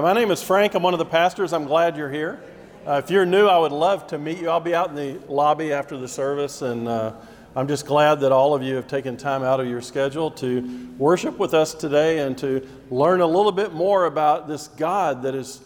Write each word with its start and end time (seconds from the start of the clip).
Right, 0.00 0.14
my 0.14 0.18
name 0.18 0.30
is 0.30 0.42
Frank. 0.42 0.72
I'm 0.72 0.82
one 0.82 0.94
of 0.94 0.98
the 0.98 1.04
pastors. 1.04 1.52
I'm 1.52 1.66
glad 1.66 1.94
you're 1.94 2.10
here. 2.10 2.40
Uh, 2.86 3.02
if 3.04 3.10
you're 3.10 3.26
new, 3.26 3.46
I 3.46 3.58
would 3.58 3.70
love 3.70 4.06
to 4.06 4.18
meet 4.18 4.38
you. 4.38 4.48
I'll 4.48 4.58
be 4.58 4.74
out 4.74 4.88
in 4.88 4.94
the 4.94 5.20
lobby 5.30 5.74
after 5.74 5.98
the 5.98 6.08
service, 6.08 6.62
and 6.62 6.88
uh, 6.88 7.12
I'm 7.54 7.68
just 7.68 7.84
glad 7.84 8.20
that 8.20 8.32
all 8.32 8.54
of 8.54 8.62
you 8.62 8.76
have 8.76 8.88
taken 8.88 9.18
time 9.18 9.42
out 9.42 9.60
of 9.60 9.66
your 9.66 9.82
schedule 9.82 10.30
to 10.30 10.88
worship 10.96 11.38
with 11.38 11.52
us 11.52 11.74
today 11.74 12.20
and 12.20 12.38
to 12.38 12.66
learn 12.90 13.20
a 13.20 13.26
little 13.26 13.52
bit 13.52 13.74
more 13.74 14.06
about 14.06 14.48
this 14.48 14.68
God 14.68 15.22
that 15.24 15.34
has, 15.34 15.60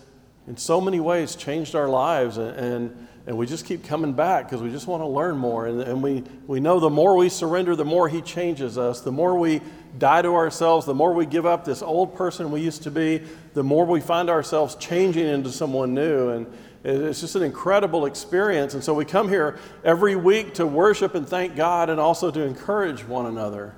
in 0.48 0.56
so 0.56 0.80
many 0.80 0.98
ways, 0.98 1.36
changed 1.36 1.76
our 1.76 1.88
lives. 1.88 2.36
And, 2.36 2.56
and, 2.58 3.08
and 3.26 3.38
we 3.38 3.46
just 3.46 3.64
keep 3.64 3.84
coming 3.84 4.12
back 4.12 4.44
because 4.46 4.60
we 4.60 4.70
just 4.70 4.86
want 4.86 5.02
to 5.02 5.06
learn 5.06 5.38
more. 5.38 5.66
And, 5.66 5.80
and 5.80 6.02
we, 6.02 6.24
we 6.46 6.60
know 6.60 6.78
the 6.78 6.90
more 6.90 7.16
we 7.16 7.30
surrender, 7.30 7.74
the 7.74 7.84
more 7.84 8.06
He 8.08 8.20
changes 8.20 8.76
us. 8.76 9.00
The 9.00 9.12
more 9.12 9.38
we 9.38 9.62
die 9.98 10.20
to 10.22 10.34
ourselves, 10.34 10.84
the 10.84 10.94
more 10.94 11.14
we 11.14 11.24
give 11.24 11.46
up 11.46 11.64
this 11.64 11.80
old 11.80 12.14
person 12.14 12.50
we 12.50 12.60
used 12.60 12.82
to 12.82 12.90
be, 12.90 13.22
the 13.54 13.62
more 13.62 13.86
we 13.86 14.00
find 14.00 14.28
ourselves 14.28 14.74
changing 14.74 15.26
into 15.26 15.50
someone 15.50 15.94
new. 15.94 16.28
And 16.30 16.46
it's 16.84 17.20
just 17.20 17.34
an 17.34 17.42
incredible 17.42 18.04
experience. 18.04 18.74
And 18.74 18.84
so 18.84 18.92
we 18.92 19.06
come 19.06 19.30
here 19.30 19.58
every 19.84 20.16
week 20.16 20.52
to 20.54 20.66
worship 20.66 21.14
and 21.14 21.26
thank 21.26 21.56
God 21.56 21.88
and 21.88 21.98
also 21.98 22.30
to 22.30 22.42
encourage 22.42 23.06
one 23.06 23.24
another. 23.24 23.74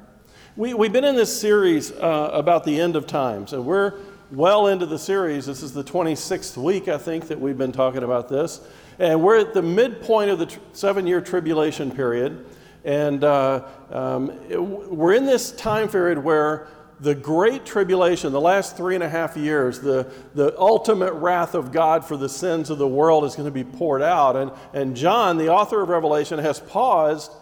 We, 0.57 0.75
we've 0.75 0.93
been 0.93 1.05
in 1.05 1.15
this 1.15 1.41
series 1.41 1.93
uh, 1.93 2.31
about 2.33 2.65
the 2.65 2.81
end 2.81 2.97
of 2.97 3.07
times, 3.07 3.53
and 3.53 3.65
we're 3.65 3.93
well 4.33 4.67
into 4.67 4.87
the 4.87 4.99
series. 4.99 5.47
This 5.47 5.63
is 5.63 5.73
the 5.73 5.85
26th 5.85 6.57
week, 6.57 6.89
I 6.89 6.99
think, 6.99 7.29
that 7.29 7.39
we've 7.39 7.59
been 7.59 7.73
talking 7.73 8.03
about 8.03 8.29
this. 8.29 8.61
And 8.99 9.23
we're 9.23 9.39
at 9.39 9.53
the 9.55 9.63
midpoint 9.63 10.31
of 10.31 10.39
the 10.39 10.47
tr- 10.47 10.59
seven 10.73 11.07
year 11.07 11.21
tribulation 11.21 11.91
period. 11.91 12.47
And 12.85 13.25
uh, 13.25 13.67
um, 13.91 14.31
it, 14.49 14.59
we're 14.59 15.15
in 15.15 15.27
this 15.27 15.53
time 15.53 15.89
period 15.89 16.19
where 16.19 16.69
the 17.01 17.15
great 17.15 17.67
tribulation, 17.67 18.33
the 18.33 18.41
last 18.41 18.77
three 18.77 18.95
and 18.95 19.05
a 19.05 19.09
half 19.09 19.37
years, 19.37 19.81
the, 19.81 20.11
the 20.35 20.59
ultimate 20.59 21.13
wrath 21.13 21.55
of 21.55 21.73
God 21.73 22.05
for 22.05 22.17
the 22.17 22.29
sins 22.29 22.71
of 22.71 22.79
the 22.79 22.89
world 22.89 23.25
is 23.25 23.35
going 23.35 23.47
to 23.47 23.53
be 23.53 23.65
poured 23.65 24.03
out. 24.03 24.37
And, 24.37 24.51
and 24.73 24.97
John, 24.97 25.37
the 25.37 25.51
author 25.51 25.83
of 25.83 25.91
Revelation, 25.91 26.39
has 26.39 26.59
paused, 26.59 27.33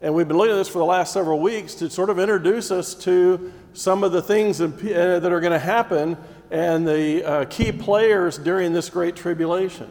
and 0.00 0.14
we've 0.14 0.26
been 0.26 0.38
looking 0.38 0.52
at 0.52 0.56
this 0.56 0.68
for 0.68 0.78
the 0.78 0.86
last 0.86 1.12
several 1.12 1.38
weeks 1.40 1.74
to 1.76 1.90
sort 1.90 2.08
of 2.08 2.18
introduce 2.18 2.70
us 2.70 2.94
to 2.94 3.52
some 3.74 4.04
of 4.04 4.12
the 4.12 4.22
things 4.22 4.58
that 4.58 5.32
are 5.32 5.40
going 5.40 5.52
to 5.52 5.58
happen 5.58 6.16
and 6.50 6.86
the 6.86 7.24
uh, 7.24 7.44
key 7.46 7.72
players 7.72 8.38
during 8.38 8.72
this 8.72 8.88
great 8.88 9.16
tribulation. 9.16 9.90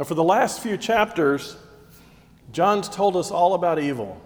Now, 0.00 0.04
for 0.04 0.14
the 0.14 0.24
last 0.24 0.60
few 0.60 0.78
chapters, 0.78 1.58
John's 2.52 2.88
told 2.88 3.18
us 3.18 3.30
all 3.30 3.52
about 3.52 3.78
evil. 3.78 4.18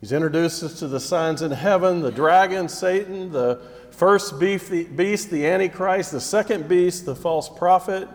He's 0.00 0.10
introduced 0.10 0.60
us 0.64 0.80
to 0.80 0.88
the 0.88 0.98
signs 0.98 1.40
in 1.40 1.52
heaven 1.52 2.02
the 2.02 2.10
dragon, 2.10 2.68
Satan, 2.68 3.30
the 3.30 3.62
first 3.92 4.40
beast, 4.40 5.30
the 5.30 5.46
Antichrist, 5.46 6.10
the 6.10 6.20
second 6.20 6.68
beast, 6.68 7.06
the 7.06 7.14
false 7.14 7.48
prophet. 7.48 8.08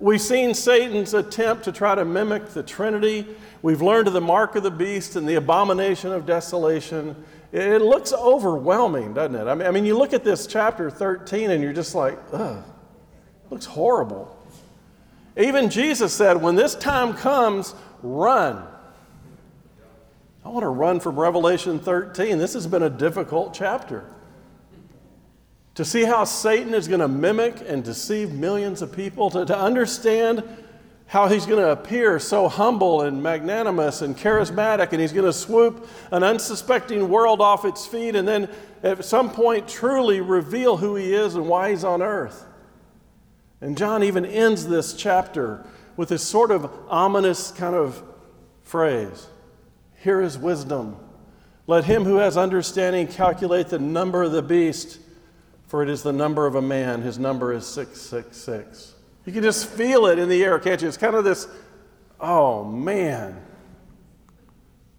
We've 0.00 0.22
seen 0.22 0.54
Satan's 0.54 1.12
attempt 1.12 1.64
to 1.64 1.72
try 1.72 1.96
to 1.96 2.06
mimic 2.06 2.46
the 2.54 2.62
Trinity. 2.62 3.26
We've 3.60 3.82
learned 3.82 4.08
of 4.08 4.14
the 4.14 4.22
mark 4.22 4.56
of 4.56 4.62
the 4.62 4.70
beast 4.70 5.16
and 5.16 5.28
the 5.28 5.34
abomination 5.34 6.12
of 6.12 6.24
desolation. 6.24 7.14
It 7.52 7.82
looks 7.82 8.14
overwhelming, 8.14 9.12
doesn't 9.12 9.36
it? 9.36 9.46
I 9.46 9.70
mean, 9.70 9.84
you 9.84 9.98
look 9.98 10.14
at 10.14 10.24
this 10.24 10.46
chapter 10.46 10.90
13 10.90 11.50
and 11.50 11.62
you're 11.62 11.74
just 11.74 11.94
like, 11.94 12.18
ugh, 12.32 12.64
looks 13.50 13.66
horrible. 13.66 14.38
Even 15.36 15.70
Jesus 15.70 16.12
said, 16.12 16.42
when 16.42 16.56
this 16.56 16.74
time 16.74 17.14
comes, 17.14 17.74
run. 18.02 18.66
I 20.44 20.48
want 20.48 20.64
to 20.64 20.68
run 20.68 21.00
from 21.00 21.18
Revelation 21.18 21.78
13. 21.78 22.38
This 22.38 22.54
has 22.54 22.66
been 22.66 22.82
a 22.82 22.90
difficult 22.90 23.54
chapter. 23.54 24.04
To 25.76 25.84
see 25.84 26.02
how 26.04 26.24
Satan 26.24 26.74
is 26.74 26.88
going 26.88 27.00
to 27.00 27.08
mimic 27.08 27.62
and 27.66 27.82
deceive 27.82 28.32
millions 28.32 28.82
of 28.82 28.92
people, 28.92 29.30
to, 29.30 29.46
to 29.46 29.56
understand 29.56 30.42
how 31.06 31.28
he's 31.28 31.46
going 31.46 31.60
to 31.60 31.70
appear 31.70 32.18
so 32.18 32.48
humble 32.48 33.02
and 33.02 33.22
magnanimous 33.22 34.02
and 34.02 34.16
charismatic, 34.16 34.92
and 34.92 35.00
he's 35.00 35.12
going 35.12 35.26
to 35.26 35.32
swoop 35.32 35.86
an 36.10 36.22
unsuspecting 36.22 37.08
world 37.08 37.40
off 37.40 37.64
its 37.64 37.86
feet, 37.86 38.16
and 38.16 38.26
then 38.26 38.48
at 38.82 39.04
some 39.04 39.30
point 39.30 39.68
truly 39.68 40.20
reveal 40.20 40.76
who 40.76 40.96
he 40.96 41.14
is 41.14 41.34
and 41.34 41.48
why 41.48 41.70
he's 41.70 41.84
on 41.84 42.02
earth. 42.02 42.46
And 43.62 43.78
John 43.78 44.02
even 44.02 44.26
ends 44.26 44.66
this 44.66 44.92
chapter 44.92 45.64
with 45.96 46.08
this 46.08 46.26
sort 46.26 46.50
of 46.50 46.68
ominous 46.88 47.52
kind 47.52 47.76
of 47.76 48.02
phrase 48.62 49.28
Here 50.02 50.20
is 50.20 50.36
wisdom. 50.36 50.96
Let 51.68 51.84
him 51.84 52.04
who 52.04 52.16
has 52.16 52.36
understanding 52.36 53.06
calculate 53.06 53.68
the 53.68 53.78
number 53.78 54.24
of 54.24 54.32
the 54.32 54.42
beast, 54.42 54.98
for 55.68 55.82
it 55.84 55.88
is 55.88 56.02
the 56.02 56.12
number 56.12 56.44
of 56.44 56.56
a 56.56 56.60
man. 56.60 57.02
His 57.02 57.20
number 57.20 57.52
is 57.52 57.64
666. 57.66 58.94
You 59.24 59.32
can 59.32 59.44
just 59.44 59.68
feel 59.68 60.06
it 60.06 60.18
in 60.18 60.28
the 60.28 60.42
air, 60.42 60.58
can't 60.58 60.82
you? 60.82 60.88
It's 60.88 60.96
kind 60.96 61.14
of 61.14 61.22
this, 61.22 61.46
oh 62.20 62.64
man, 62.64 63.40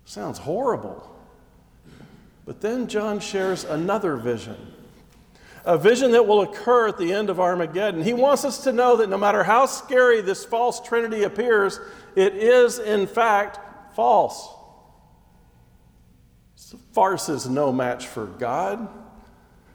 sounds 0.06 0.40
horrible. 0.40 1.14
But 2.46 2.62
then 2.62 2.88
John 2.88 3.20
shares 3.20 3.66
another 3.66 4.16
vision 4.16 4.73
a 5.66 5.78
vision 5.78 6.12
that 6.12 6.28
will 6.28 6.42
occur 6.42 6.90
at 6.90 6.98
the 6.98 7.14
end 7.14 7.30
of 7.30 7.40
Armageddon. 7.40 8.04
He 8.04 8.14
wants 8.14 8.44
us 8.44 8.64
to 8.66 8.74
know 8.74 8.98
that 8.98 9.10
no 9.10 9.18
matter 9.18 9.44
how 9.44 9.66
scary 9.66 10.22
this 10.22 10.44
false 10.44 10.82
trinity 10.82 11.24
appears, 11.24 11.80
it 12.16 12.36
is 12.36 12.80
in 12.80 13.08
fact 13.08 13.96
false. 13.96 14.50
Farce 16.92 17.30
is 17.30 17.48
no 17.48 17.72
match 17.72 18.08
for 18.08 18.26
God. 18.26 18.88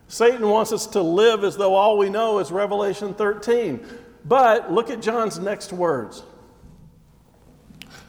Satan 0.09 0.49
wants 0.49 0.73
us 0.73 0.87
to 0.89 1.03
live 1.03 1.45
as 1.45 1.57
though 1.57 1.75
all 1.75 1.99
we 1.99 2.09
know 2.09 2.39
is 2.39 2.51
Revelation 2.51 3.15
13. 3.15 3.85
But 4.25 4.73
look 4.73 4.91
at 4.91 5.01
John's 5.01 5.39
next 5.39 5.73
words 5.73 6.23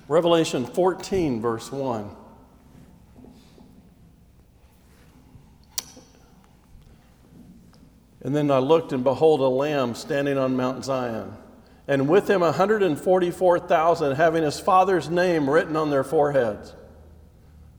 Revelation 0.07 0.65
14, 0.65 1.39
verse 1.39 1.71
1. 1.71 2.09
And 8.29 8.35
then 8.35 8.51
I 8.51 8.59
looked, 8.59 8.93
and 8.93 9.03
behold, 9.03 9.39
a 9.39 9.47
lamb 9.47 9.95
standing 9.95 10.37
on 10.37 10.55
Mount 10.55 10.85
Zion, 10.85 11.33
and 11.87 12.07
with 12.07 12.29
him 12.29 12.41
144,000 12.41 14.15
having 14.17 14.43
his 14.43 14.59
father's 14.59 15.09
name 15.09 15.49
written 15.49 15.75
on 15.75 15.89
their 15.89 16.03
foreheads. 16.03 16.75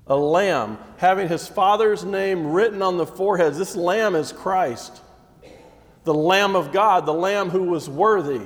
A 0.08 0.16
lamb 0.16 0.76
having 0.96 1.28
his 1.28 1.46
father's 1.46 2.04
name 2.04 2.48
written 2.48 2.82
on 2.82 2.96
the 2.96 3.06
foreheads. 3.06 3.58
This 3.58 3.76
lamb 3.76 4.16
is 4.16 4.32
Christ, 4.32 5.00
the 6.02 6.14
Lamb 6.14 6.56
of 6.56 6.72
God, 6.72 7.06
the 7.06 7.14
lamb 7.14 7.50
who 7.50 7.62
was 7.62 7.88
worthy. 7.88 8.44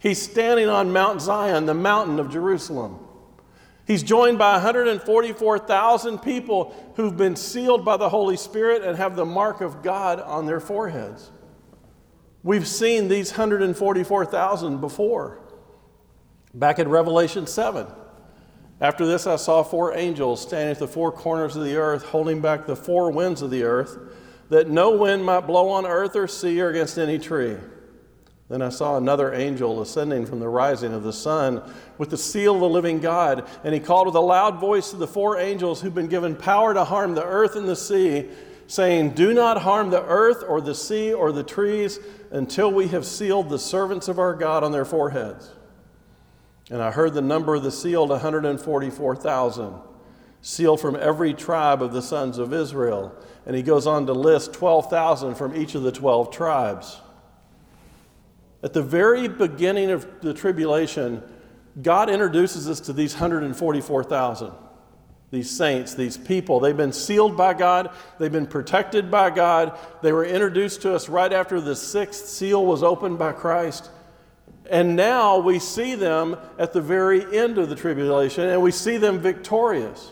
He's 0.00 0.20
standing 0.20 0.68
on 0.68 0.92
Mount 0.92 1.22
Zion, 1.22 1.66
the 1.66 1.72
mountain 1.72 2.18
of 2.18 2.32
Jerusalem. 2.32 2.98
He's 3.86 4.02
joined 4.02 4.38
by 4.38 4.52
144,000 4.52 6.18
people 6.18 6.74
who've 6.94 7.16
been 7.16 7.36
sealed 7.36 7.84
by 7.84 7.96
the 7.96 8.08
Holy 8.08 8.36
Spirit 8.36 8.82
and 8.82 8.96
have 8.96 9.16
the 9.16 9.24
mark 9.24 9.60
of 9.60 9.82
God 9.82 10.20
on 10.20 10.46
their 10.46 10.60
foreheads. 10.60 11.30
We've 12.44 12.66
seen 12.66 13.08
these 13.08 13.32
144,000 13.32 14.80
before. 14.80 15.40
Back 16.54 16.78
in 16.78 16.88
Revelation 16.88 17.46
7. 17.46 17.86
After 18.80 19.06
this, 19.06 19.26
I 19.26 19.36
saw 19.36 19.62
four 19.62 19.96
angels 19.96 20.42
standing 20.42 20.72
at 20.72 20.78
the 20.78 20.88
four 20.88 21.12
corners 21.12 21.56
of 21.56 21.64
the 21.64 21.76
earth, 21.76 22.04
holding 22.04 22.40
back 22.40 22.66
the 22.66 22.76
four 22.76 23.10
winds 23.10 23.40
of 23.40 23.50
the 23.50 23.62
earth, 23.62 23.96
that 24.48 24.68
no 24.68 24.96
wind 24.96 25.24
might 25.24 25.46
blow 25.46 25.68
on 25.68 25.86
earth 25.86 26.16
or 26.16 26.26
sea 26.26 26.60
or 26.60 26.68
against 26.68 26.98
any 26.98 27.18
tree. 27.18 27.56
Then 28.48 28.60
I 28.60 28.68
saw 28.68 28.96
another 28.96 29.32
angel 29.32 29.80
ascending 29.80 30.26
from 30.26 30.40
the 30.40 30.48
rising 30.48 30.92
of 30.92 31.02
the 31.02 31.12
sun 31.12 31.62
with 31.96 32.10
the 32.10 32.18
seal 32.18 32.54
of 32.54 32.60
the 32.60 32.68
living 32.68 33.00
God. 33.00 33.48
And 33.64 33.72
he 33.72 33.80
called 33.80 34.06
with 34.06 34.14
a 34.14 34.20
loud 34.20 34.58
voice 34.58 34.90
to 34.90 34.96
the 34.96 35.06
four 35.06 35.38
angels 35.38 35.80
who've 35.80 35.94
been 35.94 36.08
given 36.08 36.36
power 36.36 36.74
to 36.74 36.84
harm 36.84 37.14
the 37.14 37.24
earth 37.24 37.56
and 37.56 37.68
the 37.68 37.76
sea, 37.76 38.28
saying, 38.66 39.10
Do 39.10 39.32
not 39.32 39.62
harm 39.62 39.90
the 39.90 40.04
earth 40.04 40.44
or 40.46 40.60
the 40.60 40.74
sea 40.74 41.12
or 41.12 41.32
the 41.32 41.42
trees 41.42 41.98
until 42.30 42.70
we 42.70 42.88
have 42.88 43.06
sealed 43.06 43.48
the 43.48 43.58
servants 43.58 44.08
of 44.08 44.18
our 44.18 44.34
God 44.34 44.64
on 44.64 44.72
their 44.72 44.84
foreheads. 44.84 45.50
And 46.70 46.82
I 46.82 46.90
heard 46.90 47.14
the 47.14 47.22
number 47.22 47.54
of 47.54 47.62
the 47.62 47.72
sealed 47.72 48.10
144,000, 48.10 49.74
sealed 50.40 50.80
from 50.80 50.96
every 50.96 51.34
tribe 51.34 51.82
of 51.82 51.92
the 51.92 52.02
sons 52.02 52.38
of 52.38 52.52
Israel. 52.52 53.14
And 53.46 53.56
he 53.56 53.62
goes 53.62 53.86
on 53.86 54.06
to 54.06 54.12
list 54.12 54.52
12,000 54.54 55.34
from 55.34 55.54
each 55.56 55.74
of 55.74 55.82
the 55.82 55.92
12 55.92 56.30
tribes. 56.30 57.00
At 58.62 58.72
the 58.72 58.82
very 58.82 59.26
beginning 59.28 59.90
of 59.90 60.06
the 60.20 60.32
tribulation, 60.32 61.22
God 61.80 62.10
introduces 62.10 62.68
us 62.68 62.80
to 62.80 62.92
these 62.92 63.14
144,000, 63.14 64.52
these 65.30 65.50
saints, 65.50 65.94
these 65.94 66.16
people. 66.16 66.60
They've 66.60 66.76
been 66.76 66.92
sealed 66.92 67.36
by 67.36 67.54
God, 67.54 67.90
they've 68.18 68.30
been 68.30 68.46
protected 68.46 69.10
by 69.10 69.30
God. 69.30 69.76
They 70.02 70.12
were 70.12 70.24
introduced 70.24 70.82
to 70.82 70.94
us 70.94 71.08
right 71.08 71.32
after 71.32 71.60
the 71.60 71.74
sixth 71.74 72.26
seal 72.26 72.64
was 72.64 72.82
opened 72.82 73.18
by 73.18 73.32
Christ. 73.32 73.90
And 74.70 74.94
now 74.94 75.38
we 75.38 75.58
see 75.58 75.96
them 75.96 76.36
at 76.58 76.72
the 76.72 76.80
very 76.80 77.36
end 77.36 77.58
of 77.58 77.68
the 77.68 77.74
tribulation, 77.76 78.48
and 78.48 78.62
we 78.62 78.70
see 78.70 78.96
them 78.96 79.18
victorious. 79.18 80.10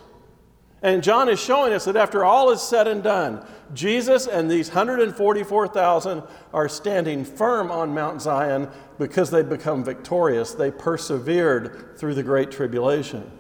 And 0.83 1.03
John 1.03 1.29
is 1.29 1.39
showing 1.39 1.75
us 1.75 1.85
that 1.85 1.97
after 1.97 2.25
all 2.25 2.51
is 2.51 2.63
said 2.63 2.89
and 2.89 3.03
done, 3.03 3.45
Jesus 3.75 4.27
and 4.27 4.51
these 4.51 4.69
144,000 4.69 6.23
are 6.55 6.69
standing 6.69 7.25
firm 7.25 7.71
on 7.71 7.95
Mount 7.95 8.23
Zion 8.23 8.69
because 8.99 9.31
they 9.31 9.43
become 9.43 9.85
victorious. 9.85 10.55
They 10.55 10.71
persevered 10.71 11.99
through 11.99 12.15
the 12.15 12.23
great 12.23 12.51
tribulation. 12.51 13.31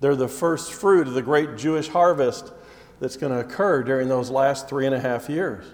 They're 0.00 0.16
the 0.16 0.26
first 0.26 0.72
fruit 0.72 1.06
of 1.06 1.14
the 1.14 1.22
great 1.22 1.56
Jewish 1.58 1.88
harvest 1.88 2.50
that's 2.98 3.16
going 3.16 3.32
to 3.32 3.40
occur 3.40 3.82
during 3.82 4.08
those 4.08 4.30
last 4.30 4.68
three 4.68 4.86
and 4.86 4.94
a 4.94 5.00
half 5.00 5.28
years. 5.28 5.64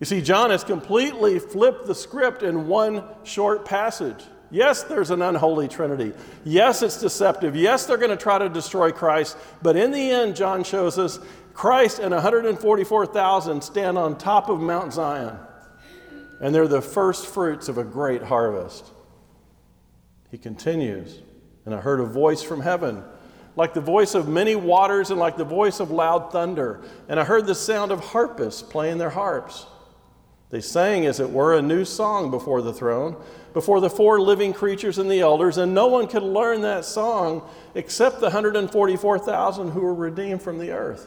You 0.00 0.06
see, 0.06 0.22
John 0.22 0.50
has 0.50 0.64
completely 0.64 1.38
flipped 1.38 1.86
the 1.86 1.94
script 1.94 2.42
in 2.42 2.66
one 2.66 3.04
short 3.22 3.64
passage. 3.64 4.24
Yes, 4.52 4.82
there's 4.82 5.10
an 5.10 5.22
unholy 5.22 5.66
trinity. 5.66 6.12
Yes, 6.44 6.82
it's 6.82 7.00
deceptive. 7.00 7.56
Yes, 7.56 7.86
they're 7.86 7.96
going 7.96 8.10
to 8.10 8.18
try 8.18 8.36
to 8.36 8.50
destroy 8.50 8.92
Christ. 8.92 9.38
But 9.62 9.76
in 9.76 9.92
the 9.92 10.10
end, 10.10 10.36
John 10.36 10.62
shows 10.62 10.98
us 10.98 11.18
Christ 11.54 11.98
and 11.98 12.12
144,000 12.12 13.64
stand 13.64 13.96
on 13.96 14.18
top 14.18 14.50
of 14.50 14.60
Mount 14.60 14.92
Zion. 14.92 15.38
And 16.38 16.54
they're 16.54 16.68
the 16.68 16.82
first 16.82 17.28
fruits 17.28 17.68
of 17.68 17.78
a 17.78 17.84
great 17.84 18.22
harvest. 18.22 18.84
He 20.30 20.36
continues, 20.36 21.18
and 21.64 21.74
I 21.74 21.80
heard 21.80 22.00
a 22.00 22.04
voice 22.04 22.42
from 22.42 22.60
heaven, 22.60 23.02
like 23.56 23.72
the 23.72 23.80
voice 23.80 24.14
of 24.14 24.28
many 24.28 24.54
waters 24.54 25.10
and 25.10 25.18
like 25.18 25.38
the 25.38 25.44
voice 25.44 25.80
of 25.80 25.90
loud 25.90 26.30
thunder. 26.30 26.82
And 27.08 27.18
I 27.18 27.24
heard 27.24 27.46
the 27.46 27.54
sound 27.54 27.90
of 27.90 28.00
harpists 28.00 28.62
playing 28.62 28.98
their 28.98 29.10
harps. 29.10 29.66
They 30.50 30.60
sang, 30.60 31.06
as 31.06 31.20
it 31.20 31.30
were, 31.30 31.56
a 31.56 31.62
new 31.62 31.86
song 31.86 32.30
before 32.30 32.60
the 32.60 32.74
throne 32.74 33.16
before 33.52 33.80
the 33.80 33.90
four 33.90 34.20
living 34.20 34.52
creatures 34.52 34.98
and 34.98 35.10
the 35.10 35.20
elders, 35.20 35.58
and 35.58 35.74
no 35.74 35.86
one 35.86 36.06
could 36.06 36.22
learn 36.22 36.62
that 36.62 36.84
song 36.84 37.48
except 37.74 38.16
the 38.16 38.26
144,000 38.26 39.70
who 39.70 39.80
were 39.80 39.94
redeemed 39.94 40.42
from 40.42 40.58
the 40.58 40.70
earth. 40.70 41.06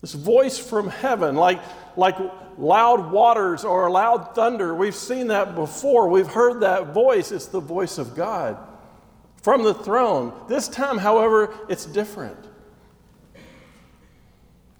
This 0.00 0.14
voice 0.14 0.58
from 0.58 0.88
heaven, 0.88 1.36
like, 1.36 1.60
like 1.96 2.16
loud 2.58 3.12
waters 3.12 3.64
or 3.64 3.88
loud 3.90 4.34
thunder, 4.34 4.74
we've 4.74 4.96
seen 4.96 5.28
that 5.28 5.54
before. 5.54 6.08
We've 6.08 6.26
heard 6.26 6.60
that 6.60 6.92
voice. 6.92 7.30
It's 7.30 7.46
the 7.46 7.60
voice 7.60 7.98
of 7.98 8.16
God 8.16 8.58
from 9.42 9.62
the 9.62 9.74
throne. 9.74 10.32
This 10.48 10.68
time, 10.68 10.98
however, 10.98 11.54
it's 11.68 11.84
different. 11.84 12.38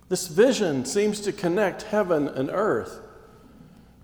This 0.08 0.26
vision 0.26 0.84
seems 0.84 1.20
to 1.22 1.32
connect 1.32 1.82
heaven 1.82 2.28
and 2.28 2.50
earth 2.50 3.01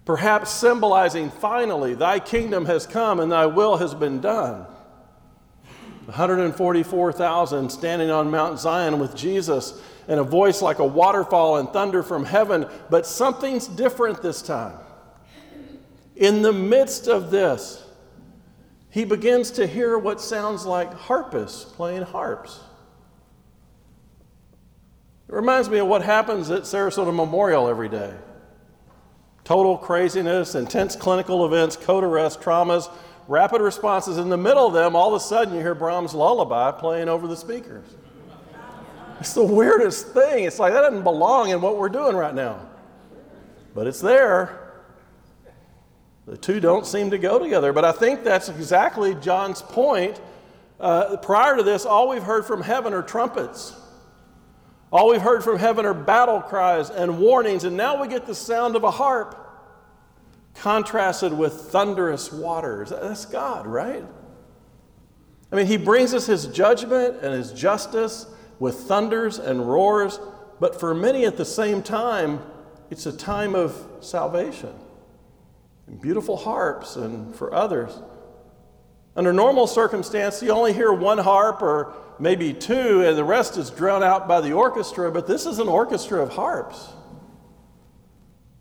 perhaps 0.09 0.51
symbolizing 0.51 1.29
finally, 1.31 1.93
thy 1.93 2.19
kingdom 2.19 2.65
has 2.65 2.87
come 2.87 3.21
and 3.21 3.31
thy 3.31 3.45
will 3.45 3.77
has 3.77 3.95
been 3.95 4.23
done. 4.23 4.61
144,000 6.07 7.69
standing 7.69 8.11
on 8.11 8.31
Mount 8.31 8.59
Zion 8.59 9.01
with 9.01 9.15
Jesus 9.15 9.79
and 10.09 10.19
a 10.19 10.23
voice 10.23 10.63
like 10.63 10.79
a 10.79 10.85
waterfall 10.85 11.59
and 11.59 11.69
thunder 11.69 12.03
from 12.03 12.25
heaven, 12.25 12.67
but 12.89 13.05
something's 13.05 13.67
different 13.67 14.23
this 14.23 14.41
time. 14.41 14.79
In 16.17 16.41
the 16.41 16.55
midst 16.55 17.07
of 17.07 17.31
this, 17.31 17.85
he 18.89 19.05
begins 19.05 19.51
to 19.51 19.67
hear 19.67 19.99
what 19.99 20.23
sounds 20.23 20.65
like 20.65 20.91
harpists 20.95 21.65
playing 21.65 22.05
harps. 22.05 22.61
It 25.29 25.35
reminds 25.35 25.69
me 25.69 25.77
of 25.77 25.87
what 25.87 26.01
happens 26.01 26.51
at 26.51 26.63
Sarasota 26.63 27.15
Memorial 27.15 27.69
every 27.69 27.91
day 27.91 28.15
total 29.49 29.79
craziness, 29.79 30.55
intense 30.55 30.95
clinical 30.95 31.47
events, 31.47 31.75
code 31.75 32.05
arrest, 32.05 32.39
traumas, 32.39 32.93
rapid 33.29 33.62
responses. 33.62 34.19
In 34.19 34.29
the 34.29 34.37
middle 34.37 34.67
of 34.67 34.75
them, 34.75 34.95
all 34.95 35.09
of 35.09 35.15
a 35.15 35.25
sudden 35.25 35.55
you 35.55 35.61
hear 35.61 35.75
Brahms' 35.75 36.12
lullaby 36.12 36.71
playing 36.71 37.09
over 37.09 37.27
the 37.27 37.35
speakers. 37.35 37.87
It's 39.21 39.33
the 39.33 39.43
weirdest 39.43 40.09
thing. 40.09 40.45
It's 40.45 40.59
like 40.59 40.75
that 40.75 40.83
doesn't 40.83 41.03
belong 41.03 41.49
in 41.49 41.62
what 41.62 41.79
we're 41.79 41.89
doing 41.89 42.15
right 42.15 42.35
now. 42.35 42.61
But 43.75 43.87
it's 43.87 44.03
there. 44.03 44.83
The 46.27 46.37
two 46.37 46.61
don't 46.61 46.87
seem 46.87 47.11
to 47.11 47.17
go 47.17 47.39
together. 47.39 47.73
But 47.73 47.87
I 47.87 47.93
think 47.93 48.25
that's 48.25 48.50
exactly 48.50 49.15
John's 49.15 49.62
point. 49.62 50.21
Uh, 50.79 51.17
prior 51.17 51.56
to 51.56 51.62
this, 51.62 51.87
all 51.87 52.11
we've 52.11 52.23
heard 52.23 52.45
from 52.45 52.61
heaven 52.61 52.93
are 52.93 53.03
trumpets. 53.03 53.75
All 54.90 55.11
we've 55.11 55.20
heard 55.20 55.44
from 55.44 55.58
heaven 55.58 55.85
are 55.85 55.94
battle 55.94 56.40
cries 56.40 56.88
and 56.88 57.19
warnings, 57.19 57.64
and 57.64 57.76
now 57.76 58.00
we 58.00 58.08
get 58.08 58.26
the 58.26 58.35
sound 58.35 58.75
of 58.75 58.85
a 58.85 58.90
harp 58.90 59.37
contrasted 60.55 61.32
with 61.32 61.52
thunderous 61.52 62.32
waters. 62.32 62.90
That's 62.90 63.26
God, 63.26 63.67
right? 63.67 64.05
I 65.52 65.56
mean, 65.56 65.67
He 65.67 65.76
brings 65.76 66.14
us 66.14 66.26
His 66.26 66.46
judgment 66.46 67.19
and 67.23 67.35
His 67.35 67.52
justice 67.52 68.26
with 68.58 68.81
thunders 68.81 69.38
and 69.38 69.69
roars, 69.69 70.19
but 70.58 70.81
for 70.81 70.94
many 70.94 71.26
at 71.26 71.37
the 71.37 71.44
same 71.44 71.82
time, 71.82 72.40
it's 72.90 73.05
a 73.05 73.12
time 73.12 73.55
of 73.55 73.87
salvation 74.00 74.75
and 75.87 76.00
beautiful 76.00 76.37
harps, 76.37 76.96
and 76.96 77.35
for 77.35 77.52
others. 77.52 78.00
Under 79.17 79.32
normal 79.32 79.67
circumstance, 79.67 80.43
you 80.43 80.50
only 80.50 80.73
hear 80.73 80.93
one 80.93 81.19
harp 81.19 81.62
or 81.62 81.94
maybe 82.19 82.53
two, 82.53 83.05
and 83.05 83.17
the 83.17 83.25
rest 83.25 83.56
is 83.56 83.70
drowned 83.70 84.05
out 84.05 84.26
by 84.26 84.41
the 84.41 84.53
orchestra, 84.53 85.11
but 85.11 85.26
this 85.26 85.47
is 85.47 85.59
an 85.59 85.69
orchestra 85.69 86.23
of 86.23 86.31
harps. 86.31 86.88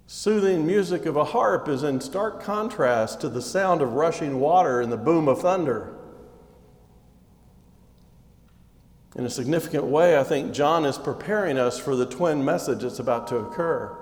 Soothing 0.05 0.65
music 0.65 1.05
of 1.05 1.17
a 1.17 1.25
harp 1.25 1.67
is 1.67 1.83
in 1.83 1.99
stark 1.99 2.41
contrast 2.41 3.19
to 3.21 3.29
the 3.29 3.41
sound 3.41 3.81
of 3.81 3.93
rushing 3.93 4.39
water 4.39 4.79
and 4.79 4.91
the 4.91 4.97
boom 4.97 5.27
of 5.27 5.41
thunder. 5.41 5.93
In 9.17 9.25
a 9.25 9.29
significant 9.29 9.85
way, 9.85 10.17
I 10.17 10.23
think 10.23 10.53
John 10.53 10.85
is 10.85 10.97
preparing 10.97 11.57
us 11.57 11.79
for 11.79 11.95
the 11.95 12.05
twin 12.05 12.45
message 12.45 12.81
that's 12.83 12.99
about 12.99 13.27
to 13.27 13.37
occur. 13.37 13.97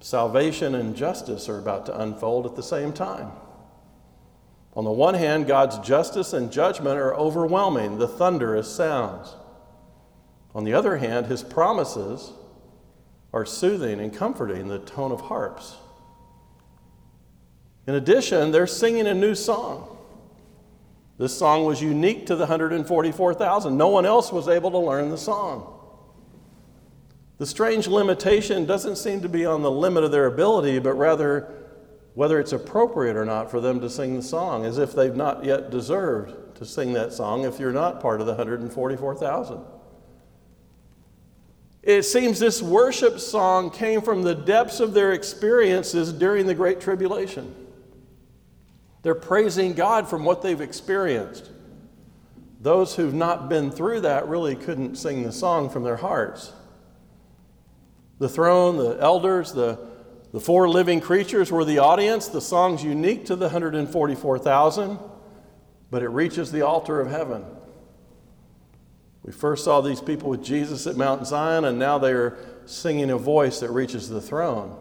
Salvation 0.00 0.74
and 0.74 0.96
justice 0.96 1.48
are 1.48 1.58
about 1.58 1.86
to 1.86 2.00
unfold 2.00 2.46
at 2.46 2.56
the 2.56 2.62
same 2.62 2.92
time. 2.92 3.30
On 4.74 4.84
the 4.84 4.90
one 4.90 5.14
hand, 5.14 5.46
God's 5.46 5.78
justice 5.80 6.32
and 6.32 6.50
judgment 6.50 6.98
are 6.98 7.14
overwhelming, 7.14 7.98
the 7.98 8.08
thunderous 8.08 8.74
sounds. 8.74 9.34
On 10.54 10.64
the 10.64 10.72
other 10.72 10.96
hand, 10.96 11.26
his 11.26 11.42
promises 11.42 12.32
are 13.32 13.44
soothing 13.44 14.00
and 14.00 14.14
comforting, 14.14 14.68
the 14.68 14.78
tone 14.78 15.12
of 15.12 15.22
harps. 15.22 15.76
In 17.86 17.94
addition, 17.94 18.50
they're 18.50 18.66
singing 18.66 19.06
a 19.06 19.14
new 19.14 19.34
song. 19.34 19.88
This 21.18 21.36
song 21.36 21.64
was 21.64 21.82
unique 21.82 22.26
to 22.26 22.34
the 22.34 22.44
144,000. 22.44 23.76
No 23.76 23.88
one 23.88 24.06
else 24.06 24.32
was 24.32 24.48
able 24.48 24.70
to 24.70 24.78
learn 24.78 25.10
the 25.10 25.18
song. 25.18 25.78
The 27.38 27.46
strange 27.46 27.88
limitation 27.88 28.66
doesn't 28.66 28.96
seem 28.96 29.20
to 29.22 29.28
be 29.28 29.44
on 29.44 29.62
the 29.62 29.70
limit 29.70 30.04
of 30.04 30.12
their 30.12 30.26
ability, 30.26 30.78
but 30.78 30.94
rather 30.94 31.61
whether 32.14 32.38
it's 32.38 32.52
appropriate 32.52 33.16
or 33.16 33.24
not 33.24 33.50
for 33.50 33.60
them 33.60 33.80
to 33.80 33.88
sing 33.88 34.16
the 34.16 34.22
song, 34.22 34.64
as 34.64 34.78
if 34.78 34.94
they've 34.94 35.16
not 35.16 35.44
yet 35.44 35.70
deserved 35.70 36.56
to 36.56 36.64
sing 36.64 36.92
that 36.92 37.12
song 37.12 37.44
if 37.44 37.58
you're 37.58 37.72
not 37.72 38.00
part 38.00 38.20
of 38.20 38.26
the 38.26 38.32
144,000. 38.32 39.60
It 41.82 42.02
seems 42.04 42.38
this 42.38 42.62
worship 42.62 43.18
song 43.18 43.70
came 43.70 44.02
from 44.02 44.22
the 44.22 44.34
depths 44.34 44.78
of 44.78 44.94
their 44.94 45.12
experiences 45.12 46.12
during 46.12 46.46
the 46.46 46.54
Great 46.54 46.80
Tribulation. 46.80 47.54
They're 49.02 49.16
praising 49.16 49.72
God 49.74 50.08
from 50.08 50.24
what 50.24 50.42
they've 50.42 50.60
experienced. 50.60 51.50
Those 52.60 52.94
who've 52.94 53.14
not 53.14 53.48
been 53.48 53.72
through 53.72 54.02
that 54.02 54.28
really 54.28 54.54
couldn't 54.54 54.94
sing 54.94 55.24
the 55.24 55.32
song 55.32 55.68
from 55.68 55.82
their 55.82 55.96
hearts. 55.96 56.52
The 58.20 58.28
throne, 58.28 58.76
the 58.76 58.98
elders, 59.00 59.52
the 59.52 59.91
the 60.32 60.40
four 60.40 60.68
living 60.68 61.00
creatures 61.00 61.52
were 61.52 61.64
the 61.64 61.78
audience. 61.78 62.28
The 62.28 62.40
song's 62.40 62.82
unique 62.82 63.26
to 63.26 63.36
the 63.36 63.46
144,000, 63.46 64.98
but 65.90 66.02
it 66.02 66.08
reaches 66.08 66.50
the 66.50 66.62
altar 66.62 67.00
of 67.00 67.10
heaven. 67.10 67.44
We 69.22 69.32
first 69.32 69.64
saw 69.64 69.82
these 69.82 70.00
people 70.00 70.30
with 70.30 70.42
Jesus 70.42 70.86
at 70.86 70.96
Mount 70.96 71.26
Zion, 71.26 71.64
and 71.64 71.78
now 71.78 71.98
they 71.98 72.12
are 72.12 72.38
singing 72.64 73.10
a 73.10 73.18
voice 73.18 73.60
that 73.60 73.70
reaches 73.70 74.08
the 74.08 74.20
throne. 74.20 74.76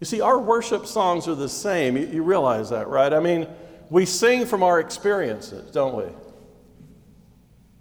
You 0.00 0.04
see, 0.06 0.20
our 0.20 0.38
worship 0.38 0.86
songs 0.86 1.26
are 1.26 1.34
the 1.34 1.48
same. 1.48 1.96
You, 1.96 2.22
realize 2.22 2.70
that, 2.70 2.88
right? 2.88 3.12
I 3.12 3.20
mean, 3.20 3.48
we 3.90 4.06
sing 4.06 4.46
from 4.46 4.62
our 4.62 4.78
experiences, 4.78 5.70
don't 5.70 5.96
we? 5.96 6.04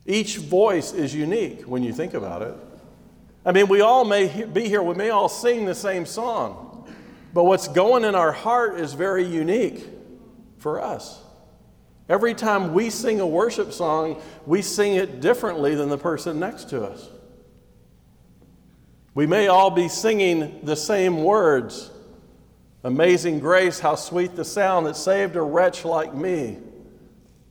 Each 0.05 0.37
voice 0.37 0.93
is 0.93 1.13
unique 1.13 1.63
when 1.63 1.83
you 1.83 1.93
think 1.93 2.13
about 2.13 2.41
it. 2.41 2.55
I 3.45 3.51
mean, 3.51 3.67
we 3.67 3.81
all 3.81 4.05
may 4.05 4.45
be 4.45 4.67
here, 4.67 4.81
we 4.81 4.95
may 4.95 5.09
all 5.09 5.29
sing 5.29 5.65
the 5.65 5.75
same 5.75 6.05
song, 6.05 6.91
but 7.33 7.43
what's 7.43 7.67
going 7.67 8.03
in 8.03 8.15
our 8.15 8.31
heart 8.31 8.79
is 8.79 8.93
very 8.93 9.23
unique 9.23 9.87
for 10.57 10.81
us. 10.81 11.21
Every 12.09 12.33
time 12.33 12.73
we 12.73 12.89
sing 12.89 13.19
a 13.19 13.27
worship 13.27 13.71
song, 13.71 14.21
we 14.45 14.61
sing 14.61 14.95
it 14.95 15.21
differently 15.21 15.75
than 15.75 15.89
the 15.89 15.97
person 15.97 16.39
next 16.39 16.69
to 16.69 16.83
us. 16.83 17.09
We 19.13 19.27
may 19.27 19.47
all 19.47 19.69
be 19.69 19.87
singing 19.87 20.59
the 20.63 20.75
same 20.75 21.23
words 21.23 21.91
Amazing 22.85 23.39
grace, 23.39 23.79
how 23.79 23.95
sweet 23.95 24.35
the 24.35 24.45
sound 24.45 24.85
that 24.85 24.95
saved 24.95 25.35
a 25.35 25.41
wretch 25.41 25.85
like 25.85 26.13
me. 26.13 26.59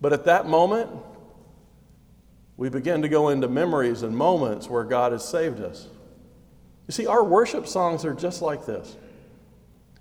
But 0.00 0.12
at 0.12 0.26
that 0.26 0.46
moment, 0.46 0.88
we 2.56 2.68
begin 2.68 3.02
to 3.02 3.08
go 3.08 3.30
into 3.30 3.48
memories 3.48 4.02
and 4.02 4.16
moments 4.16 4.68
where 4.68 4.84
God 4.84 5.12
has 5.12 5.26
saved 5.26 5.60
us. 5.60 5.88
You 6.86 6.92
see, 6.92 7.06
our 7.06 7.24
worship 7.24 7.66
songs 7.66 8.04
are 8.04 8.14
just 8.14 8.42
like 8.42 8.66
this. 8.66 8.96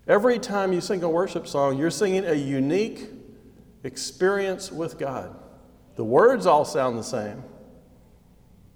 Every 0.08 0.38
time 0.38 0.74
you 0.74 0.82
sing 0.82 1.02
a 1.04 1.10
worship 1.10 1.48
song, 1.48 1.78
you're 1.78 1.90
singing 1.90 2.26
a 2.26 2.34
unique 2.34 3.08
experience 3.84 4.72
with 4.72 5.00
God. 5.00 5.36
The 5.96 6.04
words 6.04 6.46
all 6.46 6.66
sound 6.66 6.98
the 6.98 7.04
same, 7.04 7.44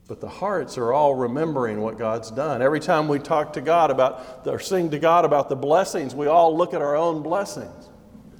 but 0.08 0.22
the 0.22 0.30
hearts 0.30 0.78
are 0.78 0.94
all 0.94 1.16
remembering 1.16 1.82
what 1.82 1.98
God's 1.98 2.32
done. 2.32 2.62
Every 2.62 2.80
time 2.80 3.08
we 3.08 3.20
talk 3.20 3.54
to 3.54 3.62
God 3.62 3.92
about, 3.92 4.48
or 4.48 4.60
sing 4.60 4.90
to 4.92 5.00
God 5.00 5.26
about 5.26 5.50
the 5.50 5.56
blessings, 5.56 6.16
we 6.16 6.28
all 6.28 6.56
look 6.56 6.74
at 6.74 6.82
our 6.82 6.96
own 6.96 7.22
blessings. 7.24 7.90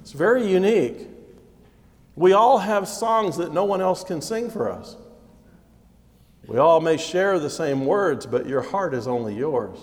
It's 0.00 0.12
very 0.12 0.50
unique. 0.50 1.08
We 2.16 2.32
all 2.32 2.58
have 2.58 2.88
songs 2.88 3.36
that 3.36 3.52
no 3.52 3.64
one 3.64 3.82
else 3.82 4.02
can 4.02 4.22
sing 4.22 4.50
for 4.50 4.70
us. 4.70 4.96
We 6.48 6.56
all 6.56 6.80
may 6.80 6.96
share 6.96 7.38
the 7.38 7.50
same 7.50 7.84
words, 7.84 8.24
but 8.24 8.48
your 8.48 8.62
heart 8.62 8.94
is 8.94 9.06
only 9.06 9.34
yours. 9.34 9.78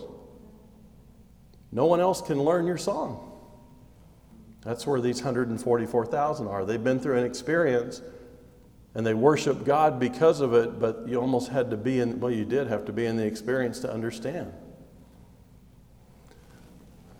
No 1.72 1.86
one 1.86 2.00
else 2.00 2.24
can 2.24 2.42
learn 2.42 2.66
your 2.66 2.80
song. 2.80 3.32
That's 4.64 4.88
where 4.88 5.00
these 5.00 5.18
144,000 5.18 6.48
are. 6.48 6.66
They've 6.66 6.84
been 6.84 7.00
through 7.00 7.20
an 7.20 7.26
experience 7.26 8.02
and 8.96 9.06
they 9.06 9.14
worship 9.14 9.64
God 9.64 10.00
because 10.00 10.42
of 10.42 10.56
it, 10.56 10.80
but 10.80 11.04
you 11.08 11.22
almost 11.22 11.50
had 11.50 11.70
to 11.70 11.78
be 11.78 12.00
in, 12.00 12.20
well, 12.20 12.32
you 12.32 12.46
did 12.46 12.68
have 12.68 12.86
to 12.86 12.92
be 12.92 13.06
in 13.06 13.16
the 13.16 13.26
experience 13.26 13.80
to 13.82 13.94
understand. 13.94 14.52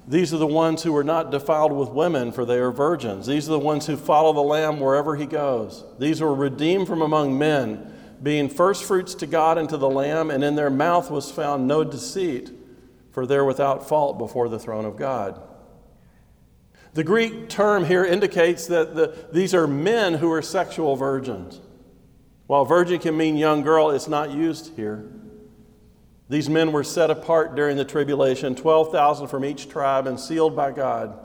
These 0.08 0.34
are 0.34 0.38
the 0.38 0.48
ones 0.48 0.82
who 0.82 0.96
are 0.96 1.04
not 1.04 1.30
defiled 1.30 1.72
with 1.72 1.90
women, 1.90 2.32
for 2.32 2.46
they 2.46 2.58
are 2.58 2.72
virgins. 2.72 3.28
These 3.28 3.48
are 3.48 3.52
the 3.54 3.60
ones 3.60 3.86
who 3.86 3.96
follow 3.96 4.34
the 4.34 4.42
Lamb 4.42 4.80
wherever 4.80 5.16
he 5.16 5.28
goes. 5.28 5.84
These 6.00 6.22
were 6.22 6.34
redeemed 6.34 6.88
from 6.88 7.04
among 7.04 7.38
men 7.38 7.92
being 8.22 8.50
firstfruits 8.50 9.16
to 9.16 9.28
God 9.28 9.58
and 9.58 9.70
to 9.70 9.78
the 9.78 9.90
Lamb, 9.90 10.32
and 10.32 10.44
in 10.44 10.56
their 10.56 10.70
mouth 10.70 11.12
was 11.12 11.32
found 11.32 11.68
no 11.68 11.84
deceit, 11.84 12.52
for 13.12 13.26
they're 13.26 13.46
without 13.46 13.88
fault 13.88 14.18
before 14.18 14.50
the 14.50 14.60
throne 14.60 14.86
of 14.86 14.98
God. 14.98 15.42
The 16.94 17.04
Greek 17.04 17.50
term 17.50 17.86
here 17.86 18.06
indicates 18.06 18.68
that 18.68 18.96
the, 18.96 19.16
these 19.32 19.54
are 19.54 19.68
men 19.68 20.14
who 20.14 20.32
are 20.32 20.42
sexual 20.42 20.96
virgins. 20.96 21.60
While 22.48 22.64
virgin 22.64 23.00
can 23.00 23.18
mean 23.18 23.36
young 23.36 23.64
girl, 23.64 23.92
it's 23.92 24.08
not 24.08 24.32
used 24.32 24.76
here. 24.76 25.12
These 26.30 26.50
men 26.50 26.72
were 26.72 26.84
set 26.84 27.12
apart 27.12 27.56
during 27.56 27.78
the 27.78 27.86
tribulation, 27.86 28.56
12,000 28.56 29.28
from 29.28 29.46
each 29.46 29.70
tribe, 29.70 30.08
and 30.08 30.20
sealed 30.20 30.56
by 30.56 30.72
God. 30.72 31.20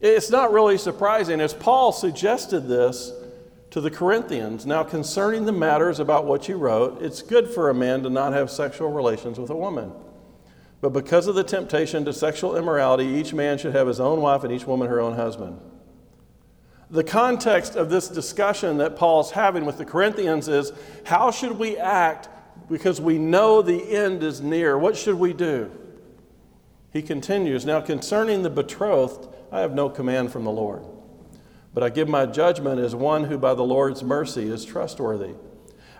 It's 0.00 0.30
not 0.30 0.52
really 0.52 0.78
surprising, 0.78 1.40
as 1.40 1.52
Paul 1.52 1.92
suggested 1.92 2.68
this 2.68 3.10
to 3.70 3.80
the 3.80 3.90
Corinthians 3.90 4.64
Now, 4.64 4.82
concerning 4.82 5.44
the 5.44 5.52
matters 5.52 6.00
about 6.00 6.24
what 6.24 6.48
you 6.48 6.56
wrote, 6.56 7.02
it's 7.02 7.22
good 7.22 7.48
for 7.48 7.68
a 7.68 7.74
man 7.74 8.02
to 8.02 8.10
not 8.10 8.32
have 8.32 8.50
sexual 8.50 8.90
relations 8.90 9.38
with 9.38 9.50
a 9.50 9.56
woman. 9.56 9.92
But 10.80 10.90
because 10.90 11.26
of 11.26 11.34
the 11.34 11.44
temptation 11.44 12.04
to 12.04 12.12
sexual 12.12 12.56
immorality, 12.56 13.04
each 13.04 13.34
man 13.34 13.58
should 13.58 13.74
have 13.74 13.86
his 13.86 14.00
own 14.00 14.20
wife 14.20 14.44
and 14.44 14.52
each 14.52 14.66
woman 14.66 14.88
her 14.88 15.00
own 15.00 15.14
husband. 15.14 15.60
The 16.90 17.04
context 17.04 17.76
of 17.76 17.90
this 17.90 18.08
discussion 18.08 18.78
that 18.78 18.96
Paul's 18.96 19.32
having 19.32 19.66
with 19.66 19.76
the 19.76 19.84
Corinthians 19.84 20.48
is 20.48 20.72
how 21.04 21.30
should 21.30 21.58
we 21.58 21.76
act 21.76 22.28
because 22.70 23.00
we 23.00 23.18
know 23.18 23.60
the 23.60 23.94
end 23.94 24.22
is 24.22 24.40
near? 24.40 24.78
What 24.78 24.96
should 24.96 25.16
we 25.16 25.34
do? 25.34 25.70
He 26.90 27.02
continues 27.02 27.66
Now, 27.66 27.82
concerning 27.82 28.42
the 28.42 28.50
betrothed, 28.50 29.28
I 29.52 29.60
have 29.60 29.74
no 29.74 29.90
command 29.90 30.32
from 30.32 30.44
the 30.44 30.50
Lord 30.50 30.84
but 31.74 31.82
I 31.82 31.88
give 31.90 32.08
my 32.08 32.26
judgment 32.26 32.80
as 32.80 32.94
one 32.94 33.24
who 33.24 33.38
by 33.38 33.54
the 33.54 33.62
Lord's 33.62 34.02
mercy 34.02 34.48
is 34.48 34.64
trustworthy. 34.64 35.34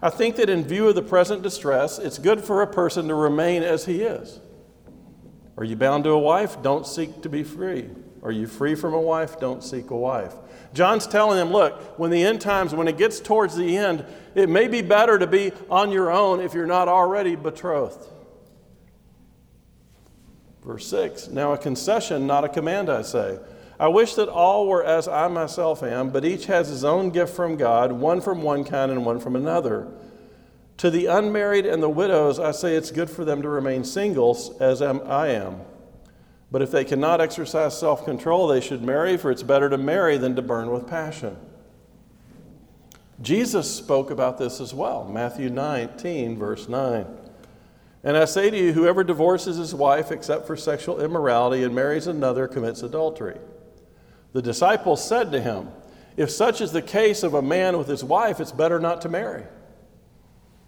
I 0.00 0.10
think 0.10 0.36
that 0.36 0.48
in 0.48 0.64
view 0.64 0.88
of 0.88 0.94
the 0.94 1.02
present 1.02 1.42
distress, 1.42 1.98
it's 1.98 2.18
good 2.18 2.42
for 2.42 2.62
a 2.62 2.66
person 2.66 3.08
to 3.08 3.14
remain 3.14 3.62
as 3.62 3.84
he 3.84 4.02
is. 4.02 4.40
Are 5.56 5.64
you 5.64 5.76
bound 5.76 6.04
to 6.04 6.10
a 6.10 6.18
wife? 6.18 6.62
Don't 6.62 6.86
seek 6.86 7.22
to 7.22 7.28
be 7.28 7.42
free. 7.42 7.90
Are 8.22 8.30
you 8.30 8.46
free 8.46 8.74
from 8.74 8.94
a 8.94 9.00
wife? 9.00 9.40
Don't 9.40 9.62
seek 9.62 9.90
a 9.90 9.96
wife. 9.96 10.34
John's 10.72 11.06
telling 11.06 11.36
them, 11.36 11.50
look, 11.50 11.98
when 11.98 12.10
the 12.10 12.22
end 12.22 12.40
times, 12.40 12.74
when 12.74 12.88
it 12.88 12.98
gets 12.98 13.20
towards 13.20 13.56
the 13.56 13.76
end, 13.76 14.04
it 14.34 14.48
may 14.48 14.68
be 14.68 14.82
better 14.82 15.18
to 15.18 15.26
be 15.26 15.52
on 15.70 15.90
your 15.90 16.10
own 16.10 16.40
if 16.40 16.54
you're 16.54 16.66
not 16.66 16.88
already 16.88 17.34
betrothed. 17.36 18.06
Verse 20.64 20.86
6 20.88 21.28
Now 21.28 21.52
a 21.52 21.58
concession, 21.58 22.26
not 22.26 22.44
a 22.44 22.48
command, 22.48 22.90
I 22.90 23.02
say. 23.02 23.38
I 23.80 23.88
wish 23.88 24.14
that 24.14 24.28
all 24.28 24.66
were 24.66 24.82
as 24.82 25.06
I 25.06 25.28
myself 25.28 25.82
am, 25.82 26.10
but 26.10 26.24
each 26.24 26.46
has 26.46 26.68
his 26.68 26.84
own 26.84 27.10
gift 27.10 27.34
from 27.34 27.56
God, 27.56 27.92
one 27.92 28.20
from 28.20 28.42
one 28.42 28.64
kind 28.64 28.90
and 28.90 29.06
one 29.06 29.20
from 29.20 29.36
another. 29.36 29.86
To 30.78 30.90
the 30.90 31.06
unmarried 31.06 31.66
and 31.66 31.82
the 31.82 31.88
widows, 31.88 32.40
I 32.40 32.50
say 32.50 32.74
it's 32.74 32.90
good 32.90 33.08
for 33.08 33.24
them 33.24 33.42
to 33.42 33.48
remain 33.48 33.84
single, 33.84 34.56
as 34.60 34.82
am 34.82 35.00
I 35.06 35.28
am. 35.28 35.60
But 36.50 36.62
if 36.62 36.70
they 36.70 36.84
cannot 36.84 37.20
exercise 37.20 37.78
self 37.78 38.04
control, 38.04 38.48
they 38.48 38.60
should 38.60 38.82
marry, 38.82 39.16
for 39.16 39.30
it's 39.30 39.42
better 39.42 39.68
to 39.70 39.78
marry 39.78 40.16
than 40.18 40.34
to 40.36 40.42
burn 40.42 40.70
with 40.70 40.88
passion. 40.88 41.36
Jesus 43.20 43.72
spoke 43.72 44.10
about 44.10 44.38
this 44.38 44.60
as 44.60 44.72
well. 44.72 45.04
Matthew 45.04 45.50
19, 45.50 46.38
verse 46.38 46.68
9. 46.68 47.06
And 48.04 48.16
I 48.16 48.24
say 48.24 48.48
to 48.48 48.56
you, 48.56 48.72
whoever 48.72 49.02
divorces 49.02 49.56
his 49.56 49.74
wife 49.74 50.12
except 50.12 50.46
for 50.46 50.56
sexual 50.56 51.00
immorality 51.00 51.64
and 51.64 51.74
marries 51.74 52.06
another 52.06 52.46
commits 52.46 52.82
adultery. 52.82 53.38
The 54.32 54.42
disciples 54.42 55.06
said 55.06 55.32
to 55.32 55.40
him, 55.40 55.68
If 56.16 56.30
such 56.30 56.60
is 56.60 56.72
the 56.72 56.82
case 56.82 57.22
of 57.22 57.34
a 57.34 57.42
man 57.42 57.78
with 57.78 57.88
his 57.88 58.04
wife, 58.04 58.40
it's 58.40 58.52
better 58.52 58.78
not 58.78 59.02
to 59.02 59.08
marry. 59.08 59.44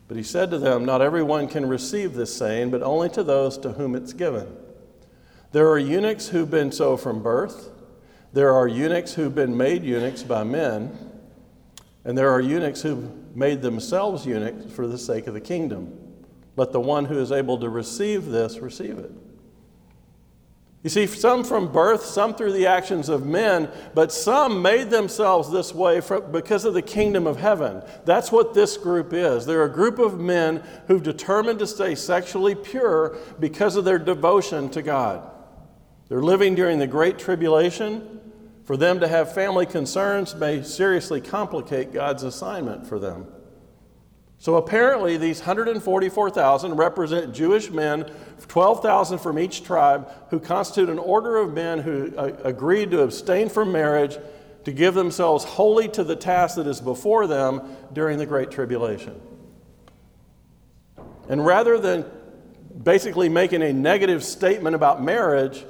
But 0.08 0.16
he 0.16 0.22
said 0.22 0.50
to 0.50 0.58
them, 0.58 0.84
Not 0.84 1.02
everyone 1.02 1.46
can 1.46 1.68
receive 1.68 2.14
this 2.14 2.34
saying, 2.34 2.70
but 2.70 2.82
only 2.82 3.08
to 3.10 3.22
those 3.22 3.58
to 3.58 3.72
whom 3.72 3.94
it's 3.94 4.12
given. 4.12 4.48
There 5.52 5.68
are 5.68 5.78
eunuchs 5.78 6.28
who've 6.28 6.50
been 6.50 6.72
so 6.72 6.96
from 6.96 7.22
birth, 7.22 7.70
there 8.32 8.54
are 8.54 8.68
eunuchs 8.68 9.14
who've 9.14 9.34
been 9.34 9.56
made 9.56 9.82
eunuchs 9.82 10.22
by 10.22 10.44
men, 10.44 10.96
and 12.04 12.16
there 12.16 12.30
are 12.30 12.40
eunuchs 12.40 12.82
who've 12.82 13.36
made 13.36 13.60
themselves 13.60 14.24
eunuchs 14.24 14.72
for 14.72 14.86
the 14.86 14.98
sake 14.98 15.26
of 15.26 15.34
the 15.34 15.40
kingdom. 15.40 15.96
Let 16.56 16.72
the 16.72 16.80
one 16.80 17.06
who 17.06 17.18
is 17.18 17.32
able 17.32 17.58
to 17.58 17.68
receive 17.68 18.26
this 18.26 18.58
receive 18.58 18.98
it. 18.98 19.10
You 20.82 20.88
see, 20.88 21.06
some 21.06 21.44
from 21.44 21.70
birth, 21.70 22.06
some 22.06 22.34
through 22.34 22.52
the 22.52 22.66
actions 22.66 23.10
of 23.10 23.26
men, 23.26 23.70
but 23.94 24.10
some 24.10 24.62
made 24.62 24.88
themselves 24.88 25.50
this 25.50 25.74
way 25.74 26.00
because 26.32 26.64
of 26.64 26.72
the 26.72 26.80
kingdom 26.80 27.26
of 27.26 27.36
heaven. 27.36 27.82
That's 28.06 28.32
what 28.32 28.54
this 28.54 28.78
group 28.78 29.12
is. 29.12 29.44
They're 29.44 29.64
a 29.64 29.72
group 29.72 29.98
of 29.98 30.18
men 30.18 30.62
who've 30.86 31.02
determined 31.02 31.58
to 31.58 31.66
stay 31.66 31.94
sexually 31.94 32.54
pure 32.54 33.18
because 33.38 33.76
of 33.76 33.84
their 33.84 33.98
devotion 33.98 34.70
to 34.70 34.80
God. 34.80 35.30
They're 36.08 36.22
living 36.22 36.54
during 36.54 36.78
the 36.78 36.86
Great 36.86 37.18
Tribulation. 37.18 38.18
For 38.64 38.76
them 38.76 39.00
to 39.00 39.08
have 39.08 39.34
family 39.34 39.66
concerns 39.66 40.34
may 40.34 40.62
seriously 40.62 41.20
complicate 41.20 41.92
God's 41.92 42.22
assignment 42.22 42.86
for 42.86 42.98
them. 42.98 43.26
So 44.40 44.56
apparently, 44.56 45.18
these 45.18 45.40
144,000 45.40 46.74
represent 46.74 47.34
Jewish 47.34 47.70
men, 47.70 48.10
12,000 48.48 49.18
from 49.18 49.38
each 49.38 49.64
tribe, 49.64 50.10
who 50.30 50.40
constitute 50.40 50.88
an 50.88 50.98
order 50.98 51.36
of 51.36 51.52
men 51.52 51.78
who 51.78 52.10
uh, 52.16 52.32
agreed 52.42 52.90
to 52.92 53.02
abstain 53.02 53.50
from 53.50 53.70
marriage 53.70 54.16
to 54.64 54.72
give 54.72 54.94
themselves 54.94 55.44
wholly 55.44 55.88
to 55.88 56.02
the 56.02 56.16
task 56.16 56.56
that 56.56 56.66
is 56.66 56.80
before 56.80 57.26
them 57.26 57.76
during 57.92 58.16
the 58.16 58.24
Great 58.24 58.50
Tribulation. 58.50 59.20
And 61.28 61.44
rather 61.44 61.78
than 61.78 62.06
basically 62.82 63.28
making 63.28 63.60
a 63.60 63.74
negative 63.74 64.24
statement 64.24 64.74
about 64.74 65.02
marriage, 65.02 65.66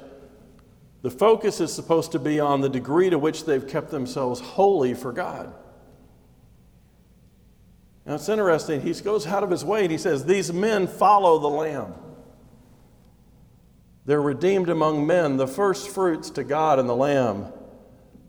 the 1.01 1.11
focus 1.11 1.59
is 1.59 1.73
supposed 1.73 2.13
to 2.13 2.19
be 2.19 2.39
on 2.39 2.61
the 2.61 2.69
degree 2.69 3.09
to 3.09 3.19
which 3.19 3.43
they've 3.43 3.67
kept 3.67 3.91
themselves 3.91 4.39
holy 4.39 4.93
for 4.93 5.11
God. 5.11 5.53
Now 8.05 8.15
it's 8.15 8.29
interesting. 8.29 8.81
He 8.81 8.93
goes 8.93 9.27
out 9.27 9.43
of 9.43 9.49
his 9.49 9.63
way 9.63 9.83
and 9.83 9.91
he 9.91 9.97
says, 9.97 10.25
These 10.25 10.51
men 10.51 10.87
follow 10.87 11.39
the 11.39 11.47
Lamb. 11.47 11.93
They're 14.05 14.21
redeemed 14.21 14.69
among 14.69 15.05
men, 15.05 15.37
the 15.37 15.47
first 15.47 15.89
fruits 15.89 16.31
to 16.31 16.43
God 16.43 16.79
and 16.79 16.89
the 16.89 16.95
Lamb. 16.95 17.47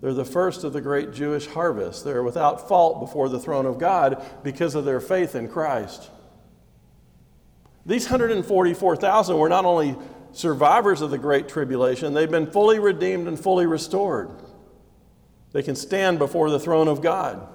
They're 0.00 0.12
the 0.12 0.24
first 0.24 0.64
of 0.64 0.72
the 0.72 0.80
great 0.80 1.12
Jewish 1.12 1.46
harvest. 1.46 2.04
They're 2.04 2.22
without 2.22 2.68
fault 2.68 3.00
before 3.00 3.28
the 3.28 3.38
throne 3.38 3.66
of 3.66 3.78
God 3.78 4.22
because 4.42 4.74
of 4.74 4.84
their 4.84 5.00
faith 5.00 5.34
in 5.34 5.48
Christ. 5.48 6.10
These 7.86 8.04
144,000 8.04 9.38
were 9.38 9.48
not 9.48 9.64
only 9.64 9.96
survivors 10.32 11.00
of 11.00 11.10
the 11.10 11.18
Great 11.18 11.48
Tribulation, 11.48 12.14
they've 12.14 12.30
been 12.30 12.50
fully 12.50 12.78
redeemed 12.78 13.28
and 13.28 13.38
fully 13.38 13.66
restored. 13.66 14.30
They 15.52 15.62
can 15.62 15.76
stand 15.76 16.18
before 16.18 16.50
the 16.50 16.60
throne 16.60 16.88
of 16.88 17.00
God. 17.00 17.46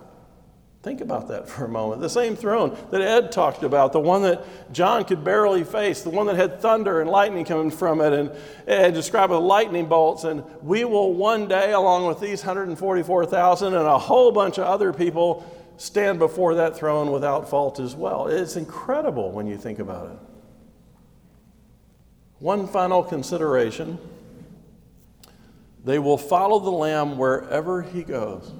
Think 0.87 1.01
about 1.01 1.27
that 1.27 1.49
for 1.49 1.65
a 1.65 1.67
moment. 1.67 1.99
The 1.99 2.09
same 2.09 2.37
throne 2.37 2.77
that 2.91 3.01
Ed 3.01 3.29
talked 3.29 3.63
about, 3.63 3.91
the 3.91 3.99
one 3.99 4.21
that 4.21 4.45
John 4.71 5.03
could 5.03 5.21
barely 5.21 5.65
face, 5.65 6.01
the 6.01 6.09
one 6.09 6.27
that 6.27 6.37
had 6.37 6.61
thunder 6.61 7.01
and 7.01 7.09
lightning 7.09 7.43
coming 7.43 7.71
from 7.71 7.99
it, 7.99 8.13
and, 8.13 8.31
and 8.67 8.93
described 8.93 9.33
with 9.33 9.41
lightning 9.41 9.87
bolts. 9.87 10.23
And 10.23 10.45
we 10.63 10.85
will 10.85 11.13
one 11.13 11.49
day, 11.49 11.73
along 11.73 12.07
with 12.07 12.21
these 12.21 12.39
144,000 12.39 13.73
and 13.73 13.85
a 13.85 13.99
whole 13.99 14.31
bunch 14.31 14.59
of 14.59 14.63
other 14.63 14.93
people, 14.93 15.45
stand 15.75 16.19
before 16.19 16.55
that 16.55 16.77
throne 16.77 17.11
without 17.11 17.49
fault 17.49 17.81
as 17.81 17.93
well. 17.93 18.27
It's 18.27 18.55
incredible 18.55 19.33
when 19.33 19.45
you 19.45 19.57
think 19.57 19.79
about 19.79 20.11
it. 20.11 20.19
One 22.39 22.65
final 22.65 23.03
consideration 23.03 23.99
they 25.83 25.99
will 25.99 26.17
follow 26.17 26.59
the 26.59 26.71
Lamb 26.71 27.17
wherever 27.17 27.81
he 27.81 28.03
goes. 28.03 28.53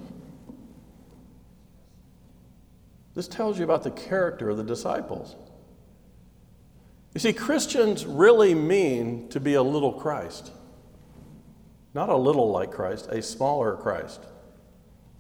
This 3.18 3.28
tells 3.28 3.58
you 3.58 3.64
about 3.64 3.82
the 3.82 3.90
character 3.90 4.48
of 4.48 4.58
the 4.58 4.64
disciples. 4.64 5.36
You 7.16 7.20
see, 7.20 7.34
Christians 7.34 8.06
really 8.06 8.54
mean 8.54 9.28
to 9.30 9.40
be 9.40 9.56
a 9.56 9.64
little 9.64 9.92
Christ. 9.92 10.52
Not 11.96 12.10
a 12.10 12.16
little 12.16 12.52
like 12.52 12.70
Christ, 12.70 13.08
a 13.08 13.24
smaller 13.24 13.76
Christ. 13.76 14.22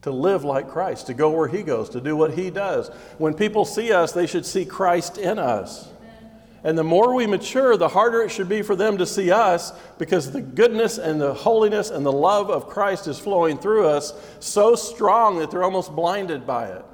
To 0.04 0.12
live 0.12 0.44
like 0.44 0.70
Christ, 0.70 1.08
to 1.08 1.16
go 1.16 1.32
where 1.32 1.48
He 1.48 1.64
goes, 1.64 1.90
to 1.90 2.00
do 2.00 2.16
what 2.16 2.36
He 2.36 2.52
does. 2.52 2.90
When 3.18 3.34
people 3.34 3.66
see 3.66 3.92
us, 3.92 4.12
they 4.12 4.28
should 4.28 4.46
see 4.46 4.64
Christ 4.64 5.18
in 5.18 5.40
us. 5.40 5.90
And 6.64 6.78
the 6.78 6.84
more 6.84 7.16
we 7.16 7.26
mature, 7.26 7.78
the 7.78 7.88
harder 7.88 8.22
it 8.22 8.30
should 8.30 8.48
be 8.48 8.62
for 8.62 8.76
them 8.76 9.00
to 9.00 9.08
see 9.08 9.32
us 9.32 9.74
because 9.98 10.32
the 10.32 10.42
goodness 10.42 11.00
and 11.00 11.20
the 11.20 11.34
holiness 11.34 11.90
and 11.90 12.06
the 12.06 12.12
love 12.12 12.52
of 12.52 12.68
Christ 12.68 13.08
is 13.08 13.18
flowing 13.18 13.58
through 13.58 13.88
us 13.88 14.14
so 14.40 14.76
strong 14.76 15.40
that 15.40 15.50
they're 15.50 15.64
almost 15.64 15.96
blinded 15.96 16.46
by 16.46 16.68
it. 16.68 16.86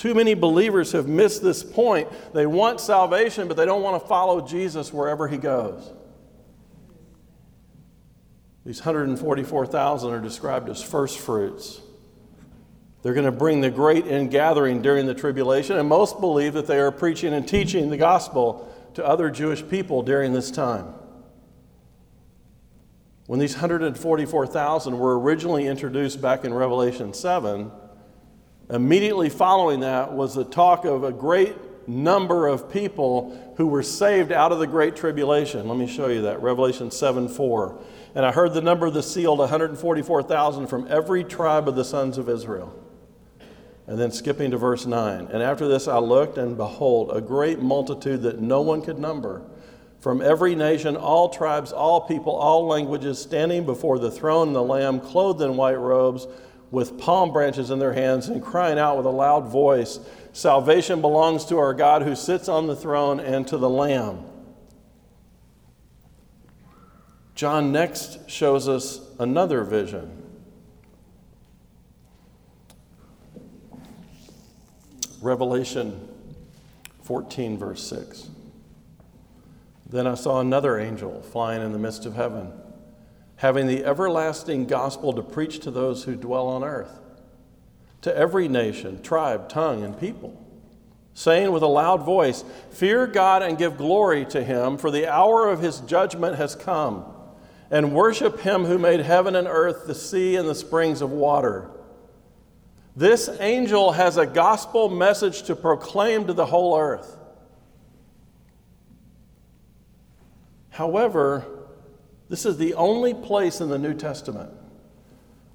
Too 0.00 0.14
many 0.14 0.32
believers 0.32 0.92
have 0.92 1.06
missed 1.06 1.42
this 1.42 1.62
point. 1.62 2.08
They 2.32 2.46
want 2.46 2.80
salvation, 2.80 3.48
but 3.48 3.58
they 3.58 3.66
don't 3.66 3.82
want 3.82 4.02
to 4.02 4.08
follow 4.08 4.40
Jesus 4.40 4.94
wherever 4.94 5.28
he 5.28 5.36
goes. 5.36 5.92
These 8.64 8.78
144,000 8.78 10.10
are 10.10 10.18
described 10.18 10.70
as 10.70 10.82
first 10.82 11.18
fruits. 11.18 11.82
They're 13.02 13.12
going 13.12 13.26
to 13.26 13.30
bring 13.30 13.60
the 13.60 13.70
great 13.70 14.06
ingathering 14.06 14.80
during 14.80 15.04
the 15.04 15.12
tribulation, 15.12 15.76
and 15.76 15.86
most 15.86 16.18
believe 16.18 16.54
that 16.54 16.66
they 16.66 16.78
are 16.78 16.90
preaching 16.90 17.34
and 17.34 17.46
teaching 17.46 17.90
the 17.90 17.98
gospel 17.98 18.74
to 18.94 19.06
other 19.06 19.28
Jewish 19.28 19.68
people 19.68 20.02
during 20.02 20.32
this 20.32 20.50
time. 20.50 20.94
When 23.26 23.38
these 23.38 23.52
144,000 23.52 24.98
were 24.98 25.20
originally 25.20 25.66
introduced 25.66 26.22
back 26.22 26.46
in 26.46 26.54
Revelation 26.54 27.12
7, 27.12 27.70
Immediately 28.70 29.30
following 29.30 29.80
that 29.80 30.12
was 30.12 30.34
the 30.34 30.44
talk 30.44 30.84
of 30.84 31.02
a 31.02 31.12
great 31.12 31.56
number 31.88 32.46
of 32.46 32.72
people 32.72 33.54
who 33.56 33.66
were 33.66 33.82
saved 33.82 34.30
out 34.30 34.52
of 34.52 34.60
the 34.60 34.66
great 34.66 34.94
tribulation. 34.94 35.66
Let 35.66 35.76
me 35.76 35.88
show 35.88 36.06
you 36.06 36.22
that. 36.22 36.40
Revelation 36.40 36.90
7 36.90 37.28
4. 37.28 37.78
And 38.14 38.24
I 38.24 38.30
heard 38.30 38.54
the 38.54 38.60
number 38.60 38.86
of 38.86 38.94
the 38.94 39.02
sealed 39.02 39.40
144,000 39.40 40.68
from 40.68 40.86
every 40.88 41.24
tribe 41.24 41.68
of 41.68 41.74
the 41.74 41.84
sons 41.84 42.16
of 42.16 42.28
Israel. 42.28 42.72
And 43.88 43.98
then 43.98 44.12
skipping 44.12 44.52
to 44.52 44.56
verse 44.56 44.86
9. 44.86 45.26
And 45.32 45.42
after 45.42 45.66
this 45.66 45.88
I 45.88 45.98
looked, 45.98 46.38
and 46.38 46.56
behold, 46.56 47.10
a 47.12 47.20
great 47.20 47.60
multitude 47.60 48.22
that 48.22 48.40
no 48.40 48.60
one 48.60 48.82
could 48.82 49.00
number, 49.00 49.42
from 49.98 50.22
every 50.22 50.54
nation, 50.54 50.96
all 50.96 51.28
tribes, 51.28 51.72
all 51.72 52.02
people, 52.02 52.34
all 52.34 52.66
languages, 52.66 53.20
standing 53.20 53.66
before 53.66 53.98
the 53.98 54.10
throne 54.10 54.48
and 54.48 54.56
the 54.56 54.62
Lamb, 54.62 55.00
clothed 55.00 55.42
in 55.42 55.56
white 55.56 55.78
robes 55.78 56.26
with 56.70 56.98
palm 56.98 57.32
branches 57.32 57.70
in 57.70 57.78
their 57.78 57.92
hands 57.92 58.28
and 58.28 58.42
crying 58.42 58.78
out 58.78 58.96
with 58.96 59.06
a 59.06 59.10
loud 59.10 59.48
voice 59.48 59.98
Salvation 60.32 61.00
belongs 61.00 61.44
to 61.46 61.58
our 61.58 61.74
God 61.74 62.02
who 62.02 62.14
sits 62.14 62.48
on 62.48 62.66
the 62.66 62.76
throne 62.76 63.18
and 63.18 63.46
to 63.48 63.58
the 63.58 63.68
Lamb. 63.68 64.24
John 67.34 67.72
next 67.72 68.30
shows 68.30 68.68
us 68.68 69.00
another 69.18 69.64
vision. 69.64 70.16
Revelation 75.20 76.08
14, 77.02 77.58
verse 77.58 77.82
6. 77.88 78.28
Then 79.88 80.06
I 80.06 80.14
saw 80.14 80.40
another 80.40 80.78
angel 80.78 81.22
flying 81.22 81.62
in 81.62 81.72
the 81.72 81.78
midst 81.78 82.06
of 82.06 82.14
heaven 82.14 82.52
having 83.40 83.66
the 83.66 83.82
everlasting 83.86 84.66
gospel 84.66 85.14
to 85.14 85.22
preach 85.22 85.60
to 85.60 85.70
those 85.70 86.04
who 86.04 86.14
dwell 86.14 86.46
on 86.46 86.62
earth, 86.62 87.00
to 88.02 88.14
every 88.14 88.46
nation, 88.48 89.02
tribe, 89.02 89.48
tongue, 89.48 89.82
and 89.82 89.98
people, 89.98 90.38
saying 91.14 91.50
with 91.50 91.62
a 91.62 91.66
loud 91.66 92.02
voice, 92.02 92.44
Fear 92.70 93.06
God 93.06 93.42
and 93.42 93.56
give 93.56 93.78
glory 93.78 94.26
to 94.26 94.44
him, 94.44 94.76
for 94.76 94.90
the 94.90 95.10
hour 95.10 95.48
of 95.48 95.62
his 95.62 95.80
judgment 95.80 96.36
has 96.36 96.54
come, 96.54 97.02
and 97.70 97.94
worship 97.94 98.40
him 98.40 98.66
who 98.66 98.76
made 98.76 99.00
heaven 99.00 99.34
and 99.34 99.48
earth, 99.48 99.86
the 99.86 99.94
sea, 99.94 100.36
and 100.36 100.46
the 100.46 100.54
springs 100.54 101.00
of 101.00 101.10
water. 101.10 101.70
This 102.94 103.30
angel 103.40 103.92
has 103.92 104.18
a 104.18 104.26
gospel 104.26 104.90
message 104.90 105.44
to 105.44 105.56
proclaim 105.56 106.26
to 106.26 106.34
the 106.34 106.44
whole 106.44 106.78
earth. 106.78 107.16
However, 110.68 111.59
this 112.30 112.46
is 112.46 112.56
the 112.56 112.74
only 112.74 113.12
place 113.12 113.60
in 113.60 113.68
the 113.68 113.78
New 113.78 113.92
Testament 113.92 114.52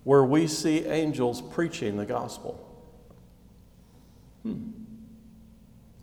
where 0.04 0.26
we 0.26 0.46
see 0.46 0.86
angels 0.86 1.42
preaching 1.42 1.96
the 1.96 2.06
gospel. 2.06 2.62
Hmm. 4.44 4.72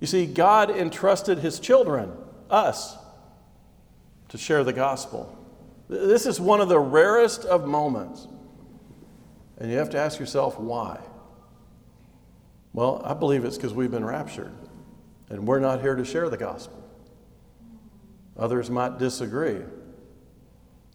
You 0.00 0.06
see, 0.06 0.26
God 0.26 0.70
entrusted 0.70 1.38
his 1.38 1.61
children, 1.61 2.11
us, 2.50 2.96
to 4.30 4.38
share 4.38 4.64
the 4.64 4.72
gospel. 4.72 5.38
This 5.90 6.24
is 6.24 6.40
one 6.40 6.62
of 6.62 6.70
the 6.70 6.80
rarest 6.80 7.44
of 7.44 7.66
moments. 7.66 8.26
And 9.58 9.70
you 9.70 9.76
have 9.76 9.90
to 9.90 9.98
ask 9.98 10.18
yourself, 10.18 10.58
why? 10.58 10.98
Well, 12.72 13.02
I 13.04 13.12
believe 13.12 13.44
it's 13.44 13.56
because 13.56 13.74
we've 13.74 13.90
been 13.90 14.06
raptured 14.06 14.52
and 15.28 15.46
we're 15.46 15.61
not 15.61 15.82
here 15.82 15.94
to 15.94 16.04
share 16.04 16.30
the 16.30 16.38
gospel. 16.38 16.82
Others 18.38 18.70
might 18.70 18.98
disagree. 18.98 19.61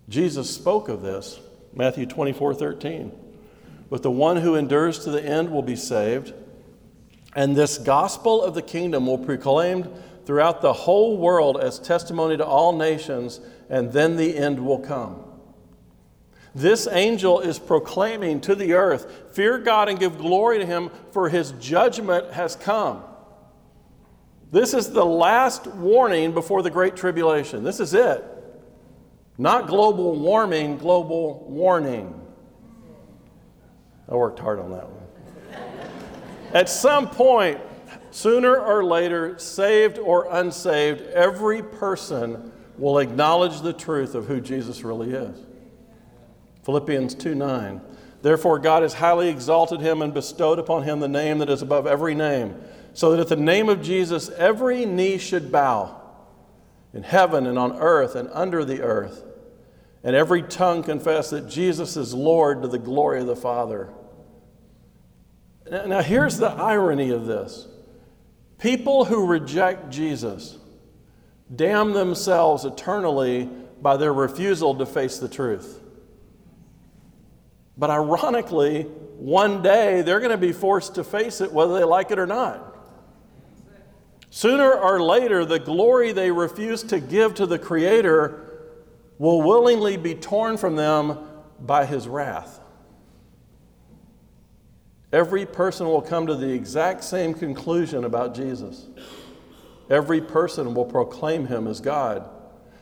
Jesus 0.10 0.50
spoke 0.54 0.90
of 0.90 1.02
this, 1.02 1.40
Matthew 1.74 2.06
24 2.06 2.54
13. 2.54 3.12
But 3.90 4.04
the 4.04 4.12
one 4.12 4.38
who 4.38 4.56
endures 4.56 5.00
to 5.00 5.12
the 5.12 5.24
end 5.24 5.52
will 5.52 5.62
be 5.62 5.76
saved. 5.76 6.34
And 7.36 7.56
this 7.56 7.78
gospel 7.78 8.42
of 8.42 8.54
the 8.54 8.62
kingdom 8.62 9.06
will 9.06 9.18
be 9.18 9.26
proclaimed 9.26 9.90
throughout 10.26 10.62
the 10.62 10.74
whole 10.74 11.18
world 11.18 11.58
as 11.58 11.80
testimony 11.80 12.36
to 12.38 12.46
all 12.46 12.76
nations, 12.76 13.40
and 13.70 13.92
then 13.94 14.18
the 14.18 14.36
end 14.38 14.66
will 14.66 14.80
come. 14.80 15.24
This 16.54 16.88
angel 16.92 17.40
is 17.40 17.60
proclaiming 17.60 18.42
to 18.42 18.56
the 18.56 18.74
earth, 18.74 19.34
Fear 19.34 19.60
God 19.60 19.90
and 19.90 20.00
give 20.00 20.18
glory 20.18 20.58
to 20.58 20.66
him, 20.66 20.90
for 21.12 21.30
his 21.30 21.52
judgment 21.54 22.34
has 22.34 22.56
come. 22.56 23.04
This 24.52 24.74
is 24.74 24.92
the 24.92 25.06
last 25.06 25.68
warning 25.68 26.34
before 26.34 26.64
the 26.64 26.70
Great 26.70 26.96
Tribulation. 26.96 27.64
This 27.64 27.80
is 27.80 27.94
it. 27.94 28.24
Not 29.38 29.68
global 29.68 30.16
warming, 30.16 30.78
global 30.78 31.46
warning. 31.48 32.20
I 34.10 34.16
worked 34.16 34.40
hard 34.40 34.60
on 34.60 34.72
that 34.72 34.90
one. 34.90 35.04
At 36.54 36.70
some 36.70 37.10
point, 37.10 37.60
sooner 38.10 38.58
or 38.58 38.84
later, 38.84 39.38
saved 39.38 40.00
or 40.00 40.28
unsaved, 40.32 41.02
every 41.02 41.62
person 41.62 42.52
will 42.78 43.00
acknowledge 43.00 43.62
the 43.62 43.74
truth 43.74 44.16
of 44.16 44.26
who 44.28 44.42
Jesus 44.42 44.84
really 44.84 45.12
is. 45.12 45.38
Philippians 46.64 47.14
2 47.16 47.36
9. 47.36 47.82
Therefore, 48.24 48.58
God 48.58 48.82
has 48.82 48.96
highly 48.96 49.30
exalted 49.30 49.82
him 49.82 50.02
and 50.02 50.14
bestowed 50.14 50.58
upon 50.58 50.84
him 50.84 51.00
the 51.00 51.08
name 51.08 51.38
that 51.38 51.50
is 51.50 51.62
above 51.62 51.86
every 51.86 52.16
name, 52.16 52.56
so 52.94 53.12
that 53.12 53.20
at 53.20 53.28
the 53.28 53.36
name 53.36 53.70
of 53.70 53.84
Jesus 53.84 54.30
every 54.30 54.86
knee 54.86 55.20
should 55.20 55.52
bow 55.52 56.02
in 56.94 57.04
heaven 57.04 57.46
and 57.46 57.60
on 57.60 57.74
earth 57.74 58.16
and 58.16 58.30
under 58.34 58.66
the 58.66 58.82
earth 58.82 59.27
and 60.08 60.16
every 60.16 60.42
tongue 60.42 60.84
confess 60.84 61.32
that 61.32 61.50
Jesus 61.50 61.98
is 61.98 62.14
Lord 62.14 62.62
to 62.62 62.70
the 62.70 62.80
glory 62.80 63.20
of 63.20 63.28
the 63.28 63.36
Father. 63.36 63.90
Now, 65.70 66.02
here's 66.02 66.38
the 66.38 66.48
irony 66.48 67.10
of 67.10 67.26
this 67.26 67.68
people 68.58 69.04
who 69.04 69.26
reject 69.26 69.90
Jesus 69.90 70.58
damn 71.54 71.92
themselves 71.92 72.64
eternally 72.64 73.50
by 73.82 73.98
their 73.98 74.14
refusal 74.14 74.76
to 74.76 74.86
face 74.86 75.18
the 75.18 75.28
truth. 75.28 75.82
But 77.78 77.90
ironically, 77.90 78.84
one 79.18 79.62
day 79.62 80.04
they're 80.04 80.22
going 80.22 80.32
to 80.32 80.38
be 80.38 80.54
forced 80.54 80.96
to 80.96 81.04
face 81.04 81.42
it 81.42 81.52
whether 81.52 81.74
they 81.74 81.84
like 81.84 82.12
it 82.12 82.18
or 82.18 82.26
not. 82.26 82.78
Sooner 84.30 84.72
or 84.72 85.04
later, 85.04 85.44
the 85.44 85.60
glory 85.60 86.14
they 86.14 86.32
refuse 86.32 86.82
to 86.84 87.02
give 87.02 87.36
to 87.36 87.46
the 87.46 87.60
Creator 87.60 88.47
will 89.18 89.42
willingly 89.42 89.98
be 89.98 90.16
torn 90.16 90.58
from 90.58 90.76
them 90.76 91.18
by 91.60 91.86
his 91.86 92.08
wrath. 92.08 92.60
Every 95.12 95.46
person 95.46 95.88
will 95.88 96.02
come 96.02 96.28
to 96.28 96.36
the 96.36 96.50
exact 96.50 97.04
same 97.04 97.34
conclusion 97.34 98.04
about 98.04 98.36
Jesus. 98.36 98.88
Every 99.90 100.20
person 100.20 100.74
will 100.74 100.86
proclaim 100.86 101.48
him 101.48 101.68
as 101.68 101.80
God. 101.80 102.30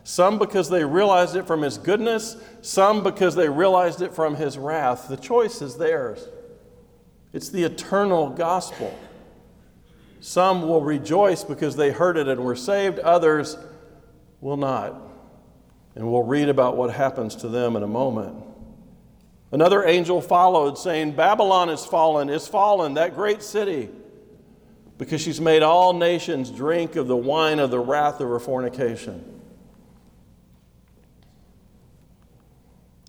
Some 0.04 0.39
because 0.39 0.69
they 0.69 0.84
realized 0.84 1.36
it 1.36 1.48
from 1.48 1.62
his 1.62 1.78
goodness, 1.78 2.38
some 2.62 3.04
because 3.04 3.36
they 3.36 3.50
realized 3.50 4.02
it 4.02 4.13
from 4.13 4.36
his 4.36 4.58
wrath. 4.58 5.08
The 5.08 5.17
choice 5.17 5.62
is 5.62 5.78
theirs. 5.78 6.28
It's 7.34 7.50
the 7.50 7.63
eternal 7.63 8.30
gospel. 8.30 8.98
Some 10.19 10.63
will 10.63 10.82
rejoice 10.82 11.43
because 11.43 11.76
they 11.76 11.91
heard 11.91 12.17
it 12.17 12.28
and 12.28 12.43
were 12.43 12.56
saved, 12.56 13.00
others 13.00 13.58
will 14.41 14.58
not. 14.58 14.95
And 15.95 16.12
we'll 16.12 16.23
read 16.23 16.49
about 16.49 16.75
what 16.75 16.93
happens 16.93 17.36
to 17.38 17.47
them 17.47 17.75
in 17.75 17.84
a 17.84 17.88
moment. 17.88 18.36
Another 19.51 19.86
angel 19.86 20.21
followed, 20.21 20.77
saying, 20.77 21.13
Babylon 21.13 21.69
is 21.69 21.86
fallen, 21.86 22.29
is 22.29 22.47
fallen, 22.47 22.95
that 22.95 23.15
great 23.15 23.41
city, 23.41 23.89
because 24.97 25.21
she's 25.21 25.39
made 25.39 25.63
all 25.63 25.93
nations 25.93 26.51
drink 26.51 26.97
of 26.97 27.08
the 27.08 27.15
wine 27.15 27.60
of 27.60 27.71
the 27.71 27.79
wrath 27.79 28.19
of 28.19 28.27
her 28.27 28.39
fornication. 28.39 29.36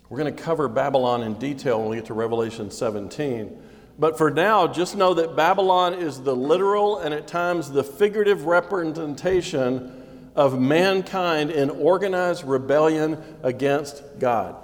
We're 0.08 0.18
going 0.18 0.34
to 0.34 0.42
cover 0.42 0.68
Babylon 0.68 1.24
in 1.24 1.34
detail 1.34 1.80
when 1.80 1.88
we 1.88 1.96
get 1.96 2.06
to 2.06 2.14
Revelation 2.14 2.70
17. 2.70 3.60
But 3.98 4.16
for 4.16 4.30
now, 4.30 4.68
just 4.68 4.94
know 4.94 5.14
that 5.14 5.34
Babylon 5.34 5.94
is 5.94 6.22
the 6.22 6.36
literal 6.36 6.98
and 6.98 7.12
at 7.12 7.26
times 7.26 7.72
the 7.72 7.82
figurative 7.82 8.44
representation 8.44 9.95
of 10.36 10.60
mankind 10.60 11.50
in 11.50 11.70
organized 11.70 12.44
rebellion 12.44 13.20
against 13.42 14.02
God. 14.18 14.54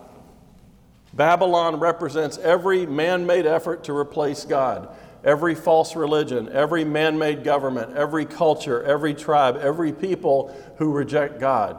Babylon 1.15 1.81
represents 1.81 2.39
every 2.39 2.87
man 2.87 3.27
made 3.27 3.47
effort 3.47 3.85
to 3.85 3.97
replace 3.97 4.45
God, 4.45 4.89
every 5.25 5.55
false 5.55 5.97
religion, 5.97 6.49
every 6.53 6.85
man 6.85 7.19
made 7.19 7.43
government, 7.43 7.97
every 7.97 8.25
culture, 8.25 8.83
every 8.85 9.15
tribe, 9.15 9.59
every 9.61 9.93
people 9.93 10.55
who 10.77 10.93
reject 10.93 11.41
God. 11.41 11.77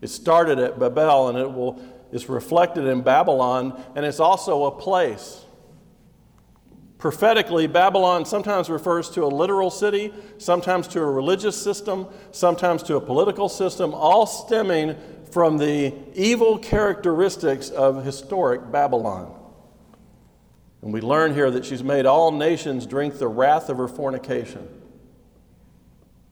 It 0.00 0.08
started 0.08 0.58
at 0.58 0.78
Babel 0.78 1.28
and 1.28 1.38
it 1.38 1.50
will, 1.50 1.80
is 2.12 2.28
reflected 2.28 2.86
in 2.86 3.02
Babylon, 3.02 3.82
and 3.94 4.04
it's 4.04 4.20
also 4.20 4.64
a 4.64 4.70
place. 4.70 5.45
Prophetically, 6.98 7.66
Babylon 7.66 8.24
sometimes 8.24 8.70
refers 8.70 9.10
to 9.10 9.24
a 9.24 9.28
literal 9.28 9.70
city, 9.70 10.14
sometimes 10.38 10.88
to 10.88 11.00
a 11.00 11.04
religious 11.04 11.60
system, 11.60 12.06
sometimes 12.32 12.82
to 12.84 12.96
a 12.96 13.00
political 13.00 13.48
system, 13.48 13.92
all 13.92 14.26
stemming 14.26 14.96
from 15.30 15.58
the 15.58 15.94
evil 16.14 16.58
characteristics 16.58 17.68
of 17.68 18.04
historic 18.04 18.72
Babylon. 18.72 19.34
And 20.80 20.92
we 20.92 21.00
learn 21.00 21.34
here 21.34 21.50
that 21.50 21.66
she's 21.66 21.82
made 21.82 22.06
all 22.06 22.30
nations 22.30 22.86
drink 22.86 23.18
the 23.18 23.28
wrath 23.28 23.68
of 23.68 23.76
her 23.76 23.88
fornication. 23.88 24.66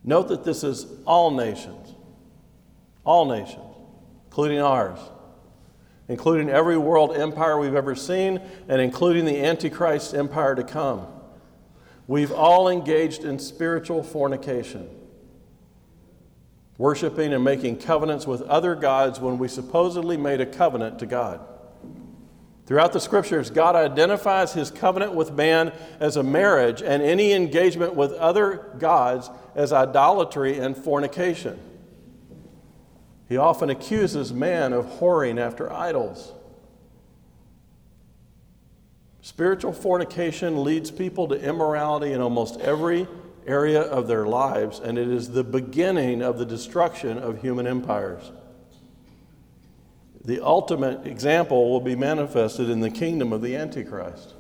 Note 0.03 0.29
that 0.29 0.45
this 0.45 0.65
is 0.65 0.87
all 1.07 1.31
nations, 1.31 1.95
all 3.05 3.27
nations, 3.27 3.77
including 4.27 4.61
ours, 4.61 4.99
including 6.09 6.49
every 6.51 6.77
world 6.77 7.17
empire 7.17 7.59
we've 7.59 7.75
ever 7.75 7.95
seen, 7.95 8.41
and 8.69 8.81
including 8.81 9.25
the 9.25 9.45
Antichrist 9.45 10.15
empire 10.15 10.55
to 10.55 10.65
come. 10.65 11.07
We've 12.07 12.33
all 12.33 12.69
engaged 12.69 13.25
in 13.25 13.39
spiritual 13.39 14.03
fornication 14.03 14.89
worshiping 16.79 17.33
and 17.33 17.45
making 17.45 17.79
covenants 17.79 18.27
with 18.27 18.43
other 18.43 18.75
gods 18.75 19.21
when 19.21 19.39
we 19.39 19.49
supposedly 19.49 20.17
made 20.17 20.41
a 20.41 20.47
covenant 20.47 20.99
to 20.99 21.07
God. 21.07 21.41
Throughout 22.67 22.93
the 22.93 23.01
scriptures, 23.01 23.51
God 23.51 23.77
identifies 23.77 24.55
his 24.55 24.71
covenant 24.71 25.15
with 25.15 25.33
man 25.33 25.73
as 26.01 26.17
a 26.17 26.23
marriage 26.23 26.83
and 26.83 27.03
any 27.03 27.33
engagement 27.33 27.95
with 27.95 28.13
other 28.13 28.75
gods 28.79 29.31
as 29.55 29.73
idolatry 29.73 30.59
and 30.59 30.77
fornication. 30.77 31.61
He 33.29 33.37
often 33.37 33.71
accuses 33.71 34.33
man 34.33 34.73
of 34.73 34.87
whoring 34.99 35.39
after 35.39 35.73
idols. 35.73 36.33
Spiritual 39.23 39.73
fornication 39.73 40.63
leads 40.63 40.91
people 40.91 41.29
to 41.29 41.35
immorality 41.35 42.13
in 42.13 42.21
almost 42.21 42.61
every 42.61 43.09
area 43.47 43.81
of 43.81 44.07
their 44.07 44.27
lives, 44.27 44.81
and 44.81 44.99
it 44.99 45.09
is 45.09 45.31
the 45.31 45.45
beginning 45.45 46.23
of 46.23 46.39
the 46.39 46.45
destruction 46.45 47.17
of 47.19 47.41
human 47.41 47.67
empires. 47.67 48.33
The 50.25 50.41
ultimate 50.41 51.07
example 51.07 51.71
will 51.71 51.81
be 51.81 51.95
manifested 51.95 52.69
in 52.69 52.81
the 52.81 52.91
kingdom 52.91 53.33
of 53.33 53.41
the 53.41 53.57
Antichrist. 53.57 54.34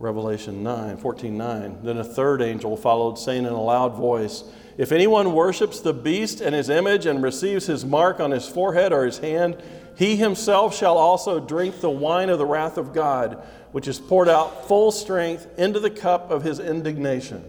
Revelation 0.00 0.64
9, 0.64 0.96
14, 0.96 1.36
9. 1.36 1.78
Then 1.84 1.98
a 1.98 2.04
third 2.04 2.42
angel 2.42 2.76
followed, 2.76 3.18
saying 3.18 3.44
in 3.44 3.52
a 3.52 3.62
loud 3.62 3.94
voice, 3.94 4.42
If 4.76 4.90
anyone 4.90 5.34
worships 5.34 5.78
the 5.78 5.94
beast 5.94 6.40
and 6.40 6.54
his 6.54 6.68
image 6.68 7.06
and 7.06 7.22
receives 7.22 7.66
his 7.66 7.84
mark 7.84 8.18
on 8.18 8.32
his 8.32 8.48
forehead 8.48 8.92
or 8.92 9.04
his 9.04 9.18
hand, 9.18 9.62
he 9.96 10.16
himself 10.16 10.74
shall 10.74 10.96
also 10.96 11.38
drink 11.38 11.80
the 11.80 11.90
wine 11.90 12.30
of 12.30 12.38
the 12.38 12.46
wrath 12.46 12.78
of 12.78 12.92
God 12.92 13.46
which 13.72 13.86
is 13.86 13.98
poured 13.98 14.28
out 14.28 14.66
full 14.66 14.90
strength 14.90 15.46
into 15.58 15.78
the 15.78 15.90
cup 15.90 16.30
of 16.30 16.42
his 16.42 16.58
indignation. 16.58 17.44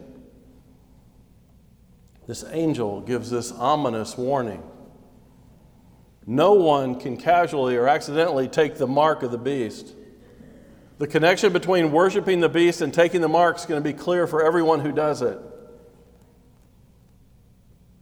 This 2.27 2.43
angel 2.51 3.01
gives 3.01 3.29
this 3.29 3.51
ominous 3.51 4.17
warning. 4.17 4.63
No 6.27 6.53
one 6.53 6.99
can 6.99 7.17
casually 7.17 7.75
or 7.75 7.87
accidentally 7.87 8.47
take 8.47 8.77
the 8.77 8.87
mark 8.87 9.23
of 9.23 9.31
the 9.31 9.37
beast. 9.37 9.93
The 11.01 11.07
connection 11.07 11.51
between 11.51 11.91
worshiping 11.91 12.41
the 12.41 12.47
beast 12.47 12.79
and 12.81 12.93
taking 12.93 13.21
the 13.21 13.27
mark 13.27 13.57
is 13.57 13.65
going 13.65 13.81
to 13.81 13.83
be 13.83 13.91
clear 13.91 14.27
for 14.27 14.45
everyone 14.45 14.81
who 14.81 14.91
does 14.91 15.23
it. 15.23 15.39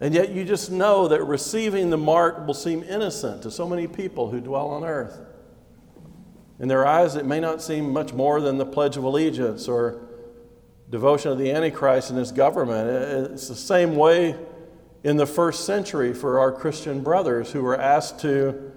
And 0.01 0.13
yet, 0.13 0.33
you 0.33 0.43
just 0.43 0.69
know 0.69 1.07
that 1.07 1.23
receiving 1.23 1.91
the 1.91 1.97
mark 1.97 2.45
will 2.45 2.53
seem 2.53 2.83
innocent 2.83 3.43
to 3.43 3.51
so 3.51 3.69
many 3.69 3.88
people 3.88 4.31
who 4.31 4.41
dwell 4.41 4.67
on 4.71 4.83
earth. 4.83 5.17
In 6.59 6.67
their 6.67 6.85
eyes, 6.85 7.15
it 7.15 7.25
may 7.25 7.39
not 7.39 7.62
seem 7.62 7.93
much 7.93 8.12
more 8.12 8.41
than 8.41 8.57
the 8.57 8.65
Pledge 8.65 8.97
of 8.97 9.05
Allegiance 9.05 9.69
or 9.69 10.01
devotion 10.89 11.31
of 11.31 11.38
the 11.38 11.53
Antichrist 11.53 12.09
and 12.09 12.19
his 12.19 12.33
government. 12.33 12.89
It's 13.31 13.47
the 13.47 13.55
same 13.55 13.95
way 13.95 14.35
in 15.05 15.15
the 15.15 15.25
first 15.25 15.63
century 15.65 16.13
for 16.13 16.38
our 16.38 16.51
Christian 16.51 17.01
brothers 17.01 17.53
who 17.53 17.63
were 17.63 17.79
asked 17.79 18.19
to 18.19 18.73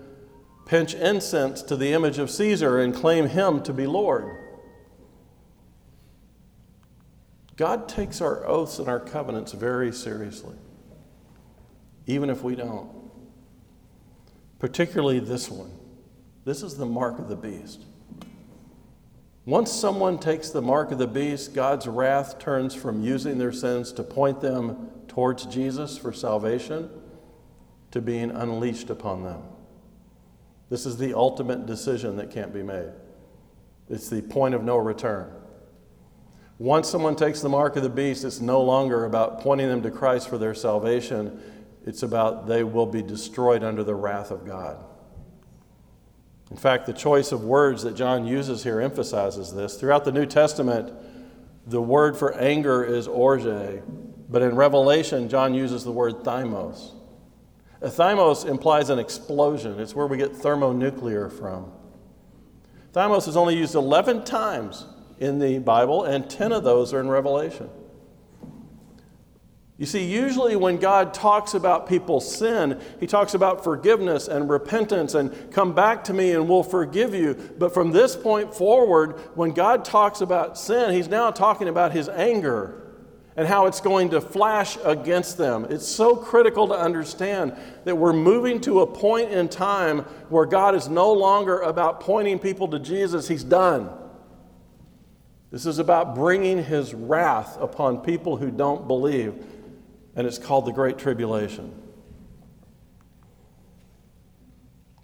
pinch 0.73 0.95
incense 0.95 1.61
to 1.61 1.77
the 1.77 1.93
image 1.93 2.17
of 2.17 2.31
Caesar 2.31 2.81
and 2.81 2.95
claim 2.95 3.29
him 3.29 3.63
to 3.63 3.75
be 3.75 3.87
Lord. 3.87 4.25
God 7.57 7.91
takes 7.91 8.23
our 8.23 8.47
oaths 8.47 8.79
and 8.79 8.89
our 8.89 8.99
covenants 8.99 9.53
very 9.53 9.93
seriously, 9.93 10.57
even 12.07 12.31
if 12.31 12.43
we 12.43 12.57
don't, 12.57 12.89
particularly 14.59 15.21
this 15.21 15.51
one. 15.51 15.71
This 16.47 16.63
is 16.63 16.79
the 16.79 16.87
mark 16.87 17.19
of 17.19 17.29
the 17.29 17.37
beast. 17.37 17.85
Once 19.45 19.71
someone 19.71 20.19
takes 20.19 20.49
the 20.49 20.63
mark 20.63 20.91
of 20.91 20.97
the 20.97 21.07
beast, 21.07 21.53
God's 21.53 21.87
wrath 21.87 22.39
turns 22.39 22.75
from 22.75 23.05
using 23.05 23.37
their 23.37 23.53
sins 23.53 23.93
to 23.93 24.03
point 24.03 24.41
them 24.41 24.89
towards 25.07 25.45
Jesus 25.45 25.99
for 25.99 26.15
salvation 26.15 26.89
to 27.91 28.01
being 28.01 28.31
unleashed 28.31 28.89
upon 28.89 29.23
them. 29.23 29.43
This 30.73 30.87
is 30.87 30.97
the 30.97 31.13
ultimate 31.13 31.67
decision 31.67 32.17
that 32.17 32.31
can't 32.31 32.51
be 32.51 32.63
made. 32.63 32.89
It's 33.91 34.09
the 34.09 34.23
point 34.23 34.55
of 34.55 34.65
no 34.65 34.79
return. 34.79 35.31
Once 36.57 36.89
someone 36.89 37.15
takes 37.15 37.43
the 37.43 37.49
mark 37.51 37.77
of 37.77 37.83
the 37.83 37.91
beast, 37.91 38.25
it's 38.25 38.41
no 38.41 38.63
longer 38.63 39.05
about 39.05 39.43
pointing 39.43 39.69
them 39.69 39.83
to 39.83 39.91
Christ 39.91 40.31
for 40.31 40.39
their 40.39 40.55
salvation. 40.55 41.39
It's 41.85 42.03
about 42.03 42.47
they 42.47 42.65
will 42.65 42.87
be 42.87 43.03
destroyed 43.03 43.63
under 43.63 43.85
the 43.85 43.95
wrath 43.95 44.31
of 44.31 44.47
God. 44.47 44.83
In 46.51 46.57
fact, 46.57 46.87
the 46.87 46.95
choice 46.95 47.33
of 47.33 47.45
words 47.45 47.83
that 47.83 47.95
John 47.95 48.27
uses 48.27 48.65
here 48.65 48.81
emphasizes 48.81 49.53
this. 49.53 49.79
Throughout 49.79 50.07
the 50.07 50.13
New 50.13 50.25
Testament, 50.25 50.91
the 51.67 51.83
word 51.83 52.17
for 52.17 52.33
anger 52.39 52.83
is 52.83 53.07
orge, 53.07 53.45
but 53.45 54.41
in 54.41 54.57
Revelation, 54.57 55.29
John 55.29 55.53
uses 55.53 55.85
the 55.85 55.93
word 55.93 56.25
thymos. 56.25 56.93
A 57.83 57.89
thymos 57.89 58.49
implies 58.49 58.91
an 58.91 59.01
explosion, 59.01 59.81
it's 59.81 59.95
where 59.95 60.07
we 60.07 60.17
get 60.17 60.37
thermonuclear 60.37 61.29
from. 61.29 61.73
Thymos 62.93 63.27
is 63.27 63.37
only 63.37 63.57
used 63.57 63.75
11 63.75 64.25
times 64.25 64.87
in 65.19 65.41
the 65.41 65.59
Bible, 65.59 66.05
and 66.05 66.31
10 66.31 66.53
of 66.53 66.63
those 66.63 66.93
are 66.95 67.01
in 67.01 67.09
Revelation. 67.09 67.69
You 69.79 69.87
see, 69.87 70.05
usually 70.05 70.55
when 70.55 70.77
God 70.77 71.13
talks 71.13 71.55
about 71.55 71.89
people's 71.89 72.33
sin, 72.39 72.81
he 73.01 73.09
talks 73.09 73.35
about 73.35 73.65
forgiveness 73.65 74.29
and 74.29 74.49
repentance 74.49 75.15
and 75.15 75.51
come 75.51 75.75
back 75.75 76.05
to 76.05 76.13
me 76.13 76.33
and 76.33 76.49
we'll 76.49 76.63
forgive 76.63 77.17
you. 77.17 77.35
But 77.59 77.75
from 77.75 77.91
this 77.91 78.15
point 78.15 78.55
forward, 78.55 79.19
when 79.35 79.51
God 79.51 79.85
talks 79.85 80.21
about 80.21 80.57
sin, 80.57 80.95
he's 80.95 81.09
now 81.09 81.33
talking 81.33 81.67
about 81.67 81.91
his 81.91 82.09
anger 82.09 82.82
and 83.37 83.49
how 83.49 83.67
it's 83.67 83.81
going 83.81 84.11
to 84.11 84.21
flash 84.21 84.77
against 84.85 85.39
them. 85.39 85.67
It's 85.71 85.87
so 85.87 86.15
critical 86.15 86.69
to 86.69 86.75
understand 86.75 87.57
that 87.85 87.97
we're 87.97 88.13
moving 88.13 88.61
to 88.63 88.81
a 88.81 88.87
point 88.87 89.31
in 89.31 89.49
time 89.49 90.01
where 90.29 90.45
God 90.45 90.75
is 90.75 90.89
no 90.89 91.13
longer 91.13 91.61
about 91.61 92.01
pointing 92.01 92.39
people 92.39 92.69
to 92.69 92.79
Jesus, 92.79 93.29
he's 93.29 93.45
done. 93.45 93.91
This 95.51 95.67
is 95.67 95.79
about 95.79 96.15
bringing 96.15 96.65
his 96.65 96.95
wrath 96.95 97.59
upon 97.61 97.99
people 97.99 98.37
who 98.37 98.51
don't 98.51 98.87
believe 98.87 99.35
and 100.15 100.27
it's 100.27 100.39
called 100.39 100.67
the 100.67 100.73
Great 100.73 100.99
Tribulation. 100.99 101.73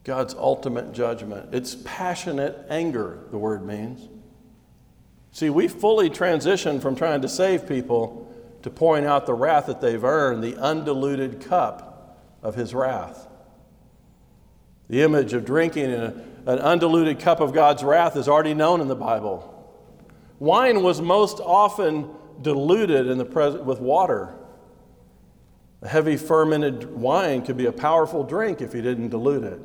God's 0.05 0.35
ultimate 0.35 0.93
judgment. 0.93 1.55
It's 1.55 1.77
passionate 1.85 2.67
anger, 2.69 3.21
the 3.31 3.39
word 3.39 3.65
means. 3.65 4.09
See, 5.39 5.51
we 5.51 5.69
fully 5.69 6.11
transitioned 6.11 6.83
from 6.83 6.97
trying 6.97 7.23
to 7.23 7.29
save 7.29 7.69
people 7.69 8.29
to 8.63 8.71
pouring 8.71 9.07
out 9.07 9.25
the 9.25 9.35
wrath 9.35 9.67
that 9.67 9.81
they've 9.81 10.03
earned, 10.03 10.43
the 10.43 10.57
undiluted 10.57 11.43
cup 11.43 12.19
of 12.43 12.57
his 12.57 12.75
wrath. 12.75 13.29
The 14.89 15.03
image 15.03 15.35
of 15.35 15.45
drinking 15.45 15.93
a, 15.93 16.07
an 16.45 16.59
undiluted 16.59 17.21
cup 17.21 17.39
of 17.39 17.53
God's 17.53 17.85
wrath 17.85 18.17
is 18.17 18.27
already 18.27 18.53
known 18.53 18.81
in 18.81 18.89
the 18.89 18.97
Bible. 18.97 19.55
Wine 20.41 20.83
was 20.83 21.01
most 21.01 21.39
often 21.39 22.11
diluted 22.43 23.07
in 23.07 23.17
the 23.17 23.25
pres- 23.25 23.59
with 23.59 23.79
water. 23.79 24.35
A 25.83 25.89
heavy 25.89 26.17
fermented 26.17 26.97
wine 26.97 27.43
could 27.43 27.57
be 27.57 27.67
a 27.67 27.73
powerful 27.73 28.25
drink 28.25 28.61
if 28.61 28.75
you 28.75 28.83
didn't 28.83 29.11
dilute 29.11 29.45
it. 29.45 29.61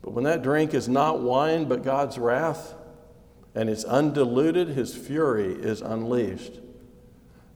But 0.00 0.12
when 0.12 0.22
that 0.22 0.44
drink 0.44 0.74
is 0.74 0.88
not 0.88 1.20
wine 1.20 1.64
but 1.64 1.82
God's 1.82 2.16
wrath 2.16 2.76
and 3.54 3.68
it's 3.68 3.84
undiluted, 3.84 4.68
his 4.68 4.94
fury 4.94 5.52
is 5.52 5.80
unleashed. 5.80 6.52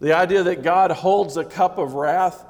The 0.01 0.15
idea 0.15 0.43
that 0.43 0.63
God 0.63 0.91
holds 0.91 1.37
a 1.37 1.45
cup 1.45 1.79
of 1.79 1.95
wrath, 1.95 2.45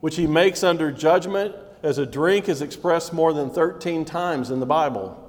which 0.00 0.16
he 0.16 0.26
makes 0.26 0.62
under 0.62 0.92
judgment 0.92 1.54
as 1.82 1.98
a 1.98 2.06
drink, 2.06 2.48
is 2.48 2.62
expressed 2.62 3.12
more 3.12 3.32
than 3.32 3.50
13 3.50 4.04
times 4.04 4.50
in 4.50 4.60
the 4.60 4.66
Bible. 4.66 5.22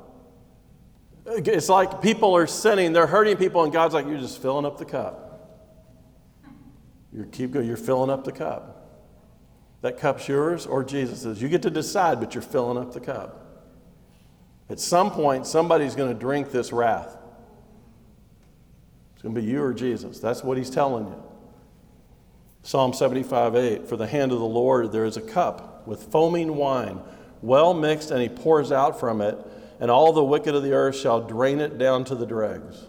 It's 1.26 1.68
like 1.68 2.02
people 2.02 2.36
are 2.36 2.48
sinning, 2.48 2.94
they're 2.94 3.08
hurting 3.08 3.38
people, 3.38 3.64
and 3.64 3.74
God's 3.74 3.94
like, 3.94 4.06
You're 4.06 4.20
just 4.20 4.42
filling 4.42 4.66
up 4.66 4.78
the 4.78 4.86
cup. 4.86 5.28
You 7.12 7.26
keep 7.26 7.52
going, 7.52 7.68
you're 7.68 7.76
filling 7.76 8.10
up 8.10 8.24
the 8.24 8.32
cup. 8.32 8.78
That 9.82 9.98
cup's 9.98 10.28
yours 10.28 10.66
or 10.66 10.84
Jesus's. 10.84 11.42
You 11.42 11.50
get 11.50 11.64
to 11.64 11.70
decide, 11.70 12.20
but 12.20 12.34
you're 12.34 12.42
filling 12.42 12.78
up 12.78 12.94
the 12.94 13.00
cup. 13.00 13.44
At 14.70 14.80
some 14.80 15.12
point, 15.12 15.48
somebody's 15.48 15.96
going 15.96 16.14
to 16.14 16.20
drink 16.20 16.52
this 16.52 16.72
wrath. 16.72 17.17
It's 19.18 19.24
going 19.24 19.34
to 19.34 19.42
be 19.42 19.48
you 19.48 19.64
or 19.64 19.74
Jesus. 19.74 20.20
That's 20.20 20.44
what 20.44 20.58
he's 20.58 20.70
telling 20.70 21.08
you. 21.08 21.24
Psalm 22.62 22.94
75 22.94 23.56
8 23.56 23.90
For 23.90 23.98
the 23.98 24.06
hand 24.06 24.32
of 24.32 24.38
the 24.38 24.46
Lord 24.46 24.92
there 24.92 25.06
is 25.06 25.18
a 25.18 25.22
cup 25.22 25.88
with 25.88 26.12
foaming 26.12 26.56
wine, 26.56 27.02
well 27.42 27.74
mixed, 27.74 28.12
and 28.12 28.22
he 28.22 28.30
pours 28.30 28.72
out 28.72 29.00
from 29.00 29.22
it 29.22 29.38
and 29.80 29.92
all 29.92 30.14
the 30.14 30.24
wicked 30.24 30.56
of 30.56 30.64
the 30.64 30.74
earth 30.74 30.96
shall 30.96 31.22
drain 31.22 31.60
it 31.60 31.78
down 31.78 32.04
to 32.06 32.16
the 32.16 32.26
dregs. 32.26 32.86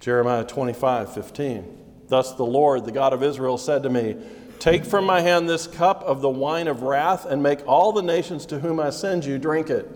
Jeremiah 0.00 0.44
25, 0.44 1.12
15. 1.12 1.82
Thus 2.08 2.32
the 2.34 2.44
Lord, 2.44 2.84
the 2.84 2.92
God 2.92 3.12
of 3.12 3.22
Israel, 3.22 3.58
said 3.58 3.82
to 3.82 3.90
me, 3.90 4.16
Take 4.60 4.84
from 4.84 5.04
my 5.04 5.20
hand 5.20 5.48
this 5.48 5.66
cup 5.66 6.02
of 6.02 6.20
the 6.20 6.28
wine 6.28 6.68
of 6.68 6.82
wrath, 6.82 7.26
and 7.26 7.42
make 7.42 7.66
all 7.66 7.92
the 7.92 8.02
nations 8.02 8.46
to 8.46 8.60
whom 8.60 8.78
I 8.78 8.90
send 8.90 9.24
you 9.24 9.38
drink 9.38 9.68
it. 9.68 9.88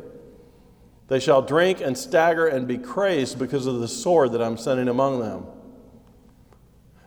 They 1.11 1.19
shall 1.19 1.43
drink 1.43 1.81
and 1.81 1.99
stagger 1.99 2.47
and 2.47 2.69
be 2.69 2.79
crazed 2.79 3.37
because 3.37 3.67
of 3.67 3.81
the 3.81 3.89
sword 3.89 4.31
that 4.31 4.41
I'm 4.41 4.57
sending 4.57 4.87
among 4.87 5.19
them. 5.19 5.45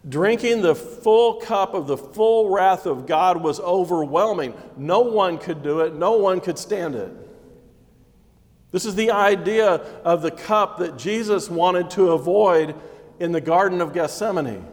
Drinking 0.07 0.61
the 0.61 0.75
full 0.75 1.35
cup 1.35 1.73
of 1.73 1.87
the 1.87 1.95
full 1.95 2.49
wrath 2.49 2.85
of 2.85 3.07
God 3.07 3.41
was 3.41 3.61
overwhelming. 3.61 4.55
No 4.75 4.99
one 4.99 5.37
could 5.37 5.63
do 5.63 5.79
it, 5.79 5.95
no 5.95 6.17
one 6.17 6.41
could 6.41 6.59
stand 6.59 6.95
it. 6.95 7.11
This 8.71 8.83
is 8.83 8.95
the 8.95 9.11
idea 9.11 9.75
of 10.03 10.21
the 10.21 10.31
cup 10.31 10.79
that 10.79 10.97
Jesus 10.97 11.49
wanted 11.49 11.89
to 11.91 12.11
avoid 12.11 12.75
in 13.21 13.31
the 13.31 13.39
Garden 13.39 13.79
of 13.79 13.93
Gethsemane. 13.93 14.67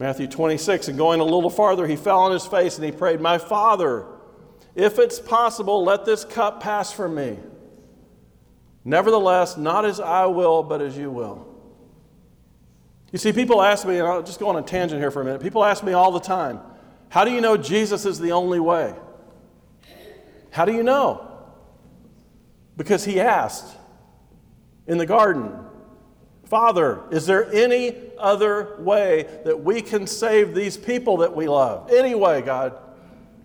Matthew 0.00 0.26
26, 0.26 0.88
and 0.88 0.98
going 0.98 1.20
a 1.20 1.24
little 1.24 1.50
farther, 1.50 1.86
he 1.86 1.94
fell 1.94 2.18
on 2.18 2.32
his 2.32 2.46
face 2.46 2.74
and 2.78 2.84
he 2.84 2.90
prayed, 2.90 3.20
My 3.20 3.38
Father, 3.38 4.06
if 4.78 4.98
it's 4.98 5.20
possible, 5.20 5.84
let 5.84 6.06
this 6.06 6.24
cup 6.24 6.62
pass 6.62 6.90
from 6.90 7.14
me. 7.14 7.36
Nevertheless, 8.84 9.58
not 9.58 9.84
as 9.84 10.00
I 10.00 10.24
will, 10.26 10.62
but 10.62 10.80
as 10.80 10.96
you 10.96 11.10
will. 11.10 11.46
You 13.12 13.18
see, 13.18 13.32
people 13.32 13.60
ask 13.60 13.86
me, 13.86 13.98
and 13.98 14.06
I'll 14.06 14.22
just 14.22 14.40
go 14.40 14.48
on 14.48 14.56
a 14.56 14.62
tangent 14.62 15.00
here 15.00 15.10
for 15.10 15.20
a 15.20 15.24
minute. 15.24 15.42
People 15.42 15.62
ask 15.62 15.84
me 15.84 15.92
all 15.92 16.12
the 16.12 16.20
time, 16.20 16.60
How 17.10 17.24
do 17.24 17.30
you 17.30 17.42
know 17.42 17.58
Jesus 17.58 18.06
is 18.06 18.18
the 18.18 18.32
only 18.32 18.60
way? 18.60 18.94
How 20.50 20.64
do 20.64 20.72
you 20.72 20.82
know? 20.82 21.28
because 22.78 23.04
he 23.04 23.20
asked 23.20 23.76
in 24.86 24.96
the 24.96 25.04
garden, 25.04 25.52
Father, 26.44 27.02
is 27.10 27.26
there 27.26 27.52
any 27.52 27.94
other 28.16 28.76
way 28.78 29.26
that 29.44 29.62
we 29.62 29.82
can 29.82 30.06
save 30.06 30.54
these 30.54 30.78
people 30.78 31.18
that 31.18 31.36
we 31.36 31.46
love? 31.46 31.90
Any 31.92 32.14
way, 32.14 32.40
God. 32.40 32.78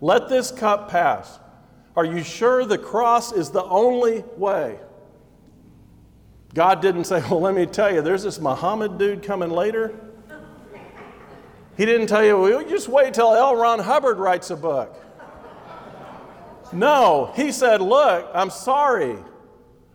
Let 0.04 0.28
this 0.28 0.50
cup 0.50 0.90
pass. 0.90 1.40
Are 1.96 2.04
you 2.04 2.22
sure 2.22 2.66
the 2.66 2.76
cross 2.76 3.32
is 3.32 3.48
the 3.48 3.64
only 3.64 4.22
way? 4.36 4.78
God 6.52 6.82
didn't 6.82 7.04
say, 7.04 7.22
Well, 7.30 7.40
let 7.40 7.54
me 7.54 7.64
tell 7.64 7.90
you, 7.90 8.02
there's 8.02 8.22
this 8.22 8.38
Muhammad 8.38 8.98
dude 8.98 9.22
coming 9.22 9.48
later. 9.48 9.98
He 11.78 11.86
didn't 11.86 12.08
tell 12.08 12.22
you, 12.22 12.38
well, 12.38 12.62
just 12.68 12.86
wait 12.86 13.14
till 13.14 13.32
L. 13.32 13.56
Ron 13.56 13.78
Hubbard 13.78 14.18
writes 14.18 14.50
a 14.50 14.56
book. 14.56 14.94
No, 16.70 17.32
he 17.34 17.50
said, 17.50 17.80
Look, 17.80 18.30
I'm 18.34 18.50
sorry, 18.50 19.16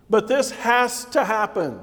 but 0.09 0.27
this 0.27 0.49
has 0.49 1.05
to 1.05 1.23
happen. 1.23 1.81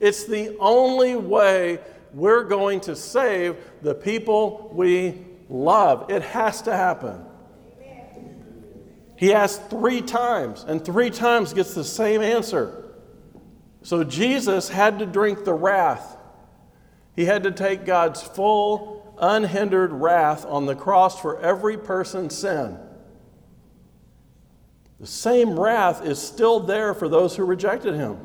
It's 0.00 0.24
the 0.24 0.56
only 0.58 1.14
way 1.14 1.78
we're 2.12 2.42
going 2.42 2.80
to 2.80 2.96
save 2.96 3.58
the 3.80 3.94
people 3.94 4.72
we 4.74 5.24
love. 5.48 6.10
It 6.10 6.22
has 6.22 6.62
to 6.62 6.76
happen. 6.76 7.26
He 9.20 9.34
asks 9.34 9.62
three 9.68 10.00
times, 10.00 10.64
and 10.66 10.82
three 10.82 11.10
times 11.10 11.52
gets 11.52 11.74
the 11.74 11.84
same 11.84 12.22
answer. 12.22 12.86
So 13.82 14.02
Jesus 14.02 14.70
had 14.70 14.98
to 15.00 15.04
drink 15.04 15.44
the 15.44 15.52
wrath. 15.52 16.16
He 17.14 17.26
had 17.26 17.42
to 17.42 17.50
take 17.50 17.84
God's 17.84 18.22
full, 18.22 19.14
unhindered 19.20 19.92
wrath 19.92 20.46
on 20.46 20.64
the 20.64 20.74
cross 20.74 21.20
for 21.20 21.38
every 21.38 21.76
person's 21.76 22.34
sin. 22.34 22.78
The 25.00 25.06
same 25.06 25.60
wrath 25.60 26.02
is 26.02 26.18
still 26.18 26.60
there 26.60 26.94
for 26.94 27.06
those 27.06 27.36
who 27.36 27.44
rejected 27.44 27.92
him. 27.92 28.16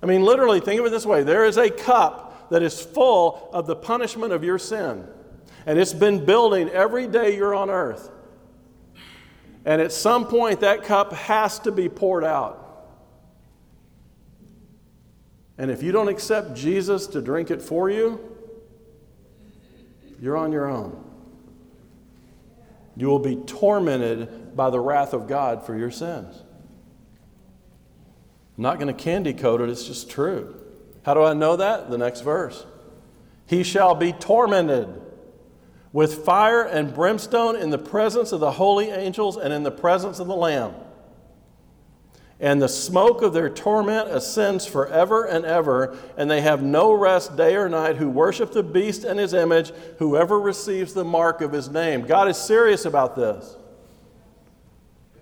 I 0.00 0.06
mean, 0.06 0.22
literally, 0.22 0.60
think 0.60 0.78
of 0.78 0.86
it 0.86 0.90
this 0.90 1.06
way 1.06 1.24
there 1.24 1.44
is 1.44 1.56
a 1.56 1.70
cup 1.70 2.50
that 2.50 2.62
is 2.62 2.80
full 2.80 3.50
of 3.52 3.66
the 3.66 3.74
punishment 3.74 4.32
of 4.32 4.44
your 4.44 4.60
sin, 4.60 5.08
and 5.66 5.76
it's 5.76 5.92
been 5.92 6.24
building 6.24 6.68
every 6.68 7.08
day 7.08 7.34
you're 7.36 7.52
on 7.52 7.68
earth. 7.68 8.12
And 9.64 9.80
at 9.80 9.92
some 9.92 10.26
point, 10.26 10.60
that 10.60 10.84
cup 10.84 11.12
has 11.12 11.58
to 11.60 11.72
be 11.72 11.88
poured 11.88 12.24
out. 12.24 12.64
And 15.58 15.70
if 15.70 15.82
you 15.82 15.90
don't 15.92 16.08
accept 16.08 16.54
Jesus 16.54 17.08
to 17.08 17.20
drink 17.20 17.50
it 17.50 17.60
for 17.60 17.90
you, 17.90 18.20
you're 20.20 20.36
on 20.36 20.52
your 20.52 20.68
own. 20.68 21.04
You 22.96 23.08
will 23.08 23.18
be 23.18 23.36
tormented 23.36 24.56
by 24.56 24.70
the 24.70 24.80
wrath 24.80 25.12
of 25.12 25.28
God 25.28 25.64
for 25.64 25.76
your 25.76 25.90
sins. 25.90 26.42
I'm 28.56 28.62
not 28.62 28.80
going 28.80 28.94
to 28.94 29.02
candy 29.02 29.34
coat 29.34 29.60
it, 29.60 29.68
it's 29.68 29.84
just 29.84 30.10
true. 30.10 30.54
How 31.04 31.14
do 31.14 31.22
I 31.22 31.32
know 31.32 31.56
that? 31.56 31.90
The 31.90 31.98
next 31.98 32.22
verse. 32.22 32.66
He 33.46 33.62
shall 33.62 33.94
be 33.94 34.12
tormented 34.12 34.88
with 35.98 36.24
fire 36.24 36.62
and 36.62 36.94
brimstone 36.94 37.56
in 37.56 37.70
the 37.70 37.76
presence 37.76 38.30
of 38.30 38.38
the 38.38 38.52
holy 38.52 38.88
angels 38.88 39.36
and 39.36 39.52
in 39.52 39.64
the 39.64 39.70
presence 39.70 40.20
of 40.20 40.28
the 40.28 40.36
Lamb 40.36 40.72
and 42.38 42.62
the 42.62 42.68
smoke 42.68 43.22
of 43.22 43.32
their 43.32 43.50
torment 43.50 44.08
ascends 44.08 44.64
forever 44.64 45.24
and 45.24 45.44
ever, 45.44 45.98
and 46.16 46.30
they 46.30 46.40
have 46.40 46.62
no 46.62 46.92
rest 46.92 47.36
day 47.36 47.56
or 47.56 47.68
night 47.68 47.96
who 47.96 48.08
worship 48.08 48.52
the 48.52 48.62
beast 48.62 49.02
and 49.02 49.18
his 49.18 49.34
image, 49.34 49.72
whoever 49.98 50.38
receives 50.38 50.94
the 50.94 51.04
mark 51.04 51.40
of 51.40 51.50
his 51.50 51.68
name. 51.68 52.02
God 52.02 52.28
is 52.28 52.36
serious 52.36 52.84
about 52.84 53.16
this. 53.16 53.56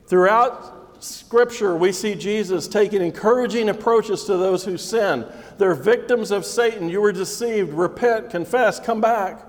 Throughout 0.07 1.03
Scripture, 1.03 1.75
we 1.75 1.91
see 1.91 2.15
Jesus 2.15 2.69
taking 2.69 3.01
encouraging 3.01 3.71
approaches 3.71 4.25
to 4.25 4.37
those 4.37 4.67
who 4.67 4.77
sin. 4.77 5.25
They're 5.57 5.75
victims 5.75 6.31
of 6.31 6.45
Satan. 6.45 6.91
You 6.91 7.01
were 7.01 7.13
deceived. 7.13 7.73
Repent, 7.73 8.29
confess, 8.29 8.79
come 8.79 9.01
back. 9.01 9.46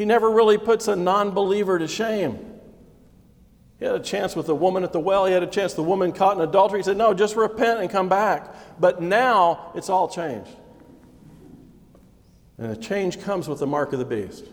He 0.00 0.06
never 0.06 0.30
really 0.30 0.56
puts 0.56 0.88
a 0.88 0.96
non 0.96 1.32
believer 1.32 1.78
to 1.78 1.86
shame. 1.86 2.38
He 3.78 3.84
had 3.84 3.94
a 3.94 4.00
chance 4.00 4.34
with 4.34 4.46
the 4.46 4.54
woman 4.54 4.82
at 4.82 4.94
the 4.94 4.98
well. 4.98 5.26
He 5.26 5.34
had 5.34 5.42
a 5.42 5.46
chance, 5.46 5.74
the 5.74 5.82
woman 5.82 6.12
caught 6.12 6.38
in 6.38 6.42
adultery. 6.42 6.78
He 6.78 6.84
said, 6.84 6.96
No, 6.96 7.12
just 7.12 7.36
repent 7.36 7.80
and 7.80 7.90
come 7.90 8.08
back. 8.08 8.80
But 8.80 9.02
now 9.02 9.72
it's 9.74 9.90
all 9.90 10.08
changed. 10.08 10.48
And 12.56 12.70
the 12.70 12.76
change 12.78 13.20
comes 13.20 13.46
with 13.46 13.58
the 13.58 13.66
mark 13.66 13.92
of 13.92 13.98
the 13.98 14.06
beast. 14.06 14.46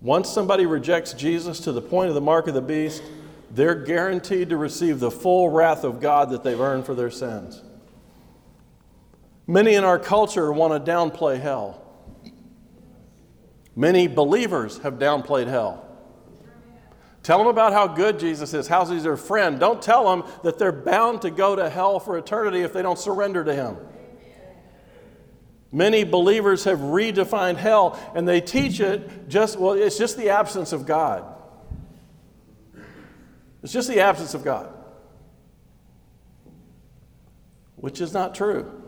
Once 0.00 0.28
somebody 0.28 0.66
rejects 0.66 1.12
Jesus 1.12 1.60
to 1.60 1.70
the 1.70 1.80
point 1.80 2.08
of 2.08 2.16
the 2.16 2.20
mark 2.20 2.48
of 2.48 2.54
the 2.54 2.60
beast, 2.60 3.04
they're 3.52 3.76
guaranteed 3.76 4.48
to 4.48 4.56
receive 4.56 4.98
the 4.98 5.12
full 5.12 5.48
wrath 5.50 5.84
of 5.84 6.00
God 6.00 6.30
that 6.30 6.42
they've 6.42 6.60
earned 6.60 6.86
for 6.86 6.96
their 6.96 7.12
sins. 7.12 7.62
Many 9.46 9.74
in 9.74 9.84
our 9.84 10.00
culture 10.00 10.50
want 10.50 10.84
to 10.84 10.90
downplay 10.90 11.40
hell. 11.40 11.78
Many 13.74 14.06
believers 14.06 14.78
have 14.78 14.94
downplayed 14.94 15.48
hell. 15.48 15.88
Tell 17.22 17.38
them 17.38 17.46
about 17.46 17.72
how 17.72 17.86
good 17.86 18.18
Jesus 18.18 18.52
is, 18.52 18.66
how 18.66 18.84
he's 18.84 19.04
their 19.04 19.16
friend. 19.16 19.60
Don't 19.60 19.80
tell 19.80 20.10
them 20.10 20.30
that 20.42 20.58
they're 20.58 20.72
bound 20.72 21.22
to 21.22 21.30
go 21.30 21.54
to 21.54 21.70
hell 21.70 22.00
for 22.00 22.18
eternity 22.18 22.60
if 22.60 22.72
they 22.72 22.82
don't 22.82 22.98
surrender 22.98 23.44
to 23.44 23.54
him. 23.54 23.76
Many 25.70 26.04
believers 26.04 26.64
have 26.64 26.80
redefined 26.80 27.56
hell 27.56 27.98
and 28.14 28.28
they 28.28 28.40
teach 28.40 28.80
it 28.80 29.28
just, 29.28 29.58
well, 29.58 29.72
it's 29.72 29.96
just 29.96 30.16
the 30.18 30.30
absence 30.30 30.72
of 30.72 30.84
God. 30.84 31.24
It's 33.62 33.72
just 33.72 33.88
the 33.88 34.00
absence 34.00 34.34
of 34.34 34.42
God, 34.42 34.74
which 37.76 38.00
is 38.00 38.12
not 38.12 38.34
true. 38.34 38.81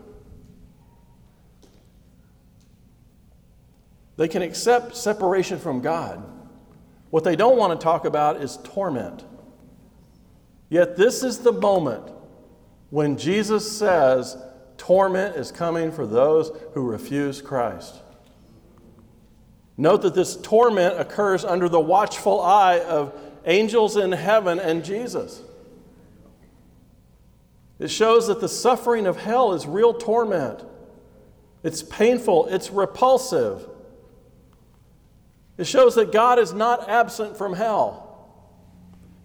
They 4.17 4.27
can 4.27 4.41
accept 4.41 4.95
separation 4.95 5.59
from 5.59 5.81
God. 5.81 6.23
What 7.09 7.23
they 7.23 7.35
don't 7.35 7.57
want 7.57 7.79
to 7.79 7.83
talk 7.83 8.05
about 8.05 8.41
is 8.41 8.57
torment. 8.63 9.23
Yet, 10.69 10.97
this 10.97 11.23
is 11.23 11.39
the 11.39 11.51
moment 11.51 12.11
when 12.89 13.17
Jesus 13.17 13.77
says, 13.77 14.37
Torment 14.77 15.35
is 15.35 15.51
coming 15.51 15.91
for 15.91 16.05
those 16.05 16.51
who 16.73 16.81
refuse 16.81 17.41
Christ. 17.41 17.95
Note 19.77 20.01
that 20.03 20.15
this 20.15 20.35
torment 20.37 20.99
occurs 20.99 21.43
under 21.43 21.69
the 21.69 21.79
watchful 21.79 22.41
eye 22.41 22.79
of 22.79 23.17
angels 23.45 23.97
in 23.97 24.11
heaven 24.11 24.59
and 24.59 24.83
Jesus. 24.83 25.41
It 27.77 27.89
shows 27.89 28.27
that 28.27 28.39
the 28.39 28.49
suffering 28.49 29.05
of 29.05 29.17
hell 29.17 29.53
is 29.53 29.65
real 29.65 29.93
torment. 29.93 30.63
It's 31.63 31.83
painful, 31.83 32.47
it's 32.47 32.69
repulsive. 32.69 33.67
It 35.57 35.65
shows 35.65 35.95
that 35.95 36.11
God 36.11 36.39
is 36.39 36.53
not 36.53 36.89
absent 36.89 37.37
from 37.37 37.53
hell. 37.53 38.01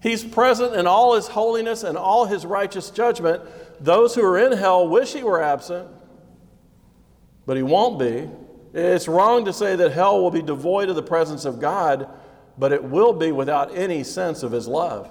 He's 0.00 0.24
present 0.24 0.74
in 0.74 0.86
all 0.86 1.14
his 1.14 1.28
holiness 1.28 1.82
and 1.82 1.98
all 1.98 2.24
his 2.24 2.46
righteous 2.46 2.90
judgment. 2.90 3.42
Those 3.80 4.14
who 4.14 4.24
are 4.24 4.38
in 4.38 4.52
hell 4.52 4.88
wish 4.88 5.12
he 5.12 5.22
were 5.22 5.42
absent, 5.42 5.88
but 7.46 7.56
he 7.56 7.62
won't 7.62 7.98
be. 7.98 8.28
It's 8.72 9.08
wrong 9.08 9.44
to 9.46 9.52
say 9.52 9.76
that 9.76 9.92
hell 9.92 10.22
will 10.22 10.30
be 10.30 10.42
devoid 10.42 10.88
of 10.88 10.96
the 10.96 11.02
presence 11.02 11.44
of 11.44 11.60
God, 11.60 12.08
but 12.56 12.72
it 12.72 12.82
will 12.82 13.12
be 13.12 13.32
without 13.32 13.76
any 13.76 14.04
sense 14.04 14.42
of 14.42 14.52
his 14.52 14.68
love. 14.68 15.10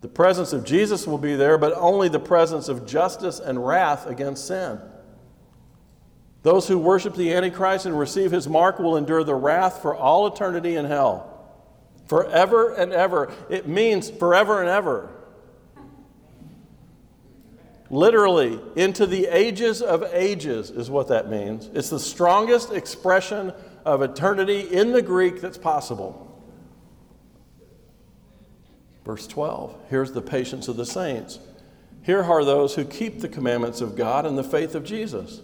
The 0.00 0.08
presence 0.08 0.52
of 0.52 0.64
Jesus 0.64 1.06
will 1.06 1.18
be 1.18 1.34
there, 1.34 1.58
but 1.58 1.74
only 1.76 2.08
the 2.08 2.20
presence 2.20 2.68
of 2.68 2.86
justice 2.86 3.40
and 3.40 3.64
wrath 3.64 4.06
against 4.06 4.46
sin. 4.46 4.80
Those 6.48 6.66
who 6.66 6.78
worship 6.78 7.14
the 7.14 7.34
Antichrist 7.34 7.84
and 7.84 7.98
receive 7.98 8.30
his 8.30 8.48
mark 8.48 8.78
will 8.78 8.96
endure 8.96 9.22
the 9.22 9.34
wrath 9.34 9.82
for 9.82 9.94
all 9.94 10.26
eternity 10.26 10.76
in 10.76 10.86
hell. 10.86 11.46
Forever 12.06 12.72
and 12.72 12.90
ever. 12.90 13.30
It 13.50 13.68
means 13.68 14.08
forever 14.08 14.62
and 14.62 14.70
ever. 14.70 15.10
Literally, 17.90 18.58
into 18.76 19.04
the 19.04 19.26
ages 19.26 19.82
of 19.82 20.02
ages 20.14 20.70
is 20.70 20.88
what 20.88 21.08
that 21.08 21.28
means. 21.28 21.68
It's 21.74 21.90
the 21.90 22.00
strongest 22.00 22.72
expression 22.72 23.52
of 23.84 24.00
eternity 24.00 24.60
in 24.60 24.92
the 24.92 25.02
Greek 25.02 25.42
that's 25.42 25.58
possible. 25.58 26.24
Verse 29.04 29.26
12 29.26 29.76
here's 29.90 30.12
the 30.12 30.22
patience 30.22 30.66
of 30.66 30.78
the 30.78 30.86
saints. 30.86 31.40
Here 32.04 32.22
are 32.22 32.42
those 32.42 32.74
who 32.74 32.86
keep 32.86 33.20
the 33.20 33.28
commandments 33.28 33.82
of 33.82 33.96
God 33.96 34.24
and 34.24 34.38
the 34.38 34.42
faith 34.42 34.74
of 34.74 34.82
Jesus. 34.82 35.42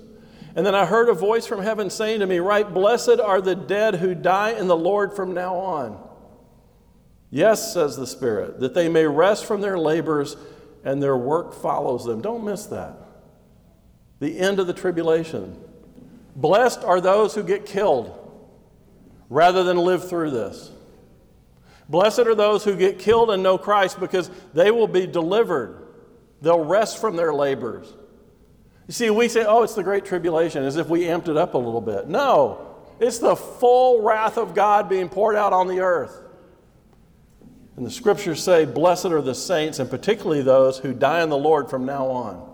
And 0.56 0.64
then 0.64 0.74
I 0.74 0.86
heard 0.86 1.08
a 1.08 1.14
voice 1.14 1.46
from 1.46 1.62
heaven 1.62 1.90
saying 1.90 2.20
to 2.20 2.26
me, 2.26 2.38
Right, 2.38 2.72
blessed 2.72 3.20
are 3.20 3.40
the 3.40 3.56
dead 3.56 3.96
who 3.96 4.14
die 4.14 4.50
in 4.50 4.68
the 4.68 4.76
Lord 4.76 5.14
from 5.14 5.34
now 5.34 5.56
on. 5.56 6.00
Yes, 7.30 7.72
says 7.72 7.96
the 7.96 8.06
Spirit, 8.06 8.60
that 8.60 8.74
they 8.74 8.88
may 8.88 9.06
rest 9.06 9.44
from 9.44 9.60
their 9.60 9.76
labors 9.76 10.36
and 10.84 11.02
their 11.02 11.16
work 11.16 11.54
follows 11.54 12.04
them. 12.04 12.20
Don't 12.20 12.44
miss 12.44 12.66
that. 12.66 12.96
The 14.20 14.38
end 14.38 14.60
of 14.60 14.68
the 14.68 14.72
tribulation. 14.72 15.58
Blessed 16.36 16.84
are 16.84 17.00
those 17.00 17.34
who 17.34 17.42
get 17.42 17.66
killed 17.66 18.20
rather 19.28 19.64
than 19.64 19.78
live 19.78 20.08
through 20.08 20.30
this. 20.30 20.70
Blessed 21.88 22.20
are 22.20 22.34
those 22.34 22.64
who 22.64 22.76
get 22.76 22.98
killed 22.98 23.30
and 23.30 23.42
know 23.42 23.58
Christ 23.58 23.98
because 23.98 24.30
they 24.52 24.70
will 24.70 24.88
be 24.88 25.06
delivered. 25.06 25.88
They'll 26.40 26.64
rest 26.64 27.00
from 27.00 27.16
their 27.16 27.34
labors. 27.34 27.92
You 28.87 28.92
see, 28.92 29.11
we 29.11 29.29
say, 29.29 29.44
oh, 29.44 29.62
it's 29.62 29.75
the 29.75 29.83
Great 29.83 30.05
Tribulation, 30.05 30.62
as 30.62 30.77
if 30.77 30.88
we 30.88 31.03
amped 31.03 31.29
it 31.29 31.37
up 31.37 31.55
a 31.55 31.59
little 31.59 31.81
bit. 31.81 32.07
No, 32.09 32.77
it's 33.01 33.18
the 33.18 33.35
full 33.35 34.03
wrath 34.03 34.37
of 34.37 34.55
God 34.55 34.88
being 34.88 35.09
poured 35.09 35.37
out 35.37 35.53
on 35.53 35.68
the 35.68 35.81
earth. 35.81 36.20
And 37.77 37.85
the 37.85 37.90
scriptures 37.90 38.42
say, 38.42 38.64
Blessed 38.64 39.07
are 39.07 39.23
the 39.23 39.35
saints, 39.35 39.79
and 39.79 39.90
particularly 39.90 40.42
those 40.42 40.79
who 40.79 40.92
die 40.92 41.23
in 41.23 41.31
the 41.31 41.37
Lord 41.37 41.70
from 41.70 41.87
now 41.87 42.07
on. 42.07 42.51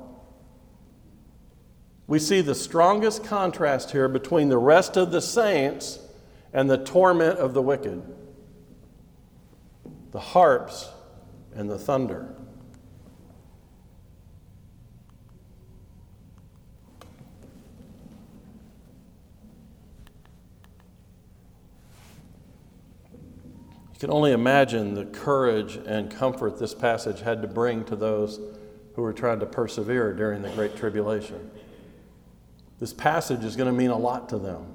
We 2.07 2.19
see 2.19 2.40
the 2.40 2.55
strongest 2.55 3.25
contrast 3.25 3.90
here 3.90 4.09
between 4.09 4.49
the 4.49 4.59
rest 4.59 4.97
of 4.97 5.12
the 5.12 5.21
saints 5.21 5.99
and 6.53 6.69
the 6.69 6.79
torment 6.79 7.38
of 7.38 7.55
the 7.55 7.62
wicked 7.62 8.03
the 10.11 10.21
harps 10.21 10.90
and 11.55 11.71
the 11.71 11.79
thunder. 11.79 12.35
Can 24.00 24.10
only 24.10 24.32
imagine 24.32 24.94
the 24.94 25.04
courage 25.04 25.76
and 25.76 26.10
comfort 26.10 26.58
this 26.58 26.74
passage 26.74 27.20
had 27.20 27.42
to 27.42 27.48
bring 27.48 27.84
to 27.84 27.94
those 27.94 28.40
who 28.94 29.02
were 29.02 29.12
trying 29.12 29.38
to 29.38 29.46
persevere 29.46 30.14
during 30.14 30.40
the 30.40 30.48
Great 30.50 30.74
Tribulation. 30.74 31.50
This 32.78 32.94
passage 32.94 33.44
is 33.44 33.56
going 33.56 33.66
to 33.66 33.76
mean 33.76 33.90
a 33.90 33.98
lot 33.98 34.30
to 34.30 34.38
them. 34.38 34.74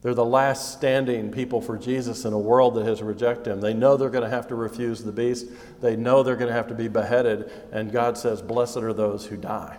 They're 0.00 0.14
the 0.14 0.24
last 0.24 0.72
standing 0.72 1.30
people 1.30 1.60
for 1.60 1.76
Jesus 1.76 2.24
in 2.24 2.32
a 2.32 2.38
world 2.38 2.74
that 2.76 2.86
has 2.86 3.02
rejected 3.02 3.50
him. 3.50 3.60
They 3.60 3.74
know 3.74 3.98
they're 3.98 4.08
going 4.08 4.24
to 4.24 4.30
have 4.30 4.48
to 4.48 4.54
refuse 4.54 5.04
the 5.04 5.12
beast. 5.12 5.46
They 5.82 5.94
know 5.94 6.22
they're 6.22 6.36
going 6.36 6.48
to 6.48 6.54
have 6.54 6.68
to 6.68 6.74
be 6.74 6.88
beheaded. 6.88 7.50
And 7.70 7.92
God 7.92 8.16
says, 8.16 8.40
Blessed 8.40 8.78
are 8.78 8.94
those 8.94 9.26
who 9.26 9.36
die. 9.36 9.76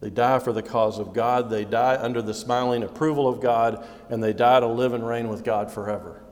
They 0.00 0.10
die 0.10 0.38
for 0.38 0.52
the 0.52 0.62
cause 0.62 0.98
of 0.98 1.14
God. 1.14 1.48
They 1.48 1.64
die 1.64 1.96
under 2.00 2.20
the 2.20 2.34
smiling 2.34 2.82
approval 2.82 3.26
of 3.28 3.40
God, 3.40 3.86
and 4.10 4.22
they 4.22 4.32
die 4.32 4.60
to 4.60 4.66
live 4.66 4.92
and 4.92 5.06
reign 5.06 5.28
with 5.28 5.42
God 5.42 5.70
forever. 5.70 6.22